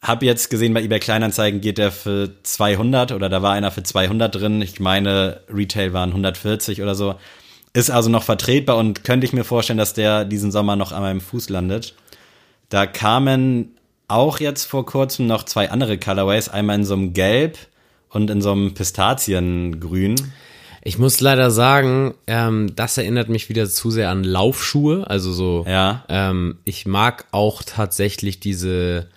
hab 0.00 0.22
jetzt 0.22 0.50
gesehen, 0.50 0.74
bei 0.74 0.82
eBay 0.82 1.00
Kleinanzeigen 1.00 1.60
geht 1.60 1.78
der 1.78 1.90
für 1.90 2.30
200 2.44 3.10
oder 3.10 3.28
da 3.28 3.42
war 3.42 3.52
einer 3.52 3.72
für 3.72 3.82
200 3.82 4.32
drin. 4.34 4.62
Ich 4.62 4.78
meine, 4.78 5.40
Retail 5.48 5.92
waren 5.92 6.10
140 6.10 6.80
oder 6.80 6.94
so. 6.94 7.16
Ist 7.72 7.90
also 7.90 8.10
noch 8.10 8.22
vertretbar 8.22 8.76
und 8.76 9.02
könnte 9.02 9.26
ich 9.26 9.32
mir 9.32 9.44
vorstellen, 9.44 9.78
dass 9.78 9.94
der 9.94 10.24
diesen 10.24 10.52
Sommer 10.52 10.76
noch 10.76 10.92
an 10.92 11.02
meinem 11.02 11.20
Fuß 11.20 11.48
landet. 11.48 11.94
Da 12.68 12.86
kamen 12.86 13.74
auch 14.06 14.38
jetzt 14.38 14.66
vor 14.66 14.86
kurzem 14.86 15.26
noch 15.26 15.42
zwei 15.44 15.70
andere 15.70 15.98
Colorways, 15.98 16.48
einmal 16.48 16.76
in 16.76 16.84
so 16.84 16.94
einem 16.94 17.12
Gelb 17.14 17.58
und 18.14 18.30
in 18.30 18.40
so 18.42 18.52
einem 18.52 18.74
Pistaziengrün. 18.74 20.16
Ich 20.82 20.98
muss 20.98 21.20
leider 21.20 21.50
sagen, 21.50 22.14
ähm, 22.26 22.74
das 22.76 22.98
erinnert 22.98 23.28
mich 23.30 23.48
wieder 23.48 23.68
zu 23.68 23.90
sehr 23.90 24.10
an 24.10 24.22
Laufschuhe. 24.22 25.08
Also 25.08 25.32
so, 25.32 25.64
Ja. 25.66 26.04
ähm, 26.08 26.58
ich 26.64 26.84
mag 26.84 27.24
auch 27.32 27.62
tatsächlich 27.62 28.38
diese 28.38 29.08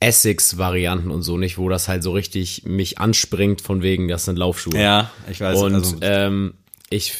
Essex-Varianten 0.00 1.10
und 1.12 1.22
so 1.22 1.38
nicht, 1.38 1.58
wo 1.58 1.68
das 1.68 1.88
halt 1.88 2.02
so 2.02 2.10
richtig 2.12 2.64
mich 2.64 2.98
anspringt 2.98 3.60
von 3.60 3.82
wegen, 3.82 4.08
das 4.08 4.24
sind 4.24 4.36
Laufschuhe. 4.36 4.76
Ja, 4.78 5.10
ich 5.30 5.40
weiß. 5.40 5.58
Und 5.60 5.74
also, 5.74 5.96
ähm, 6.02 6.54
ich, 6.90 7.14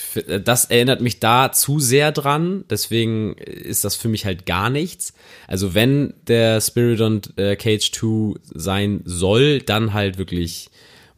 das 0.45 0.67
erinnert 0.67 1.01
mich 1.01 1.19
da 1.19 1.51
zu 1.53 1.79
sehr 1.79 2.13
dran, 2.13 2.65
deswegen 2.69 3.35
ist 3.35 3.85
das 3.85 3.95
für 3.97 4.09
mich 4.09 4.27
halt 4.27 4.45
gar 4.45 4.69
nichts. 4.69 5.15
Also 5.47 5.75
wenn 5.75 6.13
der 6.27 6.61
Spiridon 6.61 7.23
äh, 7.37 7.57
Cage 7.57 7.91
2 7.93 8.35
sein 8.53 9.01
soll, 9.05 9.61
dann 9.61 9.95
halt 9.95 10.19
wirklich 10.19 10.69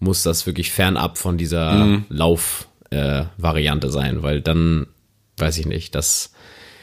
muss 0.00 0.22
das 0.22 0.46
wirklich 0.46 0.70
fernab 0.72 1.18
von 1.18 1.38
dieser 1.38 2.00
Lauf-Variante 2.08 3.86
äh, 3.86 3.90
sein, 3.90 4.22
weil 4.22 4.40
dann, 4.40 4.86
weiß 5.38 5.58
ich 5.58 5.66
nicht, 5.66 5.94
das 5.94 6.32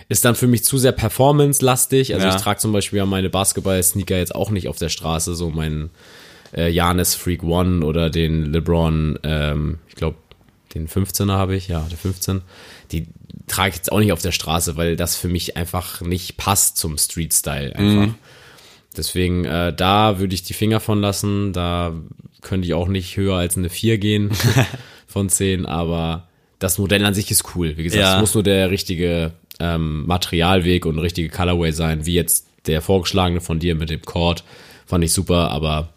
ist 0.09 0.25
dann 0.25 0.35
für 0.35 0.47
mich 0.47 0.63
zu 0.65 0.77
sehr 0.77 0.91
performance-lastig. 0.91 2.13
Also 2.13 2.27
Ja. 2.27 2.35
ich 2.35 2.41
trage 2.41 2.59
zum 2.59 2.73
Beispiel 2.73 2.97
ja 2.97 3.05
meine 3.05 3.29
Basketball-Sneaker 3.29 4.17
jetzt 4.17 4.35
auch 4.35 4.49
nicht 4.49 4.67
auf 4.67 4.77
der 4.77 4.89
Straße, 4.89 5.35
so 5.35 5.49
mein 5.49 5.89
äh, 6.55 6.69
Janis 6.69 7.15
Freak 7.15 7.43
One 7.43 7.85
oder 7.85 8.09
den 8.09 8.51
LeBron, 8.51 9.19
ähm, 9.23 9.79
ich 9.87 9.95
glaube, 9.95 10.17
den 10.73 10.87
15er 10.89 11.31
habe 11.31 11.55
ich, 11.55 11.67
ja, 11.69 11.85
der 11.89 11.97
15. 11.97 12.41
Die 12.91 13.07
trage 13.47 13.69
ich 13.69 13.75
jetzt 13.77 13.91
auch 13.91 13.99
nicht 13.99 14.11
auf 14.11 14.21
der 14.21 14.31
Straße, 14.33 14.75
weil 14.75 14.95
das 14.97 15.15
für 15.15 15.27
mich 15.29 15.55
einfach 15.55 16.01
nicht 16.01 16.35
passt 16.37 16.77
zum 16.77 16.97
Street-Style 16.97 17.75
einfach. 17.75 18.13
Deswegen, 18.97 19.45
äh, 19.45 19.73
da 19.73 20.19
würde 20.19 20.33
ich 20.35 20.43
die 20.43 20.53
Finger 20.53 20.81
von 20.81 20.99
lassen. 20.99 21.53
Da 21.53 21.93
könnte 22.41 22.67
ich 22.67 22.73
auch 22.73 22.87
nicht 22.87 23.17
höher 23.17 23.35
als 23.35 23.57
eine 23.57 23.69
4 23.69 23.97
gehen 23.97 24.31
von 25.07 25.29
10, 25.29 25.65
aber 25.65 26.27
das 26.59 26.77
Modell 26.77 27.05
an 27.05 27.13
sich 27.13 27.31
ist 27.31 27.55
cool. 27.55 27.77
Wie 27.77 27.83
gesagt, 27.83 28.01
Ja. 28.01 28.15
es 28.15 28.19
muss 28.21 28.33
nur 28.33 28.43
der 28.43 28.69
richtige 28.69 29.31
ähm, 29.59 30.05
Materialweg 30.05 30.85
und 30.85 30.99
richtige 30.99 31.29
Colorway 31.29 31.71
sein, 31.71 32.05
wie 32.05 32.13
jetzt 32.15 32.47
der 32.67 32.81
vorgeschlagene 32.81 33.41
von 33.41 33.59
dir 33.59 33.75
mit 33.75 33.89
dem 33.89 34.01
Cord. 34.03 34.43
Fand 34.85 35.03
ich 35.03 35.13
super, 35.13 35.51
aber 35.51 35.89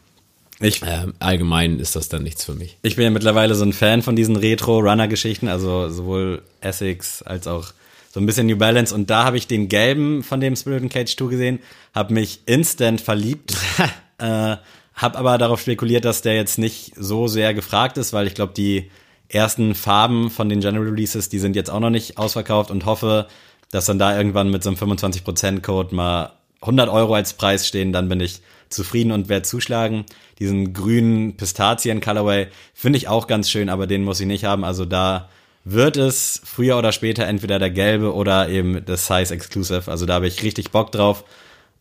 ich, 0.60 0.80
ähm, 0.86 1.14
allgemein 1.18 1.78
ist 1.80 1.96
das 1.96 2.08
dann 2.08 2.22
nichts 2.22 2.44
für 2.44 2.54
mich. 2.54 2.76
ich 2.82 2.96
bin 2.96 3.04
ja 3.04 3.10
mittlerweile 3.10 3.54
so 3.54 3.64
ein 3.64 3.72
Fan 3.72 4.02
von 4.02 4.16
diesen 4.16 4.36
Retro-Runner-Geschichten, 4.36 5.48
also 5.48 5.88
sowohl 5.90 6.42
Essex 6.60 7.22
als 7.22 7.46
auch 7.46 7.72
so 8.12 8.20
ein 8.20 8.26
bisschen 8.26 8.46
New 8.46 8.56
Balance. 8.56 8.94
Und 8.94 9.10
da 9.10 9.24
habe 9.24 9.36
ich 9.36 9.46
den 9.48 9.68
gelben 9.68 10.22
von 10.22 10.40
dem 10.40 10.54
Spirit 10.56 10.88
Cage 10.90 11.14
2 11.16 11.26
gesehen, 11.26 11.58
habe 11.94 12.14
mich 12.14 12.40
instant 12.46 13.00
verliebt. 13.00 13.54
äh, 14.18 14.56
Hab 14.94 15.18
aber 15.18 15.38
darauf 15.38 15.60
spekuliert, 15.60 16.04
dass 16.04 16.22
der 16.22 16.34
jetzt 16.34 16.58
nicht 16.58 16.92
so 16.96 17.26
sehr 17.26 17.52
gefragt 17.54 17.98
ist, 17.98 18.12
weil 18.12 18.26
ich 18.26 18.34
glaube, 18.34 18.52
die 18.54 18.90
ersten 19.28 19.74
Farben 19.74 20.30
von 20.30 20.48
den 20.48 20.60
General 20.60 20.86
Releases, 20.86 21.28
die 21.28 21.38
sind 21.38 21.56
jetzt 21.56 21.70
auch 21.70 21.80
noch 21.80 21.90
nicht 21.90 22.18
ausverkauft 22.18 22.70
und 22.70 22.86
hoffe, 22.86 23.26
dass 23.70 23.86
dann 23.86 23.98
da 23.98 24.16
irgendwann 24.16 24.50
mit 24.50 24.62
so 24.62 24.70
einem 24.70 24.78
25% 24.78 25.60
Code 25.60 25.94
mal 25.94 26.32
100 26.60 26.88
Euro 26.88 27.14
als 27.14 27.34
Preis 27.34 27.66
stehen, 27.66 27.92
dann 27.92 28.08
bin 28.08 28.20
ich 28.20 28.40
zufrieden 28.68 29.12
und 29.12 29.28
werde 29.28 29.42
zuschlagen. 29.42 30.04
Diesen 30.38 30.72
grünen 30.72 31.36
Pistazien 31.36 32.00
Colorway 32.00 32.48
finde 32.72 32.96
ich 32.96 33.08
auch 33.08 33.26
ganz 33.26 33.50
schön, 33.50 33.68
aber 33.68 33.86
den 33.86 34.04
muss 34.04 34.20
ich 34.20 34.26
nicht 34.26 34.44
haben. 34.44 34.64
Also 34.64 34.84
da 34.84 35.28
wird 35.64 35.96
es 35.96 36.40
früher 36.44 36.78
oder 36.78 36.92
später 36.92 37.26
entweder 37.26 37.58
der 37.58 37.70
gelbe 37.70 38.14
oder 38.14 38.48
eben 38.48 38.84
das 38.84 39.06
Size 39.06 39.32
Exclusive. 39.34 39.90
Also 39.90 40.06
da 40.06 40.14
habe 40.14 40.26
ich 40.26 40.42
richtig 40.42 40.70
Bock 40.70 40.92
drauf. 40.92 41.24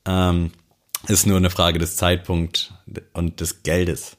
Ähm, 0.06 0.52
ist 1.08 1.26
nur 1.28 1.38
eine 1.38 1.50
Frage 1.50 1.80
des 1.80 1.96
Zeitpunkts 1.96 2.72
und 3.13 3.39
des 3.39 3.63
Geldes. 3.63 4.18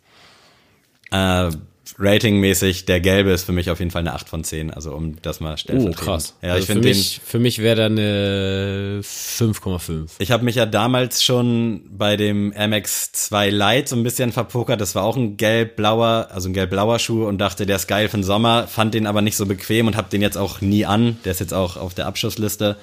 Äh, 1.10 1.50
Ratingmäßig, 1.98 2.86
der 2.86 2.98
gelbe 3.00 3.30
ist 3.30 3.44
für 3.44 3.52
mich 3.52 3.70
auf 3.70 3.78
jeden 3.78 3.90
Fall 3.90 4.00
eine 4.00 4.14
8 4.14 4.28
von 4.28 4.42
10, 4.42 4.72
also 4.72 4.92
um 4.94 5.20
das 5.20 5.40
mal 5.40 5.52
Oh, 5.52 5.56
stellvertretend. 5.56 5.96
krass. 5.98 6.34
Ja, 6.40 6.52
also 6.54 6.60
ich 6.60 6.66
für 6.66 6.72
finde 6.72 6.88
den, 6.88 6.96
mich, 6.96 7.20
für 7.24 7.38
mich 7.38 7.58
wäre 7.58 7.76
da 7.76 7.86
eine 7.86 9.00
5,5. 9.02 10.12
ich 10.18 10.30
habe 10.30 10.44
mich 10.44 10.56
ja 10.56 10.64
damals 10.66 11.22
schon 11.22 11.82
bei 11.96 12.16
dem 12.16 12.48
MX 12.56 13.12
2 13.12 13.50
Lite 13.50 13.88
so 13.90 13.96
ein 13.96 14.02
bisschen 14.02 14.32
verpokert. 14.32 14.80
Das 14.80 14.94
war 14.94 15.04
auch 15.04 15.16
ein 15.16 15.36
gelb-blauer, 15.36 16.28
also 16.32 16.48
ein 16.48 16.54
gelb-blauer 16.54 16.98
Schuh 16.98 17.26
und 17.26 17.38
dachte, 17.38 17.66
der 17.66 17.76
ist 17.76 17.86
geil 17.86 18.08
für 18.08 18.16
den 18.16 18.24
Sommer, 18.24 18.66
fand 18.66 18.94
den 18.94 19.06
aber 19.06 19.20
nicht 19.20 19.36
so 19.36 19.44
bequem 19.46 19.86
und 19.86 19.96
habe 19.96 20.08
den 20.10 20.22
jetzt 20.22 20.38
auch 20.38 20.60
nie 20.62 20.86
an. 20.86 21.18
Der 21.24 21.32
ist 21.32 21.40
jetzt 21.40 21.54
auch 21.54 21.76
auf 21.76 21.92
der 21.94 22.06
Abschussliste. 22.06 22.76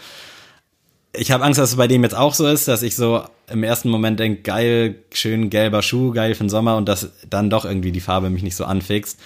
Ich 1.13 1.31
habe 1.31 1.43
Angst, 1.43 1.59
dass 1.59 1.71
es 1.71 1.75
bei 1.75 1.87
dem 1.87 2.03
jetzt 2.03 2.15
auch 2.15 2.33
so 2.33 2.47
ist, 2.47 2.67
dass 2.67 2.83
ich 2.83 2.95
so 2.95 3.23
im 3.49 3.63
ersten 3.63 3.89
Moment 3.89 4.19
denke, 4.19 4.43
geil, 4.43 4.95
schön 5.11 5.49
gelber 5.49 5.81
Schuh, 5.81 6.11
geil 6.11 6.35
für 6.35 6.45
den 6.45 6.49
Sommer 6.49 6.77
und 6.77 6.87
dass 6.87 7.09
dann 7.29 7.49
doch 7.49 7.65
irgendwie 7.65 7.91
die 7.91 7.99
Farbe 7.99 8.29
mich 8.29 8.43
nicht 8.43 8.55
so 8.55 8.63
anfixt. 8.63 9.19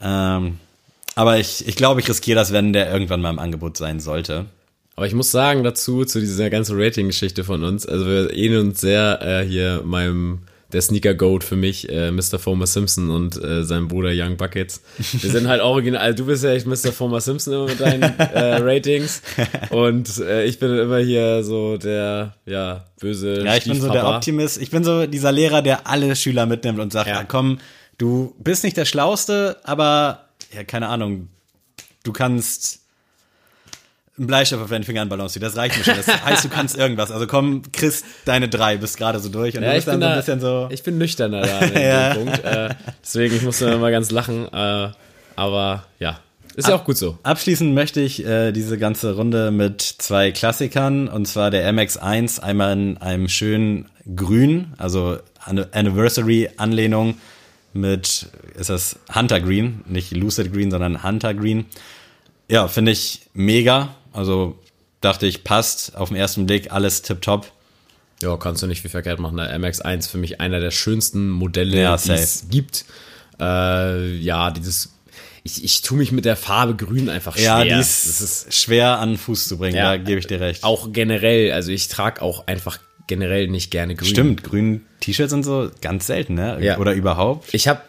Ähm, 0.00 0.58
aber 1.16 1.38
ich, 1.38 1.66
ich 1.66 1.74
glaube, 1.74 2.00
ich 2.00 2.08
riskiere 2.08 2.36
das, 2.36 2.52
wenn 2.52 2.72
der 2.72 2.92
irgendwann 2.92 3.22
mal 3.22 3.30
im 3.30 3.38
Angebot 3.38 3.76
sein 3.76 3.98
sollte. 3.98 4.46
Aber 4.96 5.06
ich 5.06 5.14
muss 5.14 5.30
sagen 5.30 5.62
dazu, 5.62 6.04
zu 6.04 6.20
dieser 6.20 6.48
ganzen 6.48 6.80
Rating-Geschichte 6.80 7.44
von 7.44 7.64
uns, 7.64 7.86
also 7.86 8.06
wir 8.06 8.32
ähneln 8.32 8.68
uns 8.68 8.80
sehr 8.80 9.20
äh, 9.22 9.46
hier 9.46 9.82
meinem, 9.84 10.40
der 10.72 10.82
Sneaker-Goat 10.82 11.44
für 11.44 11.56
mich, 11.56 11.88
äh, 11.88 12.10
Mr. 12.10 12.38
Fomer 12.38 12.66
Simpson 12.66 13.10
und 13.10 13.42
äh, 13.42 13.62
sein 13.62 13.88
Bruder 13.88 14.10
Young 14.12 14.36
Buckets. 14.36 14.82
Wir 14.98 15.30
sind 15.30 15.46
halt 15.48 15.62
original, 15.62 16.00
also 16.00 16.24
du 16.24 16.26
bist 16.26 16.42
ja 16.42 16.50
echt 16.50 16.66
Mr. 16.66 16.92
Fomer 16.92 17.20
Simpson 17.20 17.54
immer 17.54 17.66
mit 17.66 17.80
deinen 17.80 18.02
äh, 18.02 18.56
Ratings 18.60 19.22
und 19.70 20.18
äh, 20.18 20.44
ich 20.44 20.58
bin 20.58 20.76
immer 20.76 20.98
hier 20.98 21.44
so 21.44 21.76
der, 21.76 22.34
ja, 22.46 22.84
böse 23.00 23.44
Ja, 23.44 23.56
ich 23.56 23.64
bin 23.64 23.80
so 23.80 23.90
der. 23.90 24.06
Optimist. 24.06 24.60
Ich 24.60 24.70
bin 24.70 24.82
so 24.82 25.06
dieser 25.06 25.32
Lehrer, 25.32 25.62
der 25.62 25.86
alle 25.86 26.16
Schüler 26.16 26.46
mitnimmt 26.46 26.80
und 26.80 26.92
sagt, 26.92 27.08
ja. 27.08 27.24
komm, 27.24 27.58
du 27.98 28.34
bist 28.38 28.64
nicht 28.64 28.76
der 28.76 28.84
Schlauste, 28.84 29.58
aber, 29.62 30.28
ja, 30.52 30.64
keine 30.64 30.88
Ahnung, 30.88 31.28
du 32.02 32.12
kannst 32.12 32.85
einen 34.18 34.26
Bleistift 34.26 34.62
auf 34.62 34.70
deinen 34.70 34.84
Fingern 34.84 35.08
balancieren, 35.08 35.46
das 35.48 35.56
reicht 35.56 35.76
mir 35.78 35.84
schon. 35.84 35.96
Das 35.96 36.24
heißt, 36.24 36.44
du 36.44 36.48
kannst 36.48 36.76
irgendwas. 36.76 37.10
Also 37.10 37.26
komm, 37.26 37.62
Chris, 37.72 38.02
deine 38.24 38.48
drei, 38.48 38.76
bist 38.78 38.96
gerade 38.96 39.18
so 39.18 39.28
durch 39.28 39.56
und 39.56 39.62
Ja, 39.62 39.70
du 39.72 39.78
ich 39.78 39.84
bist 39.84 39.88
dann 39.88 40.00
bin, 40.00 40.02
so 40.02 40.06
ein 40.06 40.12
da, 40.12 40.16
bisschen 40.20 40.40
so, 40.40 40.68
ich 40.70 40.82
bin 40.82 40.98
nüchterner 40.98 41.42
da 41.42 41.58
an 41.58 41.72
Ja. 41.80 42.14
dem 42.14 42.24
Punkt. 42.24 42.44
Äh, 42.44 42.68
deswegen, 43.02 43.36
ich 43.36 43.42
musste 43.42 43.66
immer 43.70 43.90
ganz 43.90 44.10
lachen. 44.10 44.46
Äh, 44.52 44.88
aber 45.36 45.84
ja, 45.98 46.18
ist 46.54 46.68
ja 46.68 46.74
auch 46.74 46.84
gut 46.84 46.96
so. 46.96 47.18
Abschließend 47.22 47.74
möchte 47.74 48.00
ich 48.00 48.24
äh, 48.24 48.52
diese 48.52 48.78
ganze 48.78 49.14
Runde 49.16 49.50
mit 49.50 49.82
zwei 49.82 50.32
Klassikern, 50.32 51.08
und 51.08 51.26
zwar 51.28 51.50
der 51.50 51.70
MX1, 51.70 52.40
einmal 52.40 52.72
in 52.72 52.96
einem 52.96 53.28
schönen 53.28 53.90
Grün, 54.14 54.72
also 54.78 55.18
An- 55.44 55.66
Anniversary-Anlehnung 55.72 57.16
mit, 57.74 58.26
ist 58.58 58.70
das 58.70 58.98
Hunter 59.14 59.40
Green, 59.40 59.82
nicht 59.86 60.12
Lucid 60.16 60.52
Green, 60.52 60.70
sondern 60.70 61.02
Hunter 61.02 61.34
Green. 61.34 61.66
Ja, 62.48 62.68
finde 62.68 62.92
ich 62.92 63.22
mega. 63.34 63.95
Also 64.16 64.58
dachte 65.00 65.26
ich, 65.26 65.44
passt 65.44 65.96
auf 65.96 66.08
den 66.08 66.16
ersten 66.16 66.46
Blick, 66.46 66.72
alles 66.72 67.02
tipptopp. 67.02 67.50
Ja, 68.22 68.36
kannst 68.38 68.62
du 68.62 68.66
nicht 68.66 68.80
viel 68.80 68.90
verkehrt 68.90 69.20
machen. 69.20 69.36
Der 69.36 69.54
MX1 69.58 70.08
für 70.08 70.18
mich 70.18 70.40
einer 70.40 70.58
der 70.60 70.70
schönsten 70.70 71.28
Modelle, 71.28 71.80
Ja, 71.82 71.96
die 71.96 72.10
es 72.12 72.46
gibt. 72.50 72.86
Äh, 73.38 74.16
ja, 74.16 74.50
dieses. 74.50 74.92
Ich, 75.44 75.62
ich 75.62 75.82
tue 75.82 75.98
mich 75.98 76.10
mit 76.10 76.24
der 76.24 76.34
Farbe 76.36 76.74
Grün 76.74 77.08
einfach 77.08 77.34
schwer. 77.36 77.44
Ja, 77.44 77.62
die 77.64 77.70
das 77.70 78.06
ist, 78.06 78.20
ist 78.20 78.54
schwer 78.54 78.98
an 78.98 79.16
Fuß 79.16 79.46
zu 79.46 79.58
bringen, 79.58 79.76
Ja, 79.76 79.90
da 79.90 79.96
gebe 79.98 80.18
ich 80.18 80.26
dir 80.26 80.40
recht. 80.40 80.64
auch 80.64 80.92
generell. 80.92 81.52
Also 81.52 81.70
ich 81.70 81.86
trage 81.88 82.20
auch 82.22 82.46
einfach 82.48 82.78
generell 83.06 83.46
nicht 83.46 83.70
gerne 83.70 83.94
Grün. 83.94 84.08
Stimmt, 84.08 84.42
grün 84.42 84.80
T-Shirts 85.00 85.32
und 85.32 85.44
so, 85.44 85.70
ganz 85.80 86.06
selten, 86.08 86.34
ne? 86.34 86.58
Ja. 86.60 86.78
Oder 86.78 86.94
überhaupt. 86.94 87.54
Ich 87.54 87.68
habe 87.68 87.80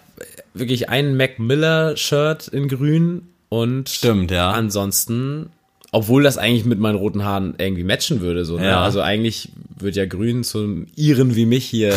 wirklich 0.54 0.90
ein 0.90 1.18
Mac 1.18 1.40
Miller 1.40 1.98
Shirt 1.98 2.48
in 2.50 2.68
Grün 2.68 3.28
und 3.50 3.90
Stimmt, 3.90 4.30
ja. 4.30 4.52
ansonsten, 4.52 5.50
obwohl 5.92 6.24
das 6.24 6.38
eigentlich 6.38 6.66
mit 6.66 6.80
meinen 6.80 6.96
roten 6.96 7.24
Haaren 7.24 7.56
irgendwie 7.58 7.84
matchen 7.84 8.22
würde, 8.22 8.46
so, 8.46 8.58
ne? 8.58 8.66
Ja. 8.66 8.84
Also 8.84 9.02
eigentlich 9.02 9.50
wird 9.80 9.96
ja 9.96 10.06
Grün 10.06 10.44
zum 10.44 10.88
Iren 10.96 11.36
wie 11.36 11.46
mich 11.46 11.66
hier 11.66 11.94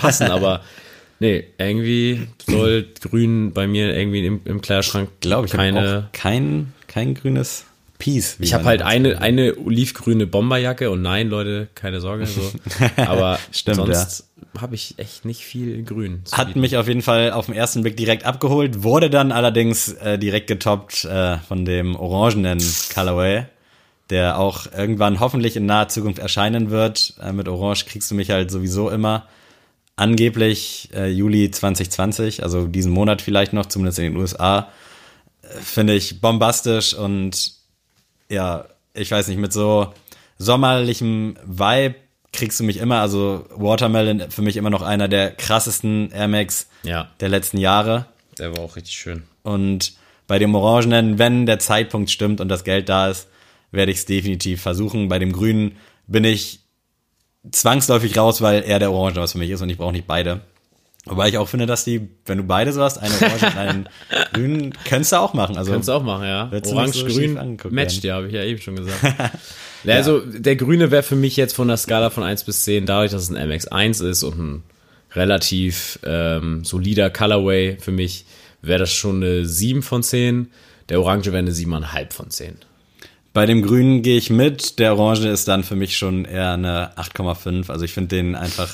passen, 0.00 0.24
aber 0.30 0.62
nee, 1.20 1.44
irgendwie 1.58 2.26
soll 2.46 2.86
Grün 3.00 3.52
bei 3.52 3.66
mir 3.66 3.96
irgendwie 3.96 4.26
im, 4.26 4.40
im 4.44 4.60
Kleiderschrank 4.60 5.08
glaube 5.20 5.46
ich, 5.46 5.52
keine. 5.52 6.08
kein, 6.12 6.72
kein 6.88 7.14
grünes 7.14 7.67
Wie 8.38 8.44
ich 8.44 8.54
habe 8.54 8.64
halt 8.64 8.82
eine, 8.82 9.20
eine 9.20 9.56
olivgrüne 9.56 10.26
Bomberjacke 10.26 10.90
und 10.90 11.02
nein, 11.02 11.28
Leute, 11.28 11.68
keine 11.74 12.00
Sorge, 12.00 12.26
so. 12.26 12.52
Aber 12.96 13.38
Stimmt, 13.50 13.76
sonst 13.76 14.28
habe 14.60 14.74
ich 14.76 14.94
echt 14.98 15.24
nicht 15.24 15.42
viel 15.42 15.82
Grün. 15.82 16.22
Hat 16.32 16.48
bieten. 16.48 16.60
mich 16.60 16.76
auf 16.76 16.86
jeden 16.86 17.02
Fall 17.02 17.32
auf 17.32 17.46
den 17.46 17.54
ersten 17.54 17.82
Blick 17.82 17.96
direkt 17.96 18.24
abgeholt, 18.24 18.82
wurde 18.82 19.10
dann 19.10 19.32
allerdings 19.32 19.92
äh, 19.94 20.18
direkt 20.18 20.46
getoppt 20.46 21.04
äh, 21.04 21.38
von 21.38 21.64
dem 21.64 21.96
orangenen 21.96 22.58
Colorway, 22.94 23.46
der 24.10 24.38
auch 24.38 24.66
irgendwann 24.72 25.20
hoffentlich 25.20 25.56
in 25.56 25.66
naher 25.66 25.88
Zukunft 25.88 26.20
erscheinen 26.20 26.70
wird. 26.70 27.14
Äh, 27.20 27.32
mit 27.32 27.48
Orange 27.48 27.86
kriegst 27.86 28.10
du 28.10 28.14
mich 28.14 28.30
halt 28.30 28.50
sowieso 28.50 28.90
immer. 28.90 29.26
Angeblich 29.96 30.90
äh, 30.94 31.08
Juli 31.08 31.50
2020, 31.50 32.44
also 32.44 32.66
diesen 32.68 32.92
Monat 32.92 33.22
vielleicht 33.22 33.52
noch, 33.52 33.66
zumindest 33.66 33.98
in 33.98 34.12
den 34.12 34.16
USA. 34.16 34.68
Äh, 35.42 35.48
Finde 35.60 35.94
ich 35.94 36.20
bombastisch 36.20 36.94
und 36.94 37.57
ja, 38.30 38.66
ich 38.94 39.10
weiß 39.10 39.28
nicht, 39.28 39.38
mit 39.38 39.52
so 39.52 39.92
sommerlichem 40.38 41.36
Vibe 41.44 41.96
kriegst 42.32 42.60
du 42.60 42.64
mich 42.64 42.76
immer, 42.76 43.00
also 43.00 43.46
Watermelon 43.50 44.30
für 44.30 44.42
mich 44.42 44.56
immer 44.56 44.70
noch 44.70 44.82
einer 44.82 45.08
der 45.08 45.30
krassesten 45.32 46.10
Air 46.12 46.28
Max 46.28 46.68
Ja, 46.82 47.10
der 47.20 47.28
letzten 47.28 47.58
Jahre. 47.58 48.06
der 48.38 48.56
war 48.56 48.64
auch 48.64 48.76
richtig 48.76 48.94
schön. 48.94 49.22
Und 49.42 49.94
bei 50.26 50.38
dem 50.38 50.54
Orangenen, 50.54 51.18
wenn 51.18 51.46
der 51.46 51.58
Zeitpunkt 51.58 52.10
stimmt 52.10 52.40
und 52.40 52.48
das 52.48 52.64
Geld 52.64 52.88
da 52.88 53.08
ist, 53.08 53.28
werde 53.70 53.92
ich 53.92 53.98
es 53.98 54.04
definitiv 54.04 54.60
versuchen. 54.62 55.08
Bei 55.08 55.18
dem 55.18 55.32
Grünen 55.32 55.76
bin 56.06 56.24
ich 56.24 56.60
zwangsläufig 57.50 58.16
raus, 58.18 58.40
weil 58.42 58.62
er 58.62 58.78
der 58.78 58.92
Orange 58.92 59.16
was 59.20 59.32
für 59.32 59.38
mich 59.38 59.50
ist 59.50 59.62
und 59.62 59.70
ich 59.70 59.78
brauche 59.78 59.92
nicht 59.92 60.06
beide. 60.06 60.42
Wobei 61.10 61.28
ich 61.28 61.38
auch 61.38 61.48
finde, 61.48 61.66
dass 61.66 61.84
die, 61.84 62.08
wenn 62.26 62.38
du 62.38 62.44
beide 62.44 62.72
so 62.72 62.82
hast, 62.82 62.98
einen 62.98 63.14
Orange 63.14 63.46
und 63.46 63.56
einen 63.56 63.88
Grünen, 64.32 64.74
könntest 64.84 65.12
du 65.12 65.16
auch 65.16 65.34
machen. 65.34 65.56
Also 65.56 65.72
Kannst 65.72 65.88
du 65.88 65.92
auch 65.92 66.02
machen, 66.02 66.24
ja. 66.24 66.50
So 66.62 66.74
Orange-Grün 66.74 67.38
angeguckt 67.38 67.74
matcht, 67.74 68.04
ja, 68.04 68.16
habe 68.16 68.28
ich 68.28 68.34
ja 68.34 68.44
eben 68.44 68.60
schon 68.60 68.76
gesagt. 68.76 69.02
ja. 69.84 69.94
Also 69.94 70.20
der 70.20 70.56
Grüne 70.56 70.90
wäre 70.90 71.02
für 71.02 71.16
mich 71.16 71.36
jetzt 71.36 71.54
von 71.54 71.68
der 71.68 71.76
Skala 71.76 72.10
von 72.10 72.22
1 72.22 72.44
bis 72.44 72.64
10, 72.64 72.86
dadurch, 72.86 73.12
dass 73.12 73.22
es 73.22 73.34
ein 73.34 73.50
MX1 73.50 74.04
ist 74.04 74.22
und 74.22 74.38
ein 74.38 74.62
relativ 75.14 75.98
ähm, 76.04 76.64
solider 76.64 77.10
Colorway 77.10 77.78
für 77.80 77.92
mich, 77.92 78.24
wäre 78.62 78.80
das 78.80 78.92
schon 78.92 79.22
eine 79.22 79.46
7 79.46 79.82
von 79.82 80.02
10. 80.02 80.50
Der 80.88 81.00
Orange 81.00 81.26
wäre 81.26 81.38
eine 81.38 81.50
7,5 81.50 82.12
von 82.12 82.30
10. 82.30 82.56
Bei 83.32 83.46
dem 83.46 83.62
Grünen 83.62 84.02
gehe 84.02 84.16
ich 84.16 84.30
mit. 84.30 84.78
Der 84.78 84.96
Orange 84.96 85.28
ist 85.28 85.48
dann 85.48 85.62
für 85.62 85.76
mich 85.76 85.96
schon 85.96 86.24
eher 86.24 86.52
eine 86.52 86.96
8,5. 86.96 87.70
Also 87.70 87.84
ich 87.84 87.92
finde 87.92 88.16
den 88.16 88.34
einfach, 88.34 88.68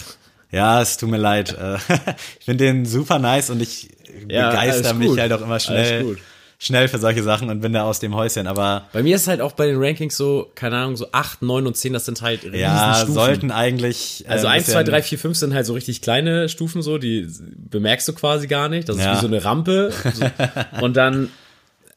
ja, 0.55 0.81
es 0.81 0.97
tut 0.97 1.11
mir 1.11 1.17
leid. 1.19 1.57
äh, 1.59 1.77
ich 2.39 2.45
finde 2.45 2.65
den 2.65 2.87
super 2.87 3.19
nice 3.19 3.51
und 3.51 3.61
ich 3.61 3.89
Ja, 4.29 4.51
begeister 4.51 4.95
mich 4.95 5.19
halt 5.19 5.33
auch 5.33 5.41
immer 5.43 5.59
schnell, 5.61 6.17
schnell 6.59 6.89
für 6.89 6.99
solche 6.99 7.23
Sachen 7.23 7.51
und 7.51 7.61
bin 7.61 7.73
da 7.73 7.83
aus 7.83 7.99
dem 8.01 8.15
Häuschen. 8.15 8.47
Aber 8.47 8.89
Bei 8.93 9.03
mir 9.03 9.17
ist 9.17 9.27
halt 9.29 9.41
auch 9.41 9.53
bei 9.53 9.67
den 9.67 9.77
Rankings 9.83 10.17
so, 10.17 10.51
keine 10.55 10.77
Ahnung, 10.77 10.97
so 10.97 11.09
8, 11.13 11.43
9 11.43 11.67
und 11.67 11.77
10, 11.77 11.93
das 11.93 12.05
sind 12.07 12.23
halt 12.23 12.45
ja, 12.55 13.05
sollten 13.07 13.51
eigentlich. 13.51 14.25
äh, 14.27 14.31
Also 14.31 14.47
ein 14.47 14.55
1, 14.55 14.67
2, 14.67 14.73
bisschen- 14.81 14.85
3, 14.93 15.03
4, 15.03 15.19
5 15.19 15.37
sind 15.37 15.55
halt 15.55 15.67
so 15.67 15.73
richtig 15.75 16.01
kleine 16.01 16.49
Stufen 16.49 16.81
so, 16.83 16.97
die 16.99 17.29
bemerkst 17.71 18.07
du 18.09 18.13
quasi 18.15 18.47
gar 18.47 18.69
nicht. 18.69 18.89
Das 18.89 18.97
ist 18.97 19.03
Ja. 19.05 19.17
wie 19.17 19.21
so 19.21 19.27
eine 19.27 19.45
Rampe. 19.45 19.93
So. 20.15 20.25
Und 20.81 20.97
dann 20.97 21.31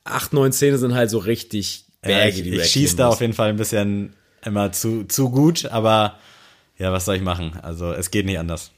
8, 0.04 0.34
9, 0.34 0.52
10 0.52 0.78
sind 0.78 0.96
halt 0.96 1.10
so 1.10 1.20
richtig 1.20 1.86
Ja, 2.04 2.10
Berge, 2.10 2.38
ich 2.38 2.44
die 2.44 2.50
ich 2.56 2.66
schieße 2.66 2.96
da 2.98 3.10
auf 3.10 3.22
jeden 3.22 3.34
Fall 3.34 3.50
ein 3.50 3.58
bisschen 3.58 4.14
immer 4.44 4.72
zu, 4.72 5.04
zu 5.06 5.30
gut, 5.30 5.66
aber 5.66 6.16
ja, 6.78 6.92
was 6.92 7.06
soll 7.06 7.16
ich 7.16 7.22
machen? 7.22 7.54
Also 7.62 7.92
es 7.92 8.12
geht 8.12 8.26
nicht 8.26 8.40
anders. 8.40 8.72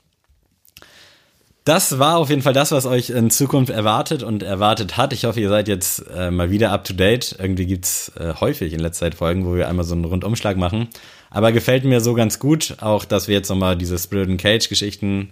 Das 1.66 2.00
war 2.00 2.18
auf 2.18 2.30
jeden 2.30 2.42
Fall 2.42 2.54
das, 2.54 2.72
was 2.72 2.86
euch 2.86 3.12
in 3.12 3.30
Zukunft 3.30 3.70
erwartet 3.70 4.24
und 4.24 4.42
erwartet 4.42 4.98
hat. 4.98 5.14
Ich 5.14 5.26
hoffe, 5.26 5.40
ihr 5.40 5.50
seid 5.50 5.68
jetzt 5.68 6.04
äh, 6.16 6.32
mal 6.32 6.50
wieder 6.50 6.72
up 6.72 6.84
to 6.84 6.94
date. 6.94 7.36
Irgendwie 7.38 7.68
gibt's 7.68 8.12
äh, 8.18 8.34
häufig 8.40 8.74
in 8.74 8.80
letzter 8.80 9.06
Zeit 9.06 9.16
Folgen, 9.16 9.46
wo 9.46 9.56
wir 9.56 9.68
einmal 9.68 9.86
so 9.86 9.94
einen 9.94 10.06
Rundumschlag 10.06 10.58
machen. 10.58 10.88
Aber 11.30 11.52
gefällt 11.52 11.84
mir 11.84 12.02
so 12.02 12.16
ganz 12.16 12.40
gut, 12.40 12.78
auch 12.80 13.06
dass 13.06 13.28
wir 13.28 13.36
jetzt 13.36 13.50
nochmal 13.50 13.78
diese 13.78 14.00
Spirit 14.00 14.30
and 14.30 14.42
Cage 14.42 14.68
Geschichten 14.68 15.32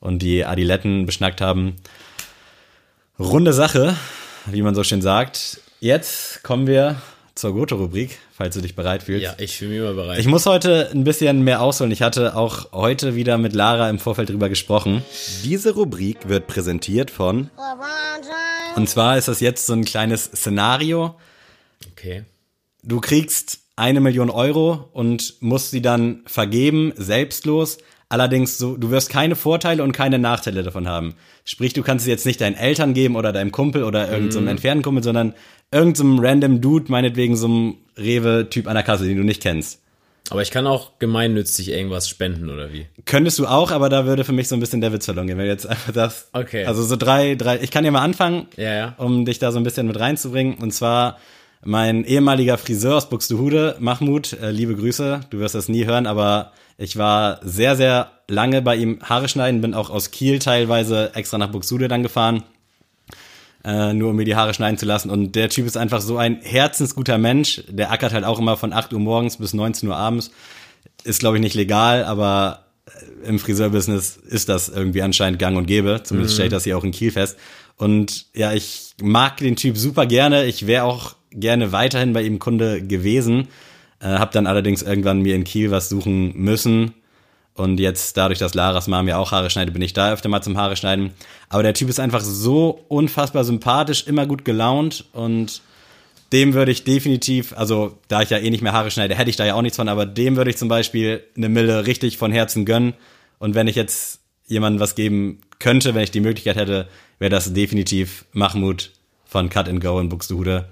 und 0.00 0.20
die 0.20 0.44
Adiletten 0.44 1.06
beschnackt 1.06 1.40
haben. 1.40 1.76
Runde 3.18 3.52
Sache, 3.52 3.96
wie 4.46 4.62
man 4.62 4.74
so 4.74 4.84
schön 4.84 5.00
sagt. 5.02 5.60
Jetzt 5.78 6.42
kommen 6.42 6.66
wir 6.66 7.00
zur 7.40 7.54
Goto-Rubrik, 7.54 8.18
falls 8.32 8.54
du 8.54 8.60
dich 8.60 8.76
bereit 8.76 9.02
fühlst. 9.02 9.24
Ja, 9.24 9.34
ich 9.38 9.56
fühle 9.56 9.70
mich 9.70 9.80
immer 9.80 9.94
bereit. 9.94 10.18
Ich 10.18 10.26
muss 10.26 10.46
heute 10.46 10.90
ein 10.92 11.04
bisschen 11.04 11.42
mehr 11.42 11.62
ausholen. 11.62 11.90
Ich 11.90 12.02
hatte 12.02 12.36
auch 12.36 12.72
heute 12.72 13.16
wieder 13.16 13.38
mit 13.38 13.54
Lara 13.54 13.88
im 13.88 13.98
Vorfeld 13.98 14.28
drüber 14.28 14.48
gesprochen. 14.48 15.02
Diese 15.42 15.74
Rubrik 15.74 16.28
wird 16.28 16.46
präsentiert 16.46 17.10
von. 17.10 17.50
Und 18.76 18.88
zwar 18.88 19.18
ist 19.18 19.28
das 19.28 19.40
jetzt 19.40 19.66
so 19.66 19.72
ein 19.72 19.84
kleines 19.84 20.24
Szenario. 20.24 21.18
okay. 21.92 22.24
Du 22.82 23.00
kriegst 23.00 23.58
eine 23.76 24.00
Million 24.00 24.30
Euro 24.30 24.88
und 24.92 25.34
musst 25.40 25.70
sie 25.70 25.82
dann 25.82 26.22
vergeben, 26.26 26.92
selbstlos. 26.96 27.78
Allerdings, 28.10 28.58
so, 28.58 28.76
du 28.76 28.90
wirst 28.90 29.08
keine 29.08 29.36
Vorteile 29.36 29.82
und 29.84 29.92
keine 29.92 30.18
Nachteile 30.18 30.64
davon 30.64 30.88
haben. 30.88 31.14
Sprich, 31.44 31.72
du 31.72 31.82
kannst 31.82 32.04
sie 32.04 32.10
jetzt 32.10 32.26
nicht 32.26 32.40
deinen 32.40 32.56
Eltern 32.56 32.92
geben 32.92 33.14
oder 33.16 33.32
deinem 33.32 33.52
Kumpel 33.52 33.84
oder 33.84 34.02
irgendeinem 34.06 34.30
so 34.32 34.38
einem 34.40 34.48
entfernten 34.48 34.82
Kumpel, 34.82 35.04
sondern 35.04 35.32
irgendeinem 35.70 36.16
so 36.16 36.22
random 36.22 36.60
Dude, 36.60 36.90
meinetwegen 36.90 37.36
so 37.36 37.46
einem 37.46 37.74
Rewe-Typ 37.96 38.66
an 38.66 38.74
der 38.74 38.82
Kasse, 38.82 39.04
den 39.04 39.16
du 39.16 39.22
nicht 39.22 39.40
kennst. 39.40 39.80
Aber 40.28 40.42
ich 40.42 40.50
kann 40.50 40.66
auch 40.66 40.98
gemeinnützig 40.98 41.70
irgendwas 41.70 42.08
spenden, 42.08 42.50
oder 42.50 42.72
wie? 42.72 42.86
Könntest 43.04 43.38
du 43.38 43.46
auch, 43.46 43.70
aber 43.70 43.88
da 43.88 44.06
würde 44.06 44.24
für 44.24 44.32
mich 44.32 44.48
so 44.48 44.54
ein 44.56 44.60
bisschen 44.60 44.80
der 44.80 44.92
Witz 44.92 45.04
verloren 45.04 45.28
gehen, 45.28 45.38
wenn 45.38 45.46
du 45.46 45.50
jetzt 45.50 45.66
einfach 45.66 45.92
das. 45.92 46.28
Okay. 46.32 46.64
Also 46.66 46.82
so 46.82 46.96
drei, 46.96 47.36
drei. 47.36 47.60
Ich 47.62 47.70
kann 47.70 47.84
ja 47.84 47.90
mal 47.92 48.02
anfangen, 48.02 48.48
Ja, 48.56 48.74
ja. 48.74 48.94
um 48.98 49.24
dich 49.24 49.38
da 49.38 49.50
so 49.52 49.58
ein 49.58 49.64
bisschen 49.64 49.86
mit 49.86 49.98
reinzubringen. 49.98 50.54
Und 50.54 50.72
zwar 50.72 51.18
mein 51.64 52.04
ehemaliger 52.04 52.58
Friseur 52.58 52.96
aus 52.96 53.08
Buxtehude, 53.08 53.76
Mahmoud, 53.80 54.32
äh, 54.40 54.50
liebe 54.50 54.74
Grüße. 54.74 55.20
Du 55.30 55.38
wirst 55.38 55.54
das 55.54 55.68
nie 55.68 55.84
hören, 55.84 56.06
aber 56.06 56.52
ich 56.80 56.96
war 56.96 57.40
sehr, 57.42 57.76
sehr 57.76 58.10
lange 58.26 58.62
bei 58.62 58.74
ihm 58.76 59.00
Haare 59.02 59.28
schneiden, 59.28 59.60
bin 59.60 59.74
auch 59.74 59.90
aus 59.90 60.10
Kiel 60.10 60.38
teilweise 60.38 61.14
extra 61.14 61.36
nach 61.36 61.50
Buxtehude 61.50 61.88
dann 61.88 62.02
gefahren. 62.02 62.42
Äh, 63.62 63.92
nur 63.92 64.10
um 64.10 64.16
mir 64.16 64.24
die 64.24 64.34
Haare 64.34 64.54
schneiden 64.54 64.78
zu 64.78 64.86
lassen. 64.86 65.10
Und 65.10 65.32
der 65.36 65.50
Typ 65.50 65.66
ist 65.66 65.76
einfach 65.76 66.00
so 66.00 66.16
ein 66.16 66.40
herzensguter 66.40 67.18
Mensch. 67.18 67.62
Der 67.68 67.92
ackert 67.92 68.14
halt 68.14 68.24
auch 68.24 68.38
immer 68.38 68.56
von 68.56 68.72
8 68.72 68.94
Uhr 68.94 69.00
morgens 69.00 69.36
bis 69.36 69.52
19 69.52 69.90
Uhr 69.90 69.96
abends. 69.96 70.30
Ist, 71.04 71.20
glaube 71.20 71.36
ich, 71.36 71.42
nicht 71.42 71.54
legal, 71.54 72.04
aber 72.04 72.64
äh, 72.86 73.28
im 73.28 73.38
Friseurbusiness 73.38 74.16
ist 74.16 74.48
das 74.48 74.70
irgendwie 74.70 75.02
anscheinend 75.02 75.38
gang 75.38 75.58
und 75.58 75.66
gäbe. 75.66 76.00
Zumindest 76.02 76.34
stellt 76.36 76.52
das 76.52 76.64
hier 76.64 76.78
auch 76.78 76.84
in 76.84 76.92
Kiel 76.92 77.10
fest. 77.10 77.36
Und 77.76 78.24
ja, 78.34 78.54
ich 78.54 78.94
mag 79.02 79.36
den 79.36 79.56
Typ 79.56 79.76
super 79.76 80.06
gerne. 80.06 80.46
Ich 80.46 80.66
wäre 80.66 80.84
auch 80.84 81.14
gerne 81.30 81.72
weiterhin 81.72 82.14
bei 82.14 82.22
ihm 82.22 82.38
Kunde 82.38 82.80
gewesen. 82.80 83.48
Äh, 84.00 84.06
hab 84.06 84.32
dann 84.32 84.46
allerdings 84.46 84.82
irgendwann 84.82 85.20
mir 85.20 85.34
in 85.34 85.44
Kiel 85.44 85.70
was 85.70 85.88
suchen 85.88 86.36
müssen. 86.36 86.94
Und 87.54 87.78
jetzt, 87.78 88.16
dadurch, 88.16 88.38
dass 88.38 88.54
Laras 88.54 88.88
Mom 88.88 89.08
ja 89.08 89.18
auch 89.18 89.32
Haare 89.32 89.50
schneidet, 89.50 89.74
bin 89.74 89.82
ich 89.82 89.92
da 89.92 90.12
öfter 90.12 90.28
mal 90.28 90.40
zum 90.40 90.56
Haare 90.56 90.76
schneiden. 90.76 91.12
Aber 91.48 91.62
der 91.62 91.74
Typ 91.74 91.88
ist 91.88 92.00
einfach 92.00 92.22
so 92.22 92.84
unfassbar 92.88 93.44
sympathisch, 93.44 94.06
immer 94.06 94.26
gut 94.26 94.44
gelaunt 94.44 95.04
und 95.12 95.60
dem 96.32 96.54
würde 96.54 96.70
ich 96.70 96.84
definitiv, 96.84 97.52
also 97.56 97.98
da 98.08 98.22
ich 98.22 98.30
ja 98.30 98.38
eh 98.38 98.50
nicht 98.50 98.62
mehr 98.62 98.72
Haare 98.72 98.90
schneide, 98.90 99.16
hätte 99.16 99.30
ich 99.30 99.36
da 99.36 99.44
ja 99.44 99.54
auch 99.54 99.62
nichts 99.62 99.76
von, 99.76 99.88
aber 99.88 100.06
dem 100.06 100.36
würde 100.36 100.50
ich 100.50 100.56
zum 100.56 100.68
Beispiel 100.68 101.24
eine 101.36 101.48
Mille 101.48 101.86
richtig 101.86 102.18
von 102.18 102.30
Herzen 102.30 102.64
gönnen. 102.64 102.94
Und 103.38 103.54
wenn 103.54 103.66
ich 103.66 103.74
jetzt 103.74 104.20
jemandem 104.46 104.80
was 104.80 104.94
geben 104.94 105.40
könnte, 105.58 105.94
wenn 105.94 106.04
ich 106.04 106.12
die 106.12 106.20
Möglichkeit 106.20 106.56
hätte, 106.56 106.86
wäre 107.18 107.30
das 107.30 107.52
definitiv 107.52 108.24
Mahmoud 108.32 108.92
von 109.26 109.48
Cut 109.50 109.68
and 109.68 109.80
Go 109.80 109.98
in 109.98 110.08
Buxtehude. 110.08 110.68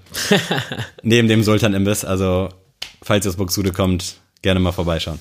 Neben 1.03 1.27
dem 1.27 1.43
Sultan 1.43 1.73
Imbiss. 1.73 2.05
Also, 2.05 2.49
falls 3.01 3.25
ihr 3.25 3.29
aus 3.29 3.37
Buxtehude 3.37 3.71
kommt, 3.71 4.15
gerne 4.41 4.59
mal 4.59 4.71
vorbeischauen. 4.71 5.19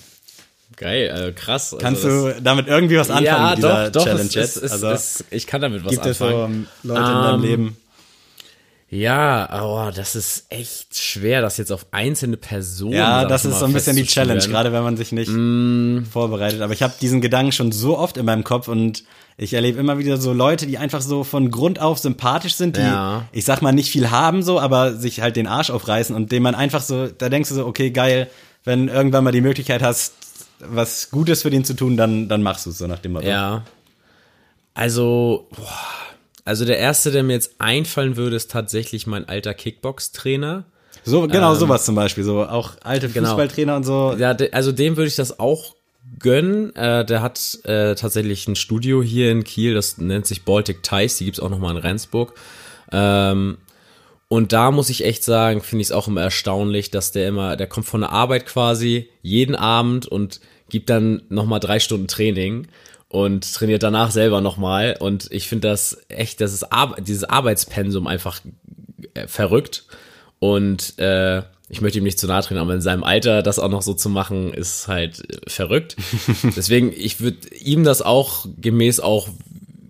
Geil, 0.76 1.10
also 1.10 1.32
krass. 1.34 1.72
Also 1.72 1.78
Kannst 1.84 2.04
du 2.04 2.34
damit 2.42 2.68
irgendwie 2.68 2.98
was 2.98 3.10
anfangen 3.10 3.24
ja, 3.26 3.48
mit 3.50 3.58
dieser 3.58 3.90
doch, 3.90 3.92
doch, 3.92 4.04
Challenge 4.04 4.28
es, 4.28 4.34
jetzt? 4.34 4.56
es, 4.56 4.62
es, 4.62 4.72
also, 4.72 4.88
es, 4.90 5.24
ich 5.30 5.46
kann 5.46 5.60
damit 5.60 5.84
was 5.84 5.90
gibt 5.92 6.06
es 6.06 6.18
so 6.18 6.26
anfangen. 6.26 6.54
ähm, 6.54 6.66
Leute 6.84 7.00
in 7.00 7.06
deinem 7.22 7.34
Ähm, 7.34 7.40
Leben? 7.42 7.76
Ja, 8.90 9.62
oh, 9.62 9.90
das 9.94 10.16
ist 10.16 10.46
echt 10.48 10.98
schwer, 10.98 11.42
das 11.42 11.58
jetzt 11.58 11.72
auf 11.72 11.86
einzelne 11.90 12.38
Personen. 12.38 12.94
Ja, 12.94 13.26
das 13.26 13.44
ist 13.44 13.58
so 13.58 13.66
ein 13.66 13.74
bisschen 13.74 13.96
die 13.96 14.06
Challenge, 14.06 14.40
gerade 14.40 14.72
wenn 14.72 14.82
man 14.82 14.96
sich 14.96 15.12
nicht 15.12 15.30
Mm. 15.30 16.04
vorbereitet. 16.10 16.62
Aber 16.62 16.72
ich 16.72 16.82
habe 16.82 16.94
diesen 16.98 17.20
Gedanken 17.20 17.52
schon 17.52 17.70
so 17.70 17.98
oft 17.98 18.16
in 18.16 18.24
meinem 18.24 18.44
Kopf 18.44 18.66
und 18.66 19.04
ich 19.40 19.54
erlebe 19.54 19.78
immer 19.78 19.98
wieder 19.98 20.16
so 20.18 20.32
Leute, 20.32 20.66
die 20.66 20.78
einfach 20.78 21.00
so 21.00 21.22
von 21.24 21.50
Grund 21.50 21.80
auf 21.80 21.98
sympathisch 21.98 22.54
sind, 22.54 22.76
die, 22.76 22.80
Ja. 22.80 23.24
ich 23.32 23.44
sag 23.44 23.62
mal, 23.62 23.72
nicht 23.72 23.90
viel 23.90 24.10
haben 24.10 24.42
so, 24.42 24.58
aber 24.60 24.94
sich 24.96 25.20
halt 25.20 25.36
den 25.36 25.46
Arsch 25.46 25.70
aufreißen 25.70 26.14
und 26.14 26.32
dem 26.32 26.42
man 26.42 26.54
einfach 26.56 26.82
so, 26.82 27.06
da 27.06 27.28
denkst 27.28 27.48
du 27.50 27.54
so, 27.54 27.66
okay, 27.66 27.90
geil, 27.90 28.28
wenn 28.64 28.88
irgendwann 28.88 29.22
mal 29.24 29.30
die 29.32 29.40
Möglichkeit 29.40 29.80
hast, 29.82 30.12
was 30.58 31.10
Gutes 31.10 31.42
für 31.42 31.50
den 31.50 31.64
zu 31.64 31.74
tun, 31.74 31.96
dann, 31.96 32.28
dann 32.28 32.42
machst 32.42 32.66
du 32.66 32.70
es 32.70 32.78
so 32.78 32.88
nach 32.88 32.98
dem 32.98 33.12
Motto. 33.12 33.28
Ja. 33.28 33.62
Also, 34.74 35.46
boah, 35.56 35.68
also 36.44 36.64
der 36.64 36.78
erste, 36.78 37.10
der 37.10 37.22
mir 37.22 37.34
jetzt 37.34 37.52
einfallen 37.58 38.16
würde, 38.16 38.36
ist 38.36 38.50
tatsächlich 38.50 39.06
mein 39.06 39.28
alter 39.28 39.54
Kickbox-Trainer. 39.54 40.64
So, 41.04 41.26
genau 41.28 41.54
sowas 41.54 41.84
zum 41.84 41.94
Beispiel, 41.94 42.24
so 42.24 42.44
auch 42.44 42.72
alte 42.82 43.06
Ähm, 43.06 43.12
Genau. 43.12 43.28
Fußballtrainer 43.28 43.76
und 43.76 43.84
so. 43.84 44.16
Ja, 44.18 44.36
also 44.52 44.72
dem 44.72 44.96
würde 44.96 45.08
ich 45.08 45.16
das 45.16 45.38
auch 45.38 45.74
gönnen. 46.18 46.74
Äh, 46.76 47.04
der 47.04 47.22
hat 47.22 47.58
äh, 47.64 47.94
tatsächlich 47.94 48.46
ein 48.48 48.56
Studio 48.56 49.02
hier 49.02 49.30
in 49.30 49.44
Kiel, 49.44 49.74
das 49.74 49.98
nennt 49.98 50.26
sich 50.26 50.44
Baltic 50.44 50.82
Ties, 50.82 51.18
die 51.18 51.24
gibt's 51.24 51.40
auch 51.40 51.50
nochmal 51.50 51.76
in 51.76 51.82
Rendsburg. 51.82 52.34
Ähm, 52.92 53.58
und 54.28 54.52
da 54.52 54.70
muss 54.70 54.90
ich 54.90 55.04
echt 55.04 55.24
sagen, 55.24 55.62
finde 55.62 55.82
ich 55.82 55.88
es 55.88 55.92
auch 55.92 56.06
immer 56.06 56.22
erstaunlich, 56.22 56.90
dass 56.90 57.12
der 57.12 57.28
immer, 57.28 57.56
der 57.56 57.66
kommt 57.66 57.86
von 57.86 58.02
der 58.02 58.12
Arbeit 58.12 58.44
quasi 58.44 59.08
jeden 59.22 59.54
Abend 59.54 60.06
und 60.06 60.40
gibt 60.68 60.90
dann 60.90 61.22
nochmal 61.30 61.60
drei 61.60 61.80
Stunden 61.80 62.08
Training 62.08 62.68
und 63.08 63.54
trainiert 63.54 63.82
danach 63.82 64.10
selber 64.10 64.42
nochmal. 64.42 64.96
Und 65.00 65.28
ich 65.30 65.48
finde 65.48 65.68
das 65.68 66.04
echt, 66.08 66.42
das 66.42 66.52
ist 66.52 66.72
Ar 66.72 66.96
dieses 67.00 67.24
Arbeitspensum 67.24 68.06
einfach 68.06 68.40
äh, 69.14 69.26
verrückt. 69.26 69.84
Und 70.40 70.98
äh, 70.98 71.42
ich 71.70 71.80
möchte 71.80 71.98
ihm 71.98 72.04
nicht 72.04 72.18
zu 72.18 72.26
nahe 72.26 72.42
treten, 72.42 72.60
aber 72.60 72.74
in 72.74 72.80
seinem 72.80 73.04
Alter 73.04 73.42
das 73.42 73.58
auch 73.58 73.68
noch 73.68 73.82
so 73.82 73.94
zu 73.94 74.08
machen, 74.08 74.52
ist 74.54 74.88
halt 74.88 75.20
äh, 75.30 75.50
verrückt. 75.50 75.96
Deswegen, 76.56 76.92
ich 76.96 77.20
würde 77.20 77.54
ihm 77.60 77.84
das 77.84 78.02
auch 78.02 78.46
gemäß 78.60 79.00
auch, 79.00 79.28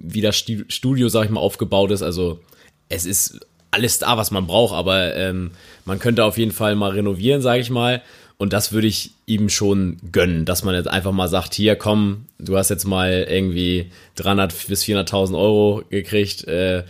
wie 0.01 0.21
das 0.21 0.37
Studio, 0.37 1.09
sag 1.09 1.25
ich 1.25 1.31
mal, 1.31 1.41
aufgebaut 1.41 1.91
ist. 1.91 2.03
Also 2.03 2.41
es 2.89 3.05
ist 3.07 3.41
alles 3.71 3.99
da, 3.99 4.17
was 4.17 4.31
man 4.31 4.47
braucht, 4.47 4.75
aber 4.75 5.15
ähm, 5.15 5.51
man 5.85 5.99
könnte 5.99 6.25
auf 6.25 6.39
jeden 6.39 6.53
Fall 6.53 6.75
mal 6.75 6.91
renovieren, 6.93 7.43
sage 7.43 7.61
ich 7.61 7.71
mal. 7.71 8.03
Und 8.39 8.53
das 8.53 8.71
würde 8.73 8.87
ich 8.87 9.11
ihm 9.27 9.49
schon 9.49 9.99
gönnen, 10.13 10.45
dass 10.45 10.63
man 10.63 10.75
jetzt 10.75 10.87
einfach 10.89 11.11
mal 11.13 11.29
sagt, 11.29 11.55
hier 11.55 11.75
komm, 11.77 12.27
du 12.39 12.57
hast 12.57 12.71
jetzt 12.71 12.85
mal 12.87 13.27
irgendwie 13.29 13.91
300 14.15 14.55
bis 14.69 14.85
400.000 14.85 15.37
Euro 15.37 15.83
gekriegt, 15.91 16.45
äh, 16.47 16.85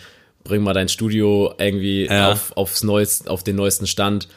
bring 0.44 0.62
mal 0.62 0.74
dein 0.74 0.88
Studio 0.90 1.54
irgendwie 1.58 2.04
Ja. 2.06 2.32
auf, 2.32 2.54
aufs 2.56 2.82
neuest, 2.84 3.28
auf 3.28 3.42
den 3.44 3.56
neuesten 3.56 3.86
Stand. 3.86 4.28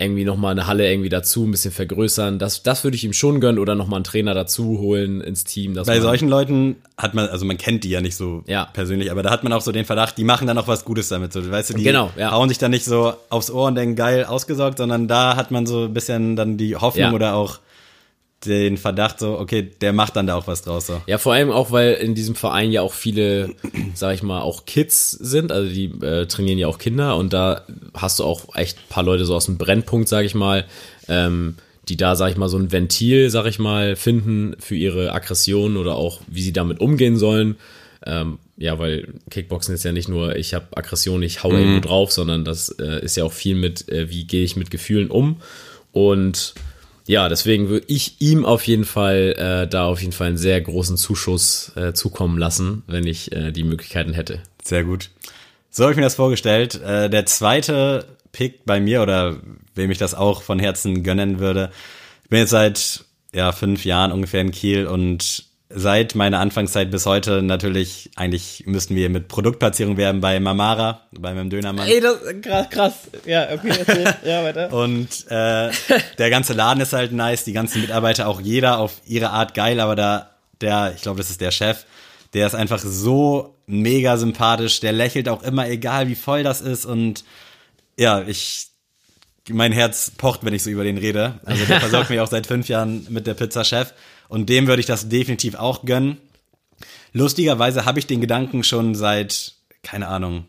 Irgendwie 0.00 0.24
nochmal 0.24 0.52
eine 0.52 0.68
Halle 0.68 0.88
irgendwie 0.88 1.08
dazu, 1.08 1.44
ein 1.44 1.50
bisschen 1.50 1.72
vergrößern. 1.72 2.38
Das, 2.38 2.62
das 2.62 2.84
würde 2.84 2.94
ich 2.94 3.02
ihm 3.02 3.12
schon 3.12 3.40
gönnen 3.40 3.58
oder 3.58 3.74
nochmal 3.74 3.96
einen 3.96 4.04
Trainer 4.04 4.32
dazu 4.32 4.78
holen 4.78 5.20
ins 5.20 5.42
Team. 5.42 5.74
Bei 5.74 5.98
solchen 6.00 6.28
Leuten 6.28 6.76
hat 6.96 7.14
man, 7.14 7.26
also 7.28 7.44
man 7.44 7.58
kennt 7.58 7.82
die 7.82 7.90
ja 7.90 8.00
nicht 8.00 8.14
so 8.14 8.44
Ja. 8.46 8.66
persönlich, 8.72 9.10
aber 9.10 9.24
da 9.24 9.30
hat 9.30 9.42
man 9.42 9.52
auch 9.52 9.60
so 9.60 9.72
den 9.72 9.84
Verdacht, 9.84 10.16
die 10.16 10.22
machen 10.22 10.46
dann 10.46 10.56
auch 10.56 10.68
was 10.68 10.84
Gutes 10.84 11.08
damit. 11.08 11.32
So, 11.32 11.50
weißt 11.50 11.70
du, 11.70 11.74
die 11.74 11.82
Genau, 11.82 12.10
ja. 12.16 12.30
hauen 12.30 12.48
sich 12.48 12.58
dann 12.58 12.70
nicht 12.70 12.84
so 12.84 13.12
aufs 13.28 13.50
Ohr 13.50 13.66
und 13.66 13.74
denken, 13.74 13.96
geil, 13.96 14.24
ausgesorgt, 14.24 14.78
sondern 14.78 15.08
da 15.08 15.34
hat 15.34 15.50
man 15.50 15.66
so 15.66 15.86
ein 15.86 15.94
bisschen 15.94 16.36
dann 16.36 16.56
die 16.58 16.76
Hoffnung 16.76 17.08
Ja. 17.08 17.12
oder 17.12 17.34
auch 17.34 17.58
den 18.46 18.76
Verdacht 18.76 19.18
so, 19.18 19.38
okay, 19.38 19.68
der 19.80 19.92
macht 19.92 20.14
dann 20.14 20.26
da 20.26 20.36
auch 20.36 20.46
was 20.46 20.62
draus. 20.62 20.86
So. 20.86 21.00
Ja, 21.06 21.18
vor 21.18 21.32
allem 21.32 21.50
auch, 21.50 21.72
weil 21.72 21.94
in 21.94 22.14
diesem 22.14 22.34
Verein 22.34 22.70
ja 22.70 22.82
auch 22.82 22.92
viele, 22.92 23.54
sag 23.94 24.14
ich 24.14 24.22
mal, 24.22 24.40
auch 24.40 24.64
Kids 24.64 25.10
sind, 25.10 25.50
also 25.50 25.68
die 25.68 25.86
äh, 26.02 26.26
trainieren 26.26 26.58
ja 26.58 26.68
auch 26.68 26.78
Kinder 26.78 27.16
und 27.16 27.32
da 27.32 27.64
hast 27.94 28.20
du 28.20 28.24
auch 28.24 28.54
echt 28.54 28.78
ein 28.78 28.88
paar 28.88 29.02
Leute 29.02 29.24
so 29.24 29.34
aus 29.34 29.46
dem 29.46 29.58
Brennpunkt, 29.58 30.08
sag 30.08 30.24
ich 30.24 30.34
mal, 30.34 30.66
ähm, 31.08 31.56
die 31.88 31.96
da, 31.96 32.14
sag 32.14 32.30
ich 32.30 32.36
mal, 32.36 32.48
so 32.48 32.58
ein 32.58 32.70
Ventil, 32.70 33.30
sag 33.30 33.46
ich 33.46 33.58
mal, 33.58 33.96
finden 33.96 34.54
für 34.60 34.76
ihre 34.76 35.12
Aggression 35.12 35.76
oder 35.76 35.96
auch, 35.96 36.20
wie 36.26 36.42
sie 36.42 36.52
damit 36.52 36.80
umgehen 36.80 37.16
sollen. 37.16 37.56
Ähm, 38.06 38.38
ja, 38.56 38.78
weil 38.78 39.14
Kickboxen 39.30 39.74
ist 39.74 39.84
ja 39.84 39.92
nicht 39.92 40.08
nur, 40.08 40.36
ich 40.36 40.54
habe 40.54 40.76
Aggression, 40.76 41.22
ich 41.22 41.42
hau 41.42 41.50
irgendwo 41.50 41.80
drauf, 41.80 42.12
sondern 42.12 42.44
das 42.44 42.68
äh, 42.78 43.02
ist 43.04 43.16
ja 43.16 43.24
auch 43.24 43.32
viel 43.32 43.56
mit, 43.56 43.88
äh, 43.88 44.10
wie 44.10 44.24
gehe 44.24 44.44
ich 44.44 44.54
mit 44.54 44.70
Gefühlen 44.70 45.10
um. 45.10 45.40
Und 45.92 46.54
ja, 47.08 47.30
deswegen 47.30 47.70
würde 47.70 47.86
ich 47.88 48.20
ihm 48.20 48.44
auf 48.44 48.66
jeden 48.66 48.84
Fall 48.84 49.34
äh, 49.38 49.66
da 49.66 49.86
auf 49.86 50.02
jeden 50.02 50.12
Fall 50.12 50.28
einen 50.28 50.36
sehr 50.36 50.60
großen 50.60 50.98
Zuschuss 50.98 51.72
äh, 51.74 51.94
zukommen 51.94 52.36
lassen, 52.36 52.82
wenn 52.86 53.06
ich 53.06 53.32
äh, 53.32 53.50
die 53.50 53.64
Möglichkeiten 53.64 54.12
hätte. 54.12 54.42
Sehr 54.62 54.84
gut. 54.84 55.08
So 55.70 55.84
habe 55.84 55.92
ich 55.92 55.96
mir 55.96 56.02
das 56.02 56.16
vorgestellt. 56.16 56.80
Äh, 56.82 57.08
der 57.08 57.24
zweite 57.24 58.04
Pick 58.32 58.66
bei 58.66 58.78
mir 58.78 59.00
oder 59.00 59.38
wem 59.74 59.90
ich 59.90 59.96
das 59.96 60.14
auch 60.14 60.42
von 60.42 60.58
Herzen 60.58 61.02
gönnen 61.02 61.38
würde. 61.38 61.70
Ich 62.24 62.28
bin 62.28 62.40
jetzt 62.40 62.50
seit 62.50 63.04
ja, 63.32 63.52
fünf 63.52 63.86
Jahren 63.86 64.12
ungefähr 64.12 64.42
in 64.42 64.50
Kiel 64.50 64.86
und 64.86 65.44
seit 65.70 66.14
meiner 66.14 66.40
Anfangszeit 66.40 66.90
bis 66.90 67.04
heute 67.04 67.42
natürlich, 67.42 68.10
eigentlich 68.16 68.64
müssten 68.66 68.94
wir 68.94 69.10
mit 69.10 69.28
Produktplatzierung 69.28 69.96
werben 69.96 70.20
bei 70.20 70.40
Mamara, 70.40 71.02
bei 71.12 71.34
meinem 71.34 71.50
Dönermann. 71.50 71.88
das 72.00 72.16
krass, 72.42 72.70
krass. 72.70 72.94
Ja, 73.26 73.52
okay, 73.52 73.72
erzähl. 73.78 74.14
ja, 74.24 74.42
weiter. 74.44 74.72
Und 74.72 75.26
äh, 75.28 75.70
der 76.18 76.30
ganze 76.30 76.54
Laden 76.54 76.80
ist 76.80 76.92
halt 76.92 77.12
nice, 77.12 77.44
die 77.44 77.52
ganzen 77.52 77.82
Mitarbeiter, 77.82 78.28
auch 78.28 78.40
jeder 78.40 78.78
auf 78.78 78.92
ihre 79.06 79.30
Art 79.30 79.54
geil, 79.54 79.80
aber 79.80 79.94
da, 79.94 80.30
der, 80.60 80.92
ich 80.96 81.02
glaube, 81.02 81.18
das 81.18 81.30
ist 81.30 81.40
der 81.40 81.50
Chef, 81.50 81.84
Der 82.32 82.46
ist 82.46 82.54
einfach 82.54 82.80
so 82.80 83.54
mega 83.66 84.16
sympathisch. 84.16 84.80
Der 84.80 84.92
lächelt 84.92 85.28
auch 85.28 85.42
immer, 85.42 85.68
egal 85.68 86.08
wie 86.08 86.14
voll 86.14 86.42
das 86.42 86.60
ist. 86.60 86.86
Und 86.86 87.24
ja, 87.98 88.22
ich, 88.22 88.68
mein 89.50 89.72
Herz 89.72 90.12
pocht, 90.16 90.44
wenn 90.44 90.54
ich 90.54 90.62
so 90.62 90.70
über 90.70 90.84
den 90.84 90.98
rede. 90.98 91.34
Also 91.44 91.64
der 91.66 91.80
versorgt 91.80 92.10
mich 92.10 92.20
auch 92.20 92.28
seit 92.28 92.46
fünf 92.46 92.68
Jahren 92.68 93.06
mit 93.10 93.26
der 93.26 93.34
Pizza 93.34 93.64
Chef. 93.64 93.92
Und 94.28 94.48
dem 94.48 94.66
würde 94.66 94.80
ich 94.80 94.86
das 94.86 95.08
definitiv 95.08 95.54
auch 95.54 95.84
gönnen. 95.84 96.18
Lustigerweise 97.12 97.84
habe 97.84 97.98
ich 97.98 98.06
den 98.06 98.20
Gedanken 98.20 98.62
schon 98.62 98.94
seit, 98.94 99.54
keine 99.82 100.08
Ahnung, 100.08 100.44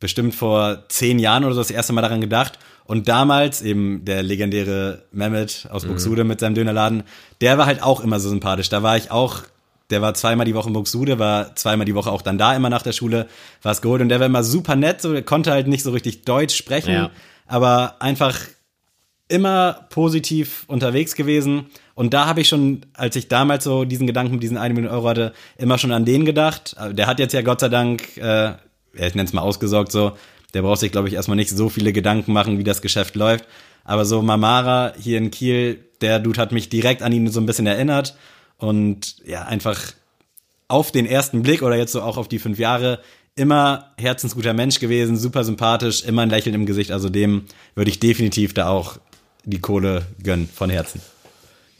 bestimmt 0.00 0.34
vor 0.34 0.84
zehn 0.88 1.18
Jahren 1.18 1.44
oder 1.44 1.54
so 1.54 1.60
das 1.60 1.70
erste 1.70 1.92
Mal 1.92 2.02
daran 2.02 2.20
gedacht. 2.20 2.58
Und 2.84 3.08
damals 3.08 3.62
eben 3.62 4.04
der 4.04 4.22
legendäre 4.22 5.04
Mehmet 5.10 5.66
aus 5.70 5.86
Buxude 5.86 6.24
mit 6.24 6.40
seinem 6.40 6.54
Dönerladen, 6.54 7.04
der 7.40 7.56
war 7.56 7.64
halt 7.64 7.82
auch 7.82 8.00
immer 8.00 8.20
so 8.20 8.28
sympathisch. 8.28 8.68
Da 8.68 8.82
war 8.82 8.98
ich 8.98 9.10
auch, 9.10 9.42
der 9.88 10.02
war 10.02 10.12
zweimal 10.12 10.44
die 10.44 10.54
Woche 10.54 10.68
in 10.68 10.74
Buxude, 10.74 11.18
war 11.18 11.56
zweimal 11.56 11.86
die 11.86 11.94
Woche 11.94 12.12
auch 12.12 12.20
dann 12.20 12.36
da 12.36 12.54
immer 12.54 12.68
nach 12.68 12.82
der 12.82 12.92
Schule, 12.92 13.26
war 13.62 13.72
es 13.72 13.80
geholt 13.80 14.02
und 14.02 14.10
der 14.10 14.20
war 14.20 14.26
immer 14.26 14.44
super 14.44 14.76
nett, 14.76 15.00
so, 15.00 15.12
der 15.14 15.22
konnte 15.22 15.50
halt 15.50 15.66
nicht 15.66 15.82
so 15.82 15.92
richtig 15.92 16.24
Deutsch 16.24 16.54
sprechen, 16.54 16.92
Ja. 16.92 17.10
aber 17.46 18.02
einfach 18.02 18.38
immer 19.28 19.86
positiv 19.90 20.64
unterwegs 20.66 21.14
gewesen. 21.14 21.66
Und 21.94 22.12
da 22.12 22.26
habe 22.26 22.40
ich 22.40 22.48
schon, 22.48 22.82
als 22.92 23.16
ich 23.16 23.28
damals 23.28 23.64
so 23.64 23.84
diesen 23.84 24.06
Gedanken 24.06 24.34
mit 24.34 24.42
diesen 24.42 24.58
1 24.58 24.74
Million 24.74 24.92
Euro 24.92 25.08
hatte, 25.08 25.32
immer 25.56 25.78
schon 25.78 25.92
an 25.92 26.04
den 26.04 26.24
gedacht. 26.24 26.76
Der 26.92 27.06
hat 27.06 27.18
jetzt 27.18 27.32
ja 27.32 27.42
Gott 27.42 27.60
sei 27.60 27.68
Dank, 27.68 28.16
äh, 28.18 28.52
ich 28.94 29.14
nenne 29.14 29.24
es 29.24 29.32
mal 29.32 29.42
ausgesorgt 29.42 29.92
so, 29.92 30.12
der 30.52 30.62
braucht 30.62 30.80
sich, 30.80 30.92
glaube 30.92 31.08
ich, 31.08 31.14
erstmal 31.14 31.36
nicht 31.36 31.50
so 31.50 31.68
viele 31.68 31.92
Gedanken 31.92 32.32
machen, 32.32 32.58
wie 32.58 32.64
das 32.64 32.82
Geschäft 32.82 33.16
läuft. 33.16 33.46
Aber 33.82 34.04
so 34.04 34.22
Mamara 34.22 34.92
hier 34.98 35.18
in 35.18 35.30
Kiel, 35.30 35.84
der 36.00 36.18
Dude 36.18 36.40
hat 36.40 36.52
mich 36.52 36.68
direkt 36.68 37.02
an 37.02 37.12
ihn 37.12 37.28
so 37.28 37.40
ein 37.40 37.46
bisschen 37.46 37.66
erinnert. 37.66 38.16
Und 38.58 39.16
ja, 39.26 39.42
einfach 39.42 39.80
auf 40.68 40.92
den 40.92 41.06
ersten 41.06 41.42
Blick 41.42 41.62
oder 41.62 41.76
jetzt 41.76 41.92
so 41.92 42.02
auch 42.02 42.16
auf 42.16 42.28
die 42.28 42.38
fünf 42.38 42.58
Jahre 42.58 43.00
immer 43.36 43.92
herzensguter 43.98 44.52
Mensch 44.52 44.78
gewesen, 44.78 45.16
super 45.16 45.44
sympathisch, 45.44 46.04
immer 46.04 46.22
ein 46.22 46.30
Lächeln 46.30 46.54
im 46.54 46.66
Gesicht. 46.66 46.92
Also 46.92 47.08
dem 47.08 47.44
würde 47.74 47.90
ich 47.90 47.98
definitiv 47.98 48.54
da 48.54 48.68
auch 48.68 48.98
die 49.44 49.60
Kohle 49.60 50.06
gönnen 50.22 50.48
von 50.52 50.70
Herzen. 50.70 51.00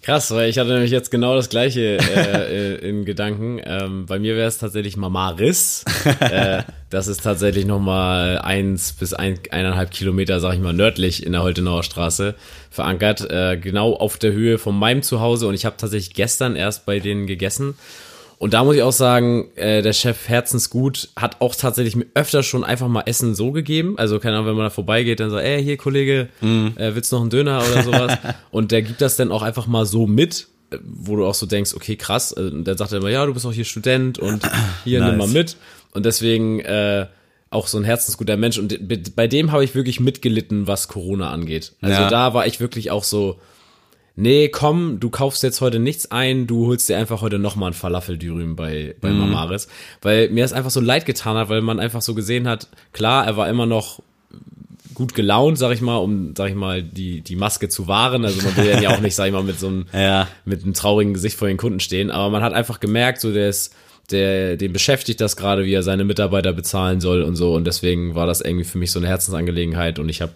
Krass, 0.04 0.30
weil 0.32 0.50
ich 0.50 0.58
hatte 0.58 0.70
nämlich 0.70 0.90
jetzt 0.90 1.10
genau 1.10 1.34
das 1.34 1.48
gleiche 1.48 1.96
äh, 1.96 2.74
äh, 2.74 2.88
in 2.90 3.06
Gedanken. 3.06 3.58
Ähm, 3.64 4.04
bei 4.04 4.18
mir 4.18 4.36
wäre 4.36 4.48
es 4.48 4.58
tatsächlich 4.58 4.98
Mamaris. 4.98 5.82
äh, 6.20 6.62
das 6.90 7.06
ist 7.06 7.22
tatsächlich 7.22 7.64
nochmal 7.64 8.38
eins 8.38 8.92
bis 8.92 9.14
ein, 9.14 9.38
eineinhalb 9.50 9.92
Kilometer, 9.92 10.40
sag 10.40 10.54
ich 10.54 10.60
mal, 10.60 10.74
nördlich 10.74 11.24
in 11.24 11.32
der 11.32 11.42
Holtenauer 11.42 11.84
Straße 11.84 12.34
verankert. 12.68 13.30
Äh, 13.30 13.56
genau 13.56 13.94
auf 13.94 14.18
der 14.18 14.32
Höhe 14.32 14.58
von 14.58 14.78
meinem 14.78 15.00
Zuhause. 15.00 15.46
Und 15.46 15.54
ich 15.54 15.64
habe 15.64 15.78
tatsächlich 15.78 16.12
gestern 16.12 16.54
erst 16.54 16.84
bei 16.84 17.00
denen 17.00 17.26
gegessen. 17.26 17.74
Und 18.44 18.52
da 18.52 18.62
muss 18.62 18.76
ich 18.76 18.82
auch 18.82 18.92
sagen, 18.92 19.48
äh, 19.56 19.80
der 19.80 19.94
Chef 19.94 20.28
Herzensgut 20.28 21.08
hat 21.16 21.40
auch 21.40 21.54
tatsächlich 21.54 21.96
mir 21.96 22.04
öfter 22.12 22.42
schon 22.42 22.62
einfach 22.62 22.88
mal 22.88 23.04
Essen 23.06 23.34
so 23.34 23.52
gegeben. 23.52 23.94
Also 23.96 24.18
keine 24.18 24.34
Ahnung, 24.36 24.48
wenn 24.48 24.56
man 24.56 24.66
da 24.66 24.70
vorbeigeht, 24.70 25.18
dann 25.18 25.30
sagt, 25.30 25.42
ey, 25.46 25.64
hier 25.64 25.78
Kollege, 25.78 26.28
äh, 26.42 26.94
willst 26.94 27.10
du 27.10 27.16
noch 27.16 27.22
einen 27.22 27.30
Döner 27.30 27.62
oder 27.66 27.82
sowas? 27.82 28.18
und 28.50 28.70
der 28.70 28.82
gibt 28.82 29.00
das 29.00 29.16
dann 29.16 29.32
auch 29.32 29.40
einfach 29.40 29.66
mal 29.66 29.86
so 29.86 30.06
mit, 30.06 30.48
äh, 30.70 30.76
wo 30.84 31.16
du 31.16 31.24
auch 31.24 31.32
so 31.32 31.46
denkst, 31.46 31.72
okay, 31.74 31.96
krass. 31.96 32.32
Äh, 32.32 32.40
Und 32.42 32.64
dann 32.64 32.76
sagt 32.76 32.92
er 32.92 32.98
immer, 32.98 33.08
ja, 33.08 33.24
du 33.24 33.32
bist 33.32 33.46
auch 33.46 33.52
hier 33.54 33.64
Student 33.64 34.18
und 34.18 34.42
hier 34.84 35.02
nimm 35.02 35.16
mal 35.16 35.24
Nice. 35.24 35.32
mit. 35.32 35.56
Und 35.92 36.04
deswegen 36.04 36.60
äh, 36.60 37.06
auch 37.48 37.66
so 37.66 37.78
ein 37.78 37.84
herzensguter 37.84 38.36
Mensch. 38.36 38.58
Und 38.58 38.78
bei 39.16 39.26
dem 39.26 39.52
habe 39.52 39.64
ich 39.64 39.74
wirklich 39.74 40.00
mitgelitten, 40.00 40.66
was 40.66 40.88
Corona 40.88 41.30
angeht. 41.30 41.72
Also 41.80 41.98
Ja. 42.02 42.10
da 42.10 42.34
war 42.34 42.46
ich 42.46 42.60
wirklich 42.60 42.90
auch 42.90 43.04
so, 43.04 43.40
nee, 44.16 44.48
komm, 44.48 45.00
du 45.00 45.10
kaufst 45.10 45.42
jetzt 45.42 45.60
heute 45.60 45.78
nichts 45.78 46.10
ein, 46.10 46.46
du 46.46 46.66
holst 46.66 46.88
dir 46.88 46.96
einfach 46.98 47.20
heute 47.22 47.38
nochmal 47.38 47.70
ein 47.70 47.74
Falafeldürüm 47.74 48.56
bei, 48.56 48.94
bei 49.00 49.10
Mamaris. 49.10 49.68
Weil 50.02 50.30
mir 50.30 50.44
das 50.44 50.52
einfach 50.52 50.70
so 50.70 50.80
leid 50.80 51.06
getan 51.06 51.36
hat, 51.36 51.48
weil 51.48 51.60
man 51.62 51.80
einfach 51.80 52.02
so 52.02 52.14
gesehen 52.14 52.46
hat, 52.48 52.68
klar, 52.92 53.26
er 53.26 53.36
war 53.36 53.48
immer 53.48 53.66
noch 53.66 54.00
gut 54.94 55.14
gelaunt, 55.14 55.58
sag 55.58 55.72
ich 55.72 55.80
mal, 55.80 55.96
um, 55.96 56.34
sag 56.36 56.48
ich 56.50 56.54
mal, 56.54 56.80
die, 56.82 57.20
die 57.20 57.34
Maske 57.34 57.68
zu 57.68 57.88
wahren. 57.88 58.24
Also 58.24 58.40
man 58.42 58.56
will 58.56 58.80
ja 58.80 58.94
auch 58.94 59.00
nicht, 59.00 59.16
sag 59.16 59.26
ich 59.26 59.32
mal, 59.32 59.42
mit 59.42 59.58
so 59.58 59.66
einem, 59.66 59.86
Ja. 59.92 60.28
mit 60.44 60.62
einem 60.62 60.74
traurigen 60.74 61.14
Gesicht 61.14 61.36
vor 61.36 61.48
den 61.48 61.56
Kunden 61.56 61.80
stehen. 61.80 62.12
Aber 62.12 62.30
man 62.30 62.42
hat 62.42 62.52
einfach 62.52 62.78
gemerkt, 62.78 63.20
so 63.20 63.32
der 63.32 63.48
ist, 63.48 63.74
der, 64.12 64.56
den 64.56 64.72
beschäftigt 64.72 65.20
das 65.20 65.36
gerade, 65.36 65.64
wie 65.64 65.72
er 65.72 65.82
seine 65.82 66.04
Mitarbeiter 66.04 66.52
bezahlen 66.52 67.00
soll 67.00 67.22
und 67.22 67.34
so. 67.34 67.54
Und 67.54 67.64
deswegen 67.66 68.14
war 68.14 68.26
das 68.28 68.40
irgendwie 68.40 68.64
für 68.64 68.78
mich 68.78 68.92
so 68.92 69.00
eine 69.00 69.08
Herzensangelegenheit 69.08 69.98
und 69.98 70.08
ich 70.08 70.22
habe 70.22 70.32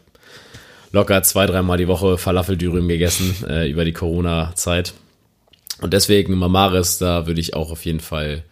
locker 0.93 1.23
zwei, 1.23 1.47
dreimal 1.47 1.79
die 1.79 1.89
Woche 1.89 2.19
Falafeldürüm 2.19 2.89
gegessen 2.89 3.35
äh, 3.49 3.71
über 3.71 3.85
die 3.85 3.93
Corona-Zeit. 3.93 4.95
Und 5.81 5.93
deswegen 5.93 6.35
Mamaris, 6.35 6.99
da 6.99 7.27
würde 7.27 7.41
ich 7.41 7.55
auch 7.55 7.71
auf 7.71 7.85
jeden 7.85 8.01
Fall 8.01 8.43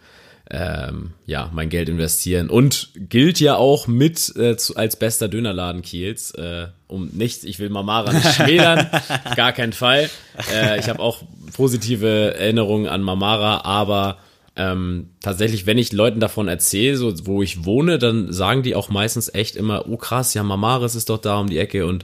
ähm, 0.49 1.11
ja 1.25 1.49
mein 1.53 1.69
Geld 1.69 1.89
investieren 1.89 2.49
und 2.49 2.89
gilt 2.95 3.39
ja 3.39 3.55
auch 3.55 3.87
mit 3.87 4.33
äh, 4.37 4.55
zu, 4.55 4.77
als 4.77 4.95
bester 4.95 5.27
Dönerladen 5.27 5.81
Kiels. 5.81 6.31
Äh, 6.31 6.67
um 6.87 7.07
nichts, 7.07 7.43
ich 7.43 7.59
will 7.59 7.69
Mamara 7.69 8.13
nicht 8.13 8.33
schmälern, 8.33 8.87
gar 9.35 9.51
keinen 9.51 9.73
Fall. 9.73 10.09
Äh, 10.53 10.79
ich 10.79 10.87
habe 10.87 11.01
auch 11.01 11.21
positive 11.53 12.35
Erinnerungen 12.37 12.87
an 12.87 13.01
Mamara, 13.01 13.65
aber 13.65 14.19
ähm, 14.57 15.11
tatsächlich, 15.21 15.65
wenn 15.65 15.77
ich 15.77 15.93
Leuten 15.93 16.19
davon 16.19 16.47
erzähle, 16.47 16.97
so 16.97 17.13
wo 17.25 17.43
ich 17.43 17.63
wohne, 17.63 17.99
dann 17.99 18.33
sagen 18.33 18.63
die 18.63 18.75
auch 18.75 18.89
meistens 18.89 19.33
echt 19.33 19.55
immer, 19.55 19.87
oh 19.87 19.97
krass, 19.97 20.33
ja, 20.33 20.43
Mamaris 20.43 20.95
ist 20.95 21.09
doch 21.09 21.19
da 21.19 21.39
um 21.39 21.47
die 21.47 21.59
Ecke 21.59 21.85
und 21.85 22.03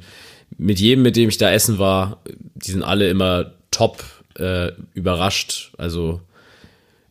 mit 0.57 0.79
jedem, 0.79 1.01
mit 1.01 1.15
dem 1.15 1.29
ich 1.29 1.37
da 1.37 1.51
essen 1.51 1.79
war, 1.79 2.21
die 2.53 2.71
sind 2.71 2.83
alle 2.83 3.09
immer 3.09 3.53
top 3.71 4.03
äh, 4.37 4.71
überrascht. 4.93 5.71
Also 5.77 6.21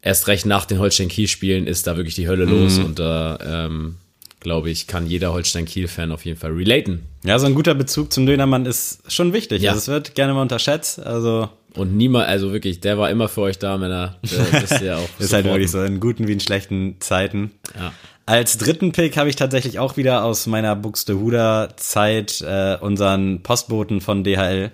erst 0.00 0.28
recht 0.28 0.46
nach 0.46 0.64
den 0.64 0.78
Holstein-Kiel-Spielen 0.78 1.66
ist 1.66 1.88
da 1.88 1.96
wirklich 1.96 2.14
die 2.14 2.28
Hölle 2.28 2.44
los 2.44 2.78
und 2.78 3.00
da 3.00 3.38
ähm, 3.44 3.96
glaube 4.38 4.70
ich, 4.70 4.86
kann 4.86 5.06
jeder 5.06 5.32
Holstein-Kiel-Fan 5.32 6.12
auf 6.12 6.24
jeden 6.24 6.38
Fall 6.38 6.52
relaten. 6.52 7.02
Ja, 7.24 7.38
so 7.38 7.46
ein 7.46 7.54
guter 7.54 7.74
Bezug 7.74 8.12
zum 8.12 8.26
Dönermann 8.26 8.66
ist 8.66 9.00
schon 9.10 9.32
wichtig. 9.32 9.62
Ja. 9.62 9.70
Also 9.70 9.80
es 9.80 9.88
wird 9.88 10.14
gerne 10.14 10.34
mal 10.34 10.42
unterschätzt. 10.42 11.00
Also 11.00 11.48
Und 11.74 11.96
niemand, 11.96 12.28
also 12.28 12.52
wirklich, 12.52 12.80
der 12.80 12.98
war 12.98 13.10
immer 13.10 13.28
für 13.28 13.42
euch 13.42 13.58
da, 13.58 13.78
Männer. 13.78 14.16
Der 14.22 14.62
wisst 14.62 14.82
ihr 14.82 14.98
auch. 14.98 15.08
ist 15.18 15.32
halt 15.32 15.44
wirklich 15.46 15.70
so 15.70 15.82
in 15.82 16.00
guten 16.00 16.28
wie 16.28 16.32
in 16.32 16.40
schlechten 16.40 16.96
Zeiten. 17.00 17.52
Ja. 17.78 17.92
Als 18.26 18.58
dritten 18.58 18.92
Pick 18.92 19.16
habe 19.16 19.28
ich 19.28 19.36
tatsächlich 19.36 19.78
auch 19.78 19.96
wieder 19.96 20.24
aus 20.24 20.46
meiner 20.46 20.76
Buxtehuder 20.76 21.70
Zeit 21.76 22.40
äh, 22.40 22.76
unseren 22.80 23.42
Postboten 23.42 24.00
von 24.00 24.22
DHL. 24.22 24.70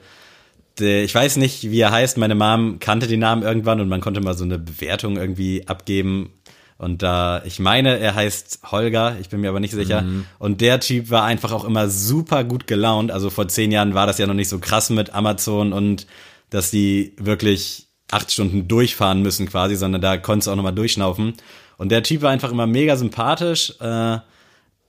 Der, 0.79 1.03
ich 1.03 1.15
weiß 1.15 1.37
nicht, 1.37 1.71
wie 1.71 1.81
er 1.81 1.91
heißt. 1.91 2.19
Meine 2.19 2.35
Mom 2.35 2.79
kannte 2.79 3.07
den 3.07 3.21
Namen 3.21 3.43
irgendwann 3.43 3.81
und 3.81 3.89
man 3.89 4.01
konnte 4.01 4.21
mal 4.21 4.37
so 4.37 4.45
eine 4.45 4.59
Bewertung 4.59 5.17
irgendwie 5.17 5.67
abgeben. 5.67 6.33
Und 6.77 7.03
da, 7.03 7.43
ich 7.45 7.59
meine, 7.59 7.99
er 7.99 8.15
heißt 8.15 8.61
Holger, 8.71 9.17
ich 9.21 9.29
bin 9.29 9.41
mir 9.41 9.49
aber 9.49 9.59
nicht 9.59 9.75
sicher. 9.75 10.05
Und 10.39 10.61
der 10.61 10.79
Typ 10.79 11.11
war 11.11 11.25
einfach 11.25 11.51
auch 11.51 11.65
immer 11.65 11.89
super 11.89 12.45
gut 12.45 12.69
gelaunt. 12.69 13.11
Also 13.11 13.31
vor 13.31 13.49
zehn 13.49 13.73
Jahren 13.73 13.95
war 13.95 14.07
das 14.07 14.19
ja 14.19 14.29
noch 14.29 14.35
nicht 14.35 14.49
so 14.49 14.61
krass 14.61 14.89
mit 14.91 15.13
Amazon 15.13 15.73
und 15.73 16.07
dass 16.51 16.71
die 16.71 17.15
wirklich 17.19 17.87
acht 18.11 18.33
Stunden 18.33 18.69
durchfahren 18.69 19.23
müssen 19.23 19.49
quasi, 19.49 19.77
sondern 19.77 20.01
da 20.01 20.17
konntest 20.17 20.47
du 20.47 20.53
auch 20.53 20.57
nochmal 20.57 20.75
durchschnaufen. 20.75 21.35
Und 21.77 21.91
der 21.93 22.03
Typ 22.03 22.23
war 22.23 22.31
einfach 22.31 22.51
immer 22.51 22.67
mega 22.67 22.97
sympathisch. 22.97 23.75
Äh, 23.81 24.19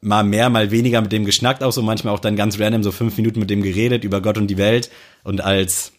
mal 0.01 0.23
mehr, 0.23 0.49
mal 0.49 0.71
weniger 0.71 1.01
mit 1.01 1.11
dem 1.11 1.25
geschnackt, 1.25 1.61
auch 1.61 1.73
so 1.73 1.81
manchmal 1.81 2.13
auch 2.13 2.19
dann 2.19 2.37
ganz 2.37 2.57
random 2.59 2.83
so 2.83 2.91
fünf 2.91 3.17
Minuten 3.17 3.39
mit 3.39 3.49
dem 3.49 3.61
geredet 3.61 4.03
über 4.05 4.21
Gott 4.21 4.37
und 4.37 4.47
die 4.47 4.57
Welt. 4.57 4.89
Und 5.23 5.41
als, 5.41 5.91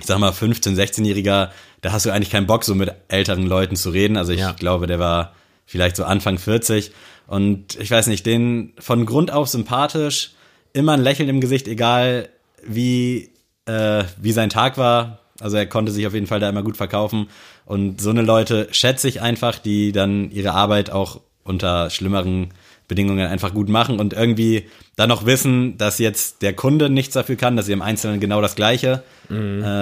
ich 0.00 0.06
sag 0.06 0.18
mal, 0.18 0.32
15-, 0.32 0.74
16-Jähriger, 0.74 1.50
da 1.82 1.92
hast 1.92 2.04
du 2.06 2.10
eigentlich 2.10 2.30
keinen 2.30 2.48
Bock, 2.48 2.64
so 2.64 2.74
mit 2.74 2.92
älteren 3.08 3.46
Leuten 3.46 3.76
zu 3.76 3.90
reden. 3.90 4.16
Also 4.16 4.32
ich 4.32 4.40
Ja. 4.40 4.52
glaube, 4.52 4.88
der 4.88 4.98
war 4.98 5.34
vielleicht 5.64 5.94
so 5.94 6.02
Anfang 6.04 6.38
40. 6.38 6.90
Und 7.28 7.76
ich 7.78 7.90
weiß 7.90 8.08
nicht, 8.08 8.26
den 8.26 8.72
von 8.80 9.06
Grund 9.06 9.30
auf 9.30 9.48
sympathisch, 9.48 10.32
immer 10.72 10.92
ein 10.92 11.02
Lächeln 11.02 11.28
im 11.28 11.40
Gesicht, 11.40 11.68
egal 11.68 12.28
wie, 12.66 13.30
äh, 13.66 14.04
wie 14.20 14.32
sein 14.32 14.50
Tag 14.50 14.78
war. 14.78 15.18
Also 15.40 15.56
er 15.56 15.66
konnte 15.66 15.92
sich 15.92 16.06
auf 16.06 16.14
jeden 16.14 16.26
Fall 16.26 16.40
da 16.40 16.48
immer 16.48 16.62
gut 16.62 16.76
verkaufen. 16.76 17.28
Und 17.64 18.00
so 18.00 18.10
eine 18.10 18.22
Leute 18.22 18.68
schätze 18.70 19.08
ich 19.08 19.20
einfach, 19.20 19.58
die 19.58 19.92
dann 19.92 20.30
ihre 20.30 20.52
Arbeit 20.52 20.90
auch 20.90 21.20
unter 21.44 21.90
schlimmeren 21.90 22.48
Bedingungen 22.88 23.26
einfach 23.26 23.52
gut 23.52 23.68
machen 23.68 23.98
und 23.98 24.12
irgendwie 24.12 24.68
dann 24.94 25.08
noch 25.08 25.26
wissen, 25.26 25.76
dass 25.76 25.98
jetzt 25.98 26.42
der 26.42 26.54
Kunde 26.54 26.88
nichts 26.88 27.14
dafür 27.14 27.36
kann, 27.36 27.56
dass 27.56 27.68
ihr 27.68 27.74
im 27.74 27.82
Einzelnen 27.82 28.20
genau 28.20 28.40
das 28.40 28.54
Gleiche. 28.54 29.02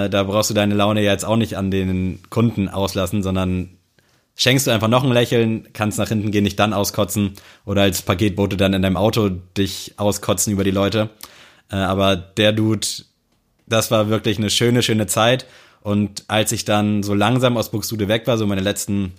Äh, 0.05 0.09
da 0.09 0.23
brauchst 0.23 0.49
du 0.49 0.53
deine 0.53 0.73
Laune 0.73 1.01
ja 1.03 1.11
jetzt 1.11 1.25
auch 1.25 1.37
nicht 1.37 1.57
an 1.57 1.69
den 1.69 2.19
Kunden 2.29 2.67
auslassen, 2.67 3.21
sondern 3.21 3.69
schenkst 4.35 4.67
du 4.67 4.71
einfach 4.71 4.87
noch 4.87 5.03
ein 5.03 5.11
Lächeln, 5.11 5.67
kannst 5.73 5.97
nach 5.99 6.09
hinten 6.09 6.31
gehen, 6.31 6.43
nicht 6.43 6.59
dann 6.59 6.73
auskotzen 6.73 7.33
oder 7.65 7.83
als 7.83 8.01
Paketbote 8.01 8.57
dann 8.57 8.73
in 8.73 8.81
deinem 8.81 8.97
Auto 8.97 9.29
dich 9.29 9.93
auskotzen 9.97 10.51
über 10.51 10.63
die 10.63 10.71
Leute. 10.71 11.09
Äh, 11.71 11.75
aber 11.75 12.15
der 12.15 12.51
Dude, 12.51 12.87
das 13.67 13.91
war 13.91 14.09
wirklich 14.09 14.37
eine 14.37 14.49
schöne, 14.49 14.83
schöne 14.83 15.07
Zeit. 15.07 15.45
Und 15.81 16.23
als 16.27 16.51
ich 16.51 16.65
dann 16.65 17.03
so 17.03 17.13
langsam 17.13 17.57
aus 17.57 17.71
Buxtehude 17.71 18.07
weg 18.07 18.25
war, 18.27 18.37
so 18.37 18.47
meine 18.47 18.61
letzten 18.61 19.13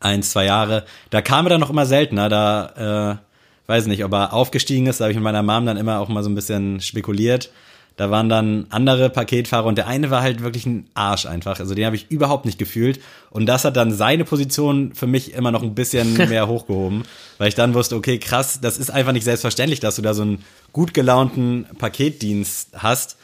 ein, 0.00 0.22
zwei 0.22 0.46
Jahre, 0.46 0.84
da 1.10 1.20
kam 1.20 1.46
er 1.46 1.50
dann 1.50 1.60
noch 1.60 1.70
immer 1.70 1.86
seltener. 1.86 2.28
Da, 2.28 3.18
äh, 3.18 3.68
weiß 3.68 3.86
nicht, 3.86 4.04
ob 4.04 4.12
er 4.12 4.32
aufgestiegen 4.32 4.86
ist, 4.86 5.00
da 5.00 5.04
habe 5.04 5.12
ich 5.12 5.16
mit 5.16 5.24
meiner 5.24 5.42
Mom 5.42 5.66
dann 5.66 5.76
immer 5.76 6.00
auch 6.00 6.08
mal 6.08 6.22
so 6.22 6.30
ein 6.30 6.34
bisschen 6.34 6.80
spekuliert. 6.80 7.50
Da 7.96 8.10
waren 8.10 8.30
dann 8.30 8.66
andere 8.70 9.10
Paketfahrer 9.10 9.66
und 9.66 9.76
der 9.76 9.86
eine 9.86 10.10
war 10.10 10.22
halt 10.22 10.42
wirklich 10.42 10.64
ein 10.64 10.88
Arsch 10.94 11.26
einfach. 11.26 11.60
Also 11.60 11.74
den 11.74 11.84
habe 11.84 11.96
ich 11.96 12.10
überhaupt 12.10 12.46
nicht 12.46 12.58
gefühlt. 12.58 12.98
Und 13.30 13.44
das 13.44 13.64
hat 13.64 13.76
dann 13.76 13.92
seine 13.92 14.24
Position 14.24 14.94
für 14.94 15.06
mich 15.06 15.34
immer 15.34 15.50
noch 15.50 15.62
ein 15.62 15.74
bisschen 15.74 16.14
mehr 16.30 16.48
hochgehoben, 16.48 17.02
weil 17.36 17.48
ich 17.48 17.54
dann 17.54 17.74
wusste, 17.74 17.96
okay, 17.96 18.18
krass, 18.18 18.58
das 18.62 18.78
ist 18.78 18.90
einfach 18.90 19.12
nicht 19.12 19.24
selbstverständlich, 19.24 19.80
dass 19.80 19.96
du 19.96 20.02
da 20.02 20.14
so 20.14 20.22
einen 20.22 20.42
gut 20.72 20.94
gelaunten 20.94 21.66
Paketdienst 21.78 22.70
hast. 22.78 23.18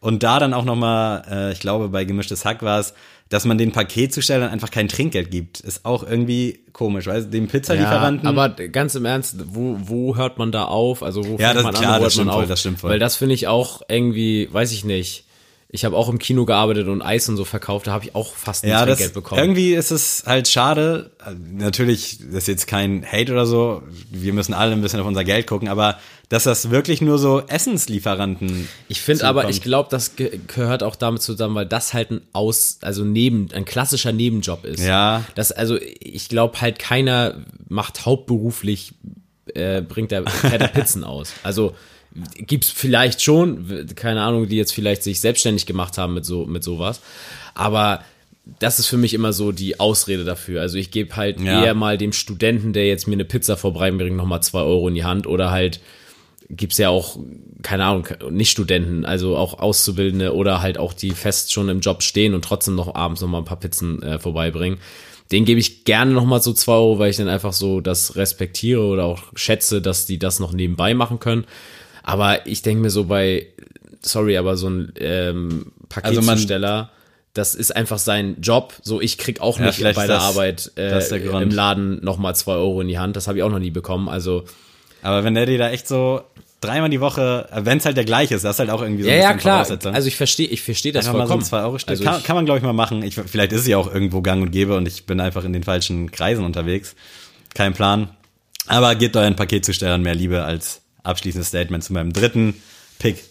Und 0.00 0.22
da 0.22 0.38
dann 0.38 0.54
auch 0.54 0.64
nochmal, 0.64 1.24
äh, 1.30 1.52
ich 1.52 1.60
glaube, 1.60 1.88
bei 1.88 2.04
gemischtes 2.04 2.44
Hack 2.44 2.62
war 2.62 2.78
es, 2.80 2.94
dass 3.30 3.44
man 3.44 3.58
den 3.58 3.72
Paketzustellern 3.72 4.48
einfach 4.50 4.70
kein 4.70 4.88
Trinkgeld 4.88 5.30
gibt, 5.30 5.60
ist 5.60 5.84
auch 5.84 6.02
irgendwie 6.02 6.60
komisch, 6.72 7.06
weil 7.06 7.24
dem 7.26 7.46
Pizzalieferanten. 7.48 8.24
Ja, 8.24 8.30
aber 8.30 8.48
ganz 8.68 8.94
im 8.94 9.04
Ernst, 9.04 9.36
wo, 9.54 9.76
wo 9.80 10.16
hört 10.16 10.38
man 10.38 10.50
da 10.52 10.64
auf? 10.64 11.02
Also 11.02 11.24
wo 11.24 11.32
Ja, 11.32 11.48
fängt 11.48 11.56
das- 11.56 11.62
man 11.64 11.74
klar, 11.74 11.94
an, 11.96 12.00
wo 12.00 12.04
das 12.04 12.16
hört 12.16 12.26
man 12.26 12.26
stimmt 12.26 12.30
voll, 12.32 12.42
auf? 12.44 12.48
das 12.48 12.60
stimmt 12.60 12.80
voll. 12.80 12.90
Weil 12.90 12.98
das 13.00 13.16
finde 13.16 13.34
ich 13.34 13.46
auch 13.48 13.82
irgendwie, 13.88 14.48
weiß 14.50 14.72
ich 14.72 14.84
nicht. 14.84 15.24
Ich 15.70 15.84
habe 15.84 15.96
auch 15.96 16.08
im 16.08 16.18
Kino 16.18 16.46
gearbeitet 16.46 16.88
und 16.88 17.02
Eis 17.02 17.28
und 17.28 17.36
so 17.36 17.44
verkauft, 17.44 17.88
da 17.88 17.92
habe 17.92 18.06
ich 18.06 18.14
auch 18.14 18.34
fast 18.34 18.64
ja, 18.64 18.86
das, 18.86 18.96
Trinkgeld 18.96 19.12
bekommen. 19.12 19.40
irgendwie 19.42 19.74
ist 19.74 19.90
es 19.90 20.22
halt 20.24 20.48
schade. 20.48 21.10
Natürlich, 21.52 22.20
das 22.20 22.44
ist 22.44 22.48
jetzt 22.48 22.66
kein 22.66 23.04
Hate 23.04 23.30
oder 23.32 23.44
so. 23.44 23.82
Wir 24.10 24.32
müssen 24.32 24.54
alle 24.54 24.72
ein 24.72 24.80
bisschen 24.80 24.98
auf 24.98 25.06
unser 25.06 25.24
Geld 25.24 25.46
gucken, 25.46 25.68
aber 25.68 25.98
dass 26.30 26.44
das 26.44 26.70
wirklich 26.70 27.02
nur 27.02 27.18
so 27.18 27.40
Essenslieferanten. 27.46 28.66
Ich 28.88 29.02
finde 29.02 29.24
aber, 29.26 29.50
ich 29.50 29.60
glaube, 29.60 29.90
das 29.90 30.16
ge 30.16 30.40
gehört 30.46 30.82
auch 30.82 30.96
damit 30.96 31.20
zusammen, 31.20 31.54
weil 31.54 31.66
das 31.66 31.92
halt 31.92 32.12
ein 32.12 32.20
aus, 32.32 32.78
also 32.80 33.04
neben, 33.04 33.48
ein 33.52 33.66
klassischer 33.66 34.12
Nebenjob 34.12 34.64
ist. 34.64 34.82
Ja. 34.82 35.24
Das, 35.34 35.52
also 35.52 35.78
ich 36.00 36.30
glaube 36.30 36.62
halt 36.62 36.78
keiner 36.78 37.34
macht 37.68 38.06
hauptberuflich, 38.06 38.94
äh, 39.54 39.82
bringt 39.82 40.12
der 40.12 40.22
der 40.22 40.68
Pizzen 40.68 41.04
aus. 41.04 41.32
Also 41.42 41.74
gibt's 42.36 42.70
vielleicht 42.70 43.22
schon, 43.22 43.86
keine 43.94 44.22
Ahnung, 44.22 44.48
die 44.48 44.56
jetzt 44.56 44.72
vielleicht 44.72 45.02
sich 45.02 45.20
selbstständig 45.20 45.66
gemacht 45.66 45.98
haben 45.98 46.14
mit 46.14 46.24
so, 46.24 46.46
mit 46.46 46.64
sowas. 46.64 47.00
Aber 47.54 48.02
das 48.60 48.78
ist 48.78 48.86
für 48.86 48.96
mich 48.96 49.12
immer 49.14 49.32
so 49.32 49.52
die 49.52 49.78
Ausrede 49.78 50.24
dafür. 50.24 50.62
Also 50.62 50.78
ich 50.78 50.90
gebe 50.90 51.16
halt 51.16 51.40
Ja. 51.40 51.64
eher 51.64 51.74
mal 51.74 51.98
dem 51.98 52.12
Studenten, 52.12 52.72
der 52.72 52.86
jetzt 52.86 53.06
mir 53.06 53.14
eine 53.14 53.24
Pizza 53.26 53.56
vorbeibringt, 53.56 54.16
nochmal 54.16 54.42
zwei 54.42 54.60
Euro 54.62 54.88
in 54.88 54.94
die 54.94 55.04
Hand 55.04 55.26
oder 55.26 55.50
halt 55.50 55.80
gibt's 56.50 56.78
ja 56.78 56.88
auch, 56.88 57.18
keine 57.62 57.84
Ahnung, 57.84 58.08
nicht 58.30 58.50
Studenten, 58.50 59.04
also 59.04 59.36
auch 59.36 59.58
Auszubildende 59.58 60.34
oder 60.34 60.62
halt 60.62 60.78
auch 60.78 60.94
die 60.94 61.10
fest 61.10 61.52
schon 61.52 61.68
im 61.68 61.80
Job 61.80 62.02
stehen 62.02 62.32
und 62.32 62.42
trotzdem 62.42 62.74
noch 62.74 62.94
abends 62.94 63.20
noch 63.20 63.28
mal 63.28 63.38
ein 63.38 63.44
paar 63.44 63.60
Pizzen 63.60 64.02
äh, 64.02 64.18
vorbeibringen. 64.18 64.78
Den 65.30 65.44
gebe 65.44 65.60
ich 65.60 65.84
gerne 65.84 66.12
noch 66.12 66.24
mal 66.24 66.40
so 66.40 66.54
zwei 66.54 66.72
Euro, 66.72 66.98
weil 66.98 67.10
ich 67.10 67.18
dann 67.18 67.28
einfach 67.28 67.52
so 67.52 67.82
das 67.82 68.16
respektiere 68.16 68.80
oder 68.80 69.04
auch 69.04 69.24
schätze, 69.34 69.82
dass 69.82 70.06
die 70.06 70.18
das 70.18 70.40
noch 70.40 70.52
nebenbei 70.54 70.94
machen 70.94 71.20
können. 71.20 71.44
Aber 72.08 72.46
ich 72.46 72.62
denke 72.62 72.82
mir 72.82 72.90
so 72.90 73.04
bei, 73.04 73.46
sorry, 74.00 74.36
aber 74.38 74.56
so 74.56 74.68
ein 74.70 74.92
ähm, 74.98 75.72
Also 76.02 76.20
Paketzusteller, 76.20 76.90
das 77.34 77.54
ist 77.54 77.74
einfach 77.76 77.98
sein 77.98 78.36
Job. 78.40 78.72
So, 78.82 79.00
ich 79.00 79.18
krieg 79.18 79.40
auch 79.40 79.58
Ja, 79.58 79.66
nicht 79.66 79.82
bei 79.82 79.92
der 79.92 80.06
das- 80.06 80.22
Arbeit 80.22 80.72
das 80.76 81.08
der 81.10 81.18
äh, 81.18 81.26
Grund. 81.26 81.42
im 81.42 81.50
Laden 81.50 82.02
noch 82.04 82.16
mal 82.18 82.34
zwei 82.34 82.52
Euro 82.54 82.80
in 82.80 82.88
die 82.88 82.98
Hand. 82.98 83.16
Das 83.16 83.28
habe 83.28 83.38
ich 83.38 83.44
auch 83.44 83.50
noch 83.50 83.58
nie 83.58 83.70
bekommen. 83.70 84.08
Also 84.08 84.44
Aber 85.02 85.22
wenn 85.24 85.34
der 85.34 85.46
dir 85.46 85.58
da 85.58 85.70
echt 85.70 85.86
so 85.86 86.22
dreimal 86.60 86.88
die 86.90 87.00
Woche, 87.00 87.48
wenn 87.54 87.78
es 87.78 87.84
halt 87.84 87.96
der 87.96 88.04
gleiche 88.04 88.34
ist, 88.34 88.44
das 88.44 88.56
ist 88.56 88.58
halt 88.60 88.70
auch 88.70 88.82
irgendwie 88.82 89.02
so 89.04 89.08
ja, 89.08 89.14
ein 89.14 89.20
ja, 89.20 89.26
bisschen 89.28 89.40
klar. 89.40 89.64
Voraussetzung. 89.64 89.94
Also 89.94 90.08
ich 90.08 90.16
verstehe, 90.16 90.48
ich 90.48 90.62
verstehe 90.62 90.92
das 90.92 91.06
Einfach 91.06 91.18
mal 91.18 91.26
so 91.26 91.34
vollkommen. 91.34 91.42
ein 91.44 91.48
2 91.48 91.62
Euro 91.62 91.78
Stück. 91.78 91.90
Also 91.90 92.04
kann, 92.04 92.22
kann 92.24 92.36
man, 92.36 92.44
glaube 92.46 92.58
ich, 92.58 92.64
mal 92.64 92.72
machen. 92.72 93.02
Ich, 93.02 93.14
vielleicht 93.14 93.52
ist 93.52 93.66
ja 93.66 93.76
auch 93.76 93.92
irgendwo 93.92 94.22
gang 94.22 94.42
und 94.42 94.50
gäbe 94.50 94.74
und 94.76 94.88
ich 94.88 95.04
bin 95.06 95.20
einfach 95.20 95.44
in 95.44 95.52
den 95.52 95.62
falschen 95.62 96.10
Kreisen 96.10 96.44
unterwegs. 96.44 96.96
Kein 97.54 97.74
Plan. 97.74 98.08
Aber 98.66 98.94
gebt 98.96 99.16
euren 99.16 99.36
Paketzustellern 99.36 100.02
mehr 100.02 100.14
Liebe 100.16 100.42
als 100.42 100.80
abschließendes 101.02 101.48
Statement 101.48 101.84
zu 101.84 101.92
meinem 101.92 102.12
dritten 102.12 102.54
Pick. 102.98 103.24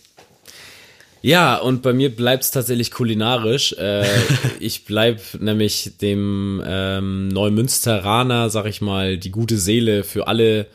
ja, 1.22 1.57
und 1.57 1.82
bei 1.82 1.93
mir 1.93 2.15
bleibt's 2.15 2.51
tatsächlich 2.51 2.91
kulinarisch. 2.91 3.74
Äh, 3.74 4.05
ich 4.59 4.86
bleib 4.86 5.22
nämlich 5.39 5.97
dem 6.01 6.63
ähm, 6.65 7.28
Neumünsteraner, 7.30 8.49
sag 8.49 8.65
ich 8.65 8.82
mal, 8.82 9.18
die 9.18 9.32
gute 9.32 9.57
Seele 9.57 10.03
für 10.03 10.28
alle, 10.28 10.68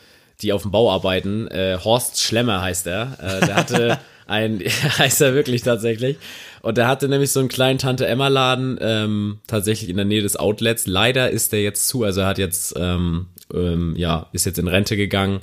die 0.43 0.53
auf 0.53 0.63
dem 0.63 0.71
Bau 0.71 0.91
arbeiten. 0.91 1.49
Äh, 1.49 1.79
Horst 1.83 2.21
Schlemmer 2.21 2.61
heißt 2.61 2.87
er. 2.87 3.19
Äh, 3.21 3.47
der 3.47 3.55
hatte 3.55 3.99
ein, 4.27 4.61
heißt 4.99 5.21
er 5.21 5.35
wirklich 5.35 5.63
tatsächlich. 5.63 6.17
Und 6.63 6.79
der 6.79 6.87
hatte 6.87 7.09
nämlich 7.09 7.33
so 7.33 7.41
einen 7.41 7.49
kleinen 7.49 7.79
Tante-Emma-Laden, 7.79 8.79
ähm, 8.81 9.39
tatsächlich 9.47 9.91
in 9.91 9.97
der 9.97 10.05
Nähe 10.05 10.23
des 10.23 10.37
Outlets. 10.37 10.87
Leider 10.87 11.31
ist 11.31 11.53
der 11.53 11.63
jetzt 11.63 11.89
zu, 11.89 12.05
also 12.05 12.21
er 12.21 12.29
hat 12.29 12.39
jetzt, 12.39 12.75
ähm, 12.77 13.27
ähm, 13.53 13.95
ja, 13.97 14.29
ist 14.33 14.47
jetzt 14.47 14.59
in 14.59 14.69
Rente 14.69 14.97
gegangen. 14.97 15.41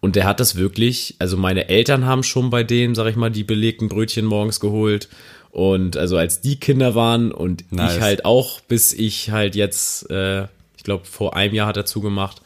Und 0.00 0.14
der 0.16 0.24
hat 0.24 0.38
das 0.40 0.56
wirklich, 0.56 1.16
also 1.18 1.36
meine 1.36 1.68
Eltern 1.68 2.06
haben 2.06 2.22
schon 2.22 2.50
bei 2.50 2.62
dem, 2.62 2.94
sag 2.94 3.06
ich 3.08 3.16
mal, 3.16 3.30
die 3.30 3.44
belegten 3.44 3.88
Brötchen 3.88 4.24
morgens 4.24 4.60
geholt. 4.60 5.08
Und 5.50 5.96
also 5.96 6.16
als 6.16 6.40
die 6.40 6.60
Kinder 6.60 6.94
waren 6.94 7.32
und 7.32 7.72
Nice. 7.72 7.96
ich 7.96 8.00
halt 8.00 8.24
auch, 8.24 8.60
bis 8.60 8.92
ich 8.92 9.30
halt 9.30 9.56
jetzt, 9.56 10.08
äh, 10.10 10.44
ich 10.76 10.84
glaube, 10.84 11.04
vor 11.04 11.34
einem 11.34 11.54
Jahr 11.54 11.66
hat 11.66 11.76
er 11.76 11.84
zugemacht. 11.84 12.42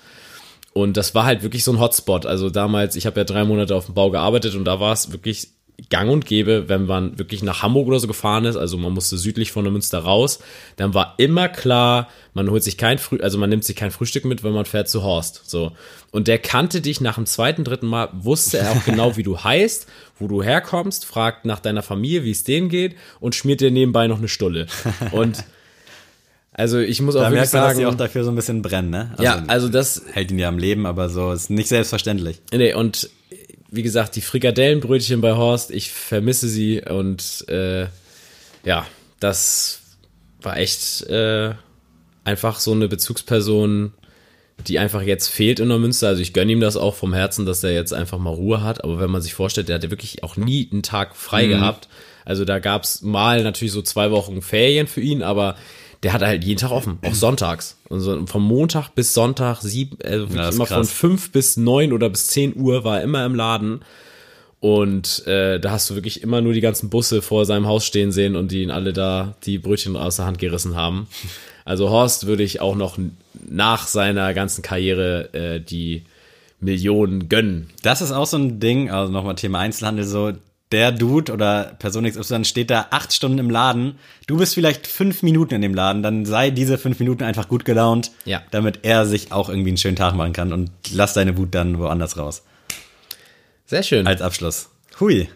Und 0.72 0.96
das 0.96 1.14
war 1.14 1.26
halt 1.26 1.42
wirklich 1.42 1.64
so 1.64 1.72
ein 1.72 1.80
Hotspot. 1.80 2.24
Also 2.24 2.48
damals, 2.48 2.96
ich 2.96 3.04
habe 3.04 3.20
ja 3.20 3.24
drei 3.24 3.44
Monate 3.44 3.76
auf 3.76 3.86
dem 3.86 3.94
Bau 3.94 4.10
gearbeitet 4.10 4.54
und 4.54 4.64
da 4.64 4.80
war 4.80 4.92
es 4.92 5.12
wirklich 5.12 5.48
gang 5.90 6.10
und 6.10 6.26
gäbe, 6.26 6.68
wenn 6.68 6.86
man 6.86 7.18
wirklich 7.18 7.42
nach 7.42 7.62
Hamburg 7.62 7.88
oder 7.88 7.98
so 7.98 8.06
gefahren 8.06 8.44
ist, 8.44 8.56
also 8.56 8.76
man 8.78 8.92
musste 8.92 9.18
südlich 9.18 9.52
von 9.52 9.64
der 9.64 9.72
Münster 9.72 9.98
raus, 9.98 10.38
dann 10.76 10.94
war 10.94 11.14
immer 11.18 11.48
klar, 11.48 12.08
man 12.34 12.50
holt 12.50 12.62
sich 12.62 12.78
kein 12.78 12.98
Früh, 12.98 13.18
also 13.20 13.38
man 13.38 13.50
nimmt 13.50 13.64
sich 13.64 13.76
kein 13.76 13.90
Frühstück 13.90 14.24
mit, 14.24 14.44
wenn 14.44 14.52
man 14.52 14.64
fährt 14.64 14.88
zu 14.88 15.02
Horst, 15.02 15.42
so. 15.46 15.72
Und 16.10 16.28
der 16.28 16.38
kannte 16.38 16.80
dich 16.80 17.00
nach 17.00 17.16
dem 17.16 17.26
zweiten, 17.26 17.64
dritten 17.64 17.86
Mal, 17.86 18.08
wusste 18.12 18.58
er 18.58 18.72
auch 18.72 18.84
genau, 18.84 19.16
wie 19.16 19.22
du 19.22 19.38
heißt, 19.44 19.86
wo 20.18 20.28
du 20.28 20.42
herkommst, 20.42 21.04
fragt 21.04 21.44
nach 21.44 21.58
deiner 21.58 21.82
Familie, 21.82 22.24
wie 22.24 22.30
es 22.30 22.44
denen 22.44 22.68
geht 22.68 22.94
und 23.20 23.34
schmiert 23.34 23.60
dir 23.60 23.70
nebenbei 23.70 24.06
noch 24.06 24.18
eine 24.18 24.28
Stulle. 24.28 24.66
Und 25.10 25.44
also 26.52 26.78
ich 26.78 27.00
muss 27.00 27.16
auch 27.16 27.22
Da 27.22 27.30
wirklich 27.30 27.52
man, 27.52 27.62
dass 27.62 27.76
sagen, 27.76 27.78
die 27.78 27.86
auch 27.86 27.94
dafür 27.94 28.24
so 28.24 28.30
ein 28.30 28.36
bisschen 28.36 28.62
brennen, 28.62 28.90
ne? 28.90 29.14
ja, 29.20 29.42
also 29.46 29.68
das, 29.68 30.02
hält 30.12 30.30
ihn 30.30 30.38
ja 30.38 30.48
am 30.48 30.58
Leben, 30.58 30.86
aber 30.86 31.08
so 31.08 31.32
ist 31.32 31.50
nicht 31.50 31.68
selbstverständlich. 31.68 32.40
Nee, 32.52 32.74
und 32.74 33.10
wie 33.72 33.82
gesagt, 33.82 34.16
die 34.16 34.20
Frikadellenbrötchen 34.20 35.22
bei 35.22 35.32
Horst, 35.32 35.70
ich 35.70 35.90
vermisse 35.90 36.46
sie 36.46 36.82
und 36.82 37.48
äh, 37.48 37.86
ja, 38.64 38.86
das 39.18 39.80
war 40.42 40.58
echt 40.58 41.02
äh, 41.08 41.54
einfach 42.22 42.60
so 42.60 42.72
eine 42.72 42.86
Bezugsperson, 42.86 43.94
die 44.66 44.78
einfach 44.78 45.00
jetzt 45.00 45.28
fehlt 45.28 45.58
in 45.58 45.68
Neumünster. 45.68 46.08
Also 46.08 46.20
ich 46.20 46.34
gönne 46.34 46.52
ihm 46.52 46.60
das 46.60 46.76
auch 46.76 46.94
vom 46.94 47.14
Herzen, 47.14 47.46
dass 47.46 47.64
er 47.64 47.72
jetzt 47.72 47.94
einfach 47.94 48.18
mal 48.18 48.34
Ruhe 48.34 48.62
hat. 48.62 48.84
Aber 48.84 49.00
wenn 49.00 49.10
man 49.10 49.22
sich 49.22 49.32
vorstellt, 49.32 49.70
der 49.70 49.76
hat 49.76 49.84
ja 49.84 49.90
wirklich 49.90 50.22
auch 50.22 50.36
nie 50.36 50.68
einen 50.70 50.82
Tag 50.82 51.16
frei 51.16 51.46
gehabt. 51.46 51.88
Also 52.26 52.44
da 52.44 52.58
gab's 52.58 53.00
mal 53.00 53.42
natürlich 53.42 53.72
so 53.72 53.82
zwei 53.82 54.10
Wochen 54.10 54.42
Ferien 54.42 54.86
für 54.86 55.00
ihn, 55.00 55.22
aber 55.22 55.56
der 56.02 56.12
hat 56.12 56.22
halt 56.22 56.44
jeden 56.44 56.58
Tag 56.58 56.70
offen, 56.70 56.98
auch 57.04 57.14
sonntags. 57.14 57.76
Und 57.88 58.00
so 58.00 58.26
vom 58.26 58.42
Montag 58.42 58.90
bis 58.94 59.14
Sonntag, 59.14 59.60
sieben, 59.60 59.98
also 60.02 60.24
ist 60.24 60.32
immer 60.32 60.66
von 60.66 60.66
krass. 60.66 60.90
fünf 60.90 61.30
bis 61.30 61.56
neun 61.56 61.92
oder 61.92 62.10
bis 62.10 62.26
zehn 62.26 62.56
Uhr 62.56 62.84
war 62.84 62.98
er 62.98 63.04
immer 63.04 63.24
im 63.24 63.34
Laden. 63.34 63.80
Und 64.58 65.26
äh, 65.26 65.58
da 65.58 65.72
hast 65.72 65.90
du 65.90 65.94
wirklich 65.94 66.22
immer 66.22 66.40
nur 66.40 66.52
die 66.52 66.60
ganzen 66.60 66.88
Busse 66.88 67.20
vor 67.20 67.46
seinem 67.46 67.66
Haus 67.66 67.84
stehen 67.84 68.12
sehen 68.12 68.36
und 68.36 68.52
die 68.52 68.62
ihn 68.62 68.70
alle 68.70 68.92
da 68.92 69.34
die 69.44 69.58
Brötchen 69.58 69.96
aus 69.96 70.16
der 70.16 70.26
Hand 70.26 70.38
gerissen 70.38 70.76
haben. 70.76 71.08
Also 71.64 71.90
Horst 71.90 72.26
würde 72.26 72.42
ich 72.42 72.60
auch 72.60 72.76
noch 72.76 72.98
nach 73.48 73.86
seiner 73.86 74.34
ganzen 74.34 74.62
Karriere 74.62 75.32
äh, 75.34 75.60
die 75.60 76.02
Millionen 76.60 77.28
gönnen. 77.28 77.70
Das 77.82 78.02
ist 78.02 78.12
auch 78.12 78.26
so 78.26 78.36
ein 78.36 78.60
Ding, 78.60 78.90
also 78.90 79.12
nochmal 79.12 79.34
Thema 79.34 79.58
Einzelhandel, 79.58 80.04
so 80.04 80.32
der 80.72 80.90
Dude 80.92 81.32
oder 81.32 81.76
Person 81.78 82.04
XY 82.10 82.44
steht 82.44 82.70
da 82.70 82.86
acht 82.90 83.12
Stunden 83.12 83.38
im 83.38 83.50
Laden, 83.50 83.98
du 84.26 84.36
bist 84.38 84.54
vielleicht 84.54 84.86
fünf 84.86 85.22
Minuten 85.22 85.54
in 85.54 85.62
dem 85.62 85.74
Laden, 85.74 86.02
dann 86.02 86.24
sei 86.24 86.50
diese 86.50 86.78
fünf 86.78 86.98
Minuten 86.98 87.22
einfach 87.24 87.48
gut 87.48 87.64
gelaunt, 87.64 88.10
Ja. 88.24 88.42
damit 88.50 88.80
er 88.82 89.06
sich 89.06 89.30
auch 89.32 89.48
irgendwie 89.48 89.70
einen 89.70 89.76
schönen 89.78 89.96
Tag 89.96 90.14
machen 90.14 90.32
kann 90.32 90.52
und 90.52 90.70
lass 90.92 91.12
deine 91.14 91.36
Wut 91.36 91.54
dann 91.54 91.78
woanders 91.78 92.16
raus. 92.16 92.42
Sehr 93.66 93.82
schön. 93.82 94.06
Als 94.06 94.20
Abschluss. 94.22 94.68
Hui. 95.00 95.28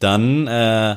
Dann 0.00 0.46
äh, 0.46 0.96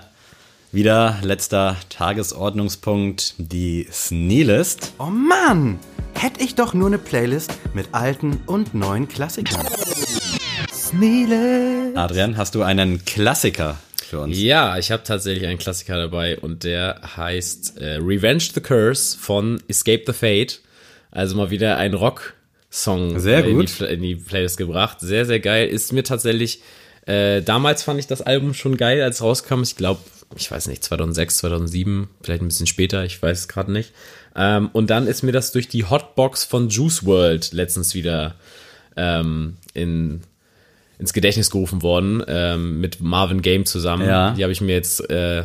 wieder 0.71 1.17
letzter 1.21 1.75
Tagesordnungspunkt, 1.89 3.35
die 3.37 3.87
Sneelist. 3.91 4.93
Oh 4.99 5.05
Mann! 5.05 5.79
Hätte 6.13 6.43
ich 6.43 6.55
doch 6.55 6.73
nur 6.73 6.87
eine 6.87 6.97
Playlist 6.99 7.51
mit 7.73 7.87
alten 7.93 8.41
und 8.45 8.73
neuen 8.75 9.07
Klassikern. 9.07 9.65
Sneele. 10.91 11.93
Adrian, 11.95 12.35
hast 12.35 12.53
du 12.53 12.63
einen 12.63 13.05
Klassiker 13.05 13.77
für 14.05 14.19
uns? 14.19 14.37
Ja, 14.37 14.77
ich 14.77 14.91
habe 14.91 15.03
tatsächlich 15.03 15.47
einen 15.47 15.57
Klassiker 15.57 15.95
dabei 15.95 16.37
und 16.37 16.65
der 16.65 16.99
heißt 17.15 17.77
äh, 17.77 17.95
Revenge 17.95 18.43
the 18.53 18.59
Curse 18.59 19.17
von 19.17 19.63
Escape 19.69 20.03
the 20.05 20.11
Fate. 20.11 20.59
Also 21.09 21.37
mal 21.37 21.49
wieder 21.49 21.77
ein 21.77 21.93
Rock-Song 21.93 23.21
Sehr 23.21 23.45
äh, 23.45 23.49
in, 23.49 23.57
gut. 23.57 23.79
die, 23.79 23.85
in 23.85 24.01
die 24.01 24.15
Playlist 24.15 24.57
gebracht. 24.57 24.97
Sehr, 24.99 25.25
sehr 25.25 25.39
geil. 25.39 25.69
Ist 25.69 25.93
mir 25.93 26.03
tatsächlich, 26.03 26.61
äh, 27.05 27.41
damals 27.41 27.83
fand 27.83 27.97
ich 27.97 28.07
das 28.07 28.21
Album 28.21 28.53
schon 28.53 28.75
geil, 28.75 29.01
als 29.01 29.17
es 29.17 29.21
rauskam. 29.21 29.61
Ich 29.63 29.77
glaube, 29.77 30.01
ich 30.35 30.51
weiß 30.51 30.67
nicht, 30.67 30.83
2006, 30.83 31.37
2007, 31.37 32.09
vielleicht 32.21 32.41
ein 32.41 32.49
bisschen 32.49 32.67
später, 32.67 33.05
ich 33.05 33.21
weiß 33.21 33.39
es 33.39 33.47
gerade 33.47 33.71
nicht. 33.71 33.93
Ähm, 34.35 34.69
und 34.73 34.89
dann 34.89 35.07
ist 35.07 35.23
mir 35.23 35.31
das 35.31 35.53
durch 35.53 35.69
die 35.69 35.85
Hotbox 35.85 36.43
von 36.43 36.67
Juice 36.67 37.05
World 37.05 37.53
letztens 37.53 37.95
wieder 37.95 38.35
ähm, 38.97 39.55
in 39.73 40.21
ins 41.01 41.13
Gedächtnis 41.13 41.49
gerufen 41.49 41.81
worden 41.81 42.23
ähm, 42.27 42.79
mit 42.79 43.01
Marvin 43.01 43.41
Game 43.41 43.65
zusammen. 43.65 44.07
Ja. 44.07 44.31
Die 44.31 44.43
habe 44.43 44.53
ich 44.53 44.61
mir 44.61 44.73
jetzt 44.73 45.09
äh, 45.09 45.43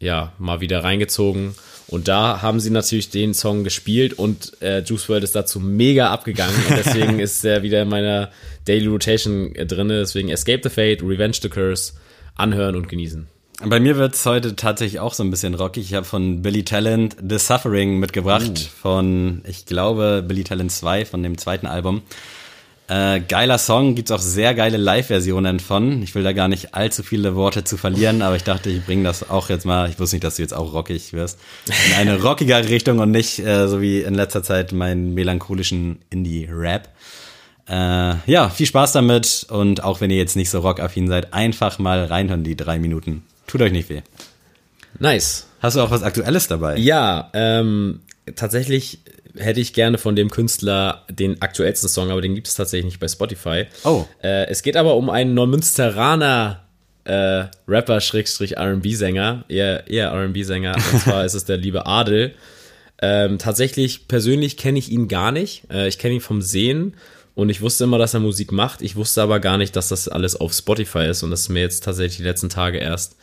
ja 0.00 0.32
mal 0.38 0.60
wieder 0.60 0.82
reingezogen. 0.82 1.54
Und 1.86 2.08
da 2.08 2.40
haben 2.40 2.58
sie 2.58 2.70
natürlich 2.70 3.10
den 3.10 3.34
Song 3.34 3.62
gespielt 3.62 4.14
und 4.14 4.60
äh, 4.62 4.80
Juice 4.80 5.06
WRLD 5.10 5.24
ist 5.24 5.36
dazu 5.36 5.60
mega 5.60 6.10
abgegangen. 6.10 6.56
Und 6.70 6.78
deswegen 6.78 7.18
ist 7.20 7.44
er 7.44 7.62
wieder 7.62 7.82
in 7.82 7.90
meiner 7.90 8.30
Daily 8.64 8.86
Rotation 8.86 9.54
äh, 9.54 9.66
drin. 9.66 9.88
Deswegen 9.88 10.30
Escape 10.30 10.60
the 10.62 10.70
Fate, 10.70 11.02
Revenge 11.02 11.36
the 11.42 11.50
Curse, 11.50 11.92
anhören 12.34 12.74
und 12.74 12.88
genießen. 12.88 13.26
Bei 13.62 13.80
mir 13.80 13.96
wird's 13.96 14.24
heute 14.24 14.56
tatsächlich 14.56 15.00
auch 15.00 15.12
so 15.12 15.22
ein 15.22 15.30
bisschen 15.30 15.54
rockig. 15.54 15.84
Ich 15.84 15.94
habe 15.94 16.06
von 16.06 16.40
Billy 16.40 16.64
Talent 16.64 17.16
The 17.26 17.38
Suffering 17.38 17.98
mitgebracht. 17.98 18.58
Von, 18.80 19.42
ich 19.46 19.66
glaube, 19.66 20.24
Billy 20.26 20.44
Talent 20.44 20.72
2, 20.72 21.04
von 21.04 21.22
dem 21.22 21.36
zweiten 21.36 21.66
Album. 21.66 22.02
Äh, 22.86 23.20
geiler 23.20 23.56
Song, 23.56 23.94
gibt's 23.94 24.10
auch 24.10 24.20
sehr 24.20 24.54
geile 24.54 24.76
Live-Versionen 24.76 25.58
von. 25.58 26.02
Ich 26.02 26.14
will 26.14 26.22
da 26.22 26.32
gar 26.32 26.48
nicht 26.48 26.74
allzu 26.74 27.02
viele 27.02 27.34
Worte 27.34 27.64
zu 27.64 27.78
verlieren, 27.78 28.20
aber 28.20 28.36
ich 28.36 28.44
dachte, 28.44 28.68
ich 28.68 28.84
bringe 28.84 29.04
das 29.04 29.30
auch 29.30 29.48
jetzt 29.48 29.64
mal, 29.64 29.88
ich 29.88 29.98
wusste 29.98 30.16
nicht, 30.16 30.24
dass 30.24 30.36
du 30.36 30.42
jetzt 30.42 30.52
auch 30.52 30.74
rockig 30.74 31.14
wirst, 31.14 31.38
in 31.66 31.94
eine 31.94 32.20
rockigere 32.22 32.68
Richtung 32.68 32.98
und 32.98 33.10
nicht 33.10 33.38
äh, 33.38 33.68
so 33.68 33.80
wie 33.80 34.02
in 34.02 34.14
letzter 34.14 34.42
Zeit 34.42 34.72
meinen 34.72 35.14
melancholischen 35.14 36.00
Indie-Rap. 36.10 36.90
Äh, 37.66 38.16
ja, 38.26 38.50
viel 38.50 38.66
Spaß 38.66 38.92
damit 38.92 39.46
und 39.48 39.82
auch 39.82 40.02
wenn 40.02 40.10
ihr 40.10 40.18
jetzt 40.18 40.36
nicht 40.36 40.50
so 40.50 40.60
rockaffin 40.60 41.08
seid, 41.08 41.32
einfach 41.32 41.78
mal 41.78 42.04
reinhören, 42.04 42.44
die 42.44 42.56
drei 42.56 42.78
Minuten. 42.78 43.24
Tut 43.46 43.62
euch 43.62 43.72
nicht 43.72 43.88
weh. 43.88 44.02
Nice. 44.98 45.46
Hast 45.60 45.76
du 45.76 45.80
auch 45.80 45.90
was 45.90 46.02
Aktuelles 46.02 46.48
dabei? 46.48 46.76
Ja, 46.76 47.30
ähm, 47.32 48.00
tatsächlich 48.34 49.00
hätte 49.36 49.60
ich 49.60 49.72
gerne 49.72 49.98
von 49.98 50.16
dem 50.16 50.30
Künstler 50.30 51.04
den 51.10 51.42
aktuellsten 51.42 51.88
Song, 51.88 52.10
aber 52.10 52.20
den 52.20 52.34
gibt 52.34 52.48
es 52.48 52.54
tatsächlich 52.54 52.84
nicht 52.86 53.00
bei 53.00 53.08
Spotify. 53.08 53.66
Oh. 53.84 54.04
Äh, 54.22 54.46
es 54.46 54.62
geht 54.62 54.76
aber 54.76 54.96
um 54.96 55.10
einen 55.10 55.34
Neumünsteraner 55.34 56.64
äh, 57.04 57.44
Rapper 57.68 58.00
Schrägstrich 58.00 58.56
R&B-Sänger, 58.56 59.44
eher, 59.48 59.88
eher 59.88 60.08
R&B-Sänger, 60.10 60.76
und 60.92 61.00
zwar 61.00 61.24
ist 61.24 61.34
es 61.34 61.44
der 61.44 61.56
liebe 61.56 61.86
Adel. 61.86 62.34
Ähm, 63.02 63.38
tatsächlich, 63.38 64.08
persönlich 64.08 64.56
kenne 64.56 64.78
ich 64.78 64.90
ihn 64.90 65.08
gar 65.08 65.32
nicht. 65.32 65.64
Äh, 65.70 65.88
ich 65.88 65.98
kenne 65.98 66.14
ihn 66.14 66.20
vom 66.20 66.40
Sehen 66.40 66.94
und 67.34 67.48
ich 67.48 67.60
wusste 67.60 67.84
immer, 67.84 67.98
dass 67.98 68.14
er 68.14 68.20
Musik 68.20 68.52
macht. 68.52 68.82
Ich 68.82 68.96
wusste 68.96 69.20
aber 69.20 69.40
gar 69.40 69.58
nicht, 69.58 69.74
dass 69.76 69.88
das 69.88 70.08
alles 70.08 70.36
auf 70.36 70.52
Spotify 70.52 71.06
ist 71.06 71.22
und 71.22 71.30
das 71.30 71.42
ist 71.42 71.48
mir 71.48 71.60
jetzt 71.60 71.84
tatsächlich 71.84 72.18
die 72.18 72.22
letzten 72.22 72.48
Tage 72.48 72.78
erst 72.78 73.16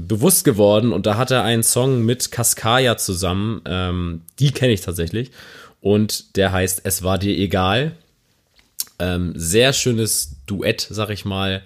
bewusst 0.00 0.44
geworden 0.44 0.92
und 0.92 1.06
da 1.06 1.16
hat 1.16 1.30
er 1.30 1.42
einen 1.42 1.62
Song 1.62 2.04
mit 2.04 2.30
Kaskaya 2.32 2.96
zusammen, 2.96 3.62
ähm, 3.66 4.22
die 4.38 4.50
kenne 4.52 4.72
ich 4.72 4.80
tatsächlich 4.80 5.30
und 5.80 6.36
der 6.36 6.52
heißt 6.52 6.82
Es 6.84 7.02
war 7.02 7.18
dir 7.18 7.36
egal. 7.36 7.92
Ähm, 8.98 9.32
sehr 9.36 9.72
schönes 9.72 10.36
Duett, 10.46 10.86
sag 10.90 11.10
ich 11.10 11.24
mal. 11.24 11.62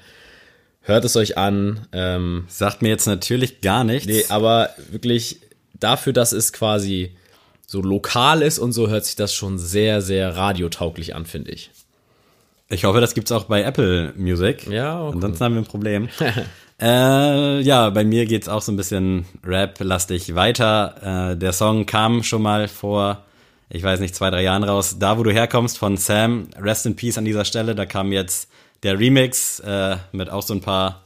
Hört 0.83 1.05
es 1.05 1.17
euch 1.17 1.39
an. 1.39 1.87
Ähm, 1.93 2.45
Sagt 2.49 2.83
mir 2.83 2.89
jetzt 2.91 3.07
natürlich 3.07 3.61
gar 3.61 3.85
nichts. 3.85 4.07
nee, 4.07 4.25
aber 4.29 4.71
wirklich 4.91 5.41
dafür, 5.79 6.13
dass 6.13 6.33
es 6.33 6.53
quasi 6.53 7.17
so 7.67 7.81
lokal 7.81 8.43
ist 8.43 8.59
und 8.59 8.73
so, 8.73 8.89
hört 8.89 9.07
sich 9.07 9.17
das 9.17 9.33
schon 9.33 9.59
sehr, 9.59 10.03
sehr 10.03 10.37
radiotauglich 10.37 11.15
an, 11.15 11.25
finde 11.25 11.53
ich. 11.53 11.71
Ich 12.69 12.85
hoffe, 12.85 13.01
das 13.01 13.15
gibt's 13.15 13.33
auch 13.33 13.45
bei 13.45 13.63
Apple 13.63 14.13
Music. 14.17 14.67
Ja, 14.67 15.03
okay. 15.03 15.15
Ansonsten 15.15 15.45
haben 15.45 15.55
wir 15.55 15.63
ein 15.63 15.67
Problem. 15.67 16.09
äh, 16.83 17.61
ja, 17.61 17.91
bei 17.91 18.05
mir 18.05 18.27
geht's 18.27 18.49
auch 18.49 18.61
so 18.61 18.73
ein 18.73 18.77
bisschen 18.77 19.25
Rap-lastig 19.45 20.35
weiter. 20.35 21.31
Äh, 21.33 21.37
der 21.37 21.53
Song 21.53 21.87
kam 21.87 22.25
schon 22.25 22.43
mal 22.43 22.67
vor, 22.67 23.23
ich 23.71 23.83
weiß 23.83 24.01
nicht, 24.01 24.15
zwei, 24.15 24.31
drei 24.31 24.43
Jahren 24.43 24.65
raus. 24.65 24.97
Da, 24.99 25.17
wo 25.17 25.23
du 25.23 25.31
herkommst, 25.31 25.79
von 25.79 25.97
Sam. 25.97 26.49
Rest 26.59 26.87
in 26.87 26.97
Peace 26.97 27.19
an 27.19 27.25
dieser 27.25 27.45
Stelle. 27.45 27.77
Da 27.77 27.87
kam 27.87 28.11
jetzt 28.11 28.51
der 28.83 28.99
Remix 28.99 29.61
äh, 29.61 29.97
mit 30.11 30.29
auch 30.29 30.43
so 30.43 30.55
ein 30.55 30.61
paar, 30.61 31.03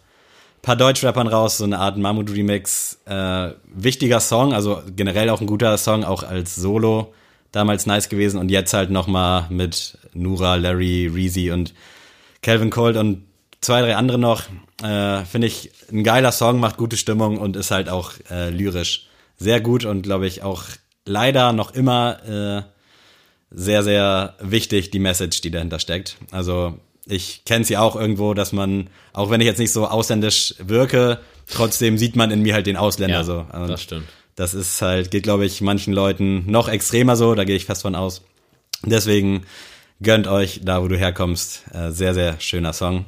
paar 0.62 0.76
Deutschrappern 0.76 1.26
raus, 1.26 1.58
so 1.58 1.64
eine 1.64 1.78
Art 1.78 1.98
Mammut-Remix. 1.98 3.00
Äh, 3.04 3.50
wichtiger 3.66 4.20
Song, 4.20 4.54
also 4.54 4.82
generell 4.96 5.28
auch 5.28 5.42
ein 5.42 5.46
guter 5.46 5.76
Song, 5.76 6.04
auch 6.04 6.22
als 6.22 6.56
Solo 6.56 7.12
damals 7.52 7.86
nice 7.86 8.08
gewesen 8.08 8.38
und 8.38 8.50
jetzt 8.50 8.72
halt 8.72 8.90
nochmal 8.90 9.46
mit 9.50 9.98
Nura, 10.14 10.56
Larry, 10.56 11.10
Reezy 11.12 11.50
und 11.50 11.74
Calvin 12.42 12.70
Colt 12.70 12.96
und 12.96 13.24
zwei, 13.60 13.82
drei 13.82 13.96
andere 13.96 14.18
noch. 14.18 14.44
Äh, 14.82 15.24
Finde 15.24 15.46
ich 15.46 15.70
ein 15.90 16.04
geiler 16.04 16.32
Song, 16.32 16.60
macht 16.60 16.76
gute 16.76 16.96
Stimmung 16.96 17.38
und 17.38 17.56
ist 17.56 17.70
halt 17.70 17.88
auch 17.88 18.12
äh, 18.30 18.50
lyrisch 18.50 19.06
sehr 19.38 19.60
gut 19.60 19.84
und 19.84 20.02
glaube 20.02 20.26
ich 20.26 20.42
auch 20.42 20.64
leider 21.04 21.52
noch 21.52 21.74
immer 21.74 22.64
äh, 22.64 22.76
sehr, 23.50 23.82
sehr 23.82 24.34
wichtig, 24.40 24.90
die 24.90 24.98
Message, 24.98 25.40
die 25.40 25.50
dahinter 25.50 25.78
steckt. 25.78 26.16
Also 26.30 26.78
ich 27.06 27.44
kenne 27.44 27.64
sie 27.64 27.76
auch 27.76 27.96
irgendwo, 27.96 28.34
dass 28.34 28.52
man, 28.52 28.90
auch 29.12 29.30
wenn 29.30 29.40
ich 29.40 29.46
jetzt 29.46 29.58
nicht 29.58 29.72
so 29.72 29.86
ausländisch 29.86 30.54
wirke, 30.58 31.20
trotzdem 31.48 31.96
sieht 31.96 32.16
man 32.16 32.30
in 32.30 32.42
mir 32.42 32.54
halt 32.54 32.66
den 32.66 32.76
Ausländer 32.76 33.18
Ja, 33.18 33.24
so. 33.24 33.46
Und 33.52 33.68
das 33.68 33.82
stimmt. 33.82 34.06
Das 34.34 34.52
ist 34.52 34.82
halt, 34.82 35.10
geht 35.10 35.22
glaube 35.22 35.46
ich 35.46 35.60
manchen 35.62 35.94
Leuten 35.94 36.50
noch 36.50 36.68
extremer 36.68 37.16
so, 37.16 37.34
da 37.34 37.44
gehe 37.44 37.56
ich 37.56 37.64
fest 37.64 37.82
von 37.82 37.94
aus. 37.94 38.22
Deswegen 38.82 39.46
gönnt 40.02 40.26
euch 40.26 40.60
da, 40.62 40.82
wo 40.82 40.88
du 40.88 40.98
herkommst. 40.98 41.62
Äh, 41.72 41.90
sehr, 41.92 42.12
sehr 42.12 42.38
schöner 42.40 42.72
Song. 42.72 43.06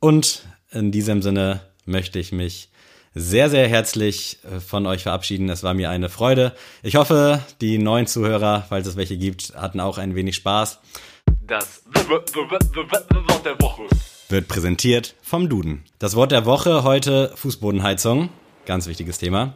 Und 0.00 0.44
in 0.72 0.90
diesem 0.90 1.20
Sinne 1.22 1.60
möchte 1.84 2.18
ich 2.18 2.32
mich 2.32 2.70
sehr, 3.14 3.50
sehr 3.50 3.68
herzlich 3.68 4.38
äh, 4.44 4.60
von 4.60 4.86
euch 4.86 5.02
verabschieden. 5.02 5.48
Es 5.48 5.62
war 5.62 5.74
mir 5.74 5.90
eine 5.90 6.08
Freude. 6.08 6.54
Ich 6.82 6.96
hoffe, 6.96 7.44
die 7.60 7.78
neuen 7.78 8.06
Zuhörer, 8.06 8.64
falls 8.68 8.86
es 8.86 8.96
welche 8.96 9.16
gibt, 9.18 9.52
hatten 9.56 9.80
auch 9.80 9.98
ein 9.98 10.14
wenig 10.14 10.36
Spaß. 10.36 10.78
Das 11.46 11.82
Wort 12.08 12.34
der 12.34 13.60
Woche. 13.60 13.82
Wird 14.28 14.48
präsentiert 14.48 15.16
vom 15.22 15.48
Duden. 15.48 15.84
Das 15.98 16.14
Wort 16.14 16.30
der 16.30 16.46
Woche 16.46 16.84
heute 16.84 17.32
Fußbodenheizung. 17.34 18.30
Ganz 18.64 18.86
wichtiges 18.86 19.18
Thema. 19.18 19.54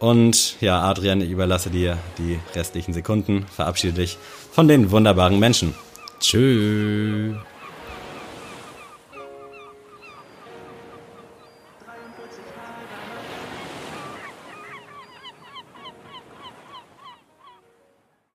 Und 0.00 0.60
ja, 0.60 0.82
Adrian, 0.82 1.20
ich 1.20 1.30
überlasse 1.30 1.70
dir 1.70 1.98
die 2.18 2.38
restlichen 2.54 2.92
Sekunden. 2.92 3.46
Verabschiede 3.46 3.94
dich 3.94 4.18
von 4.50 4.66
den 4.66 4.90
wunderbaren 4.90 5.38
Menschen. 5.38 5.74
Tschüss. 6.20 7.36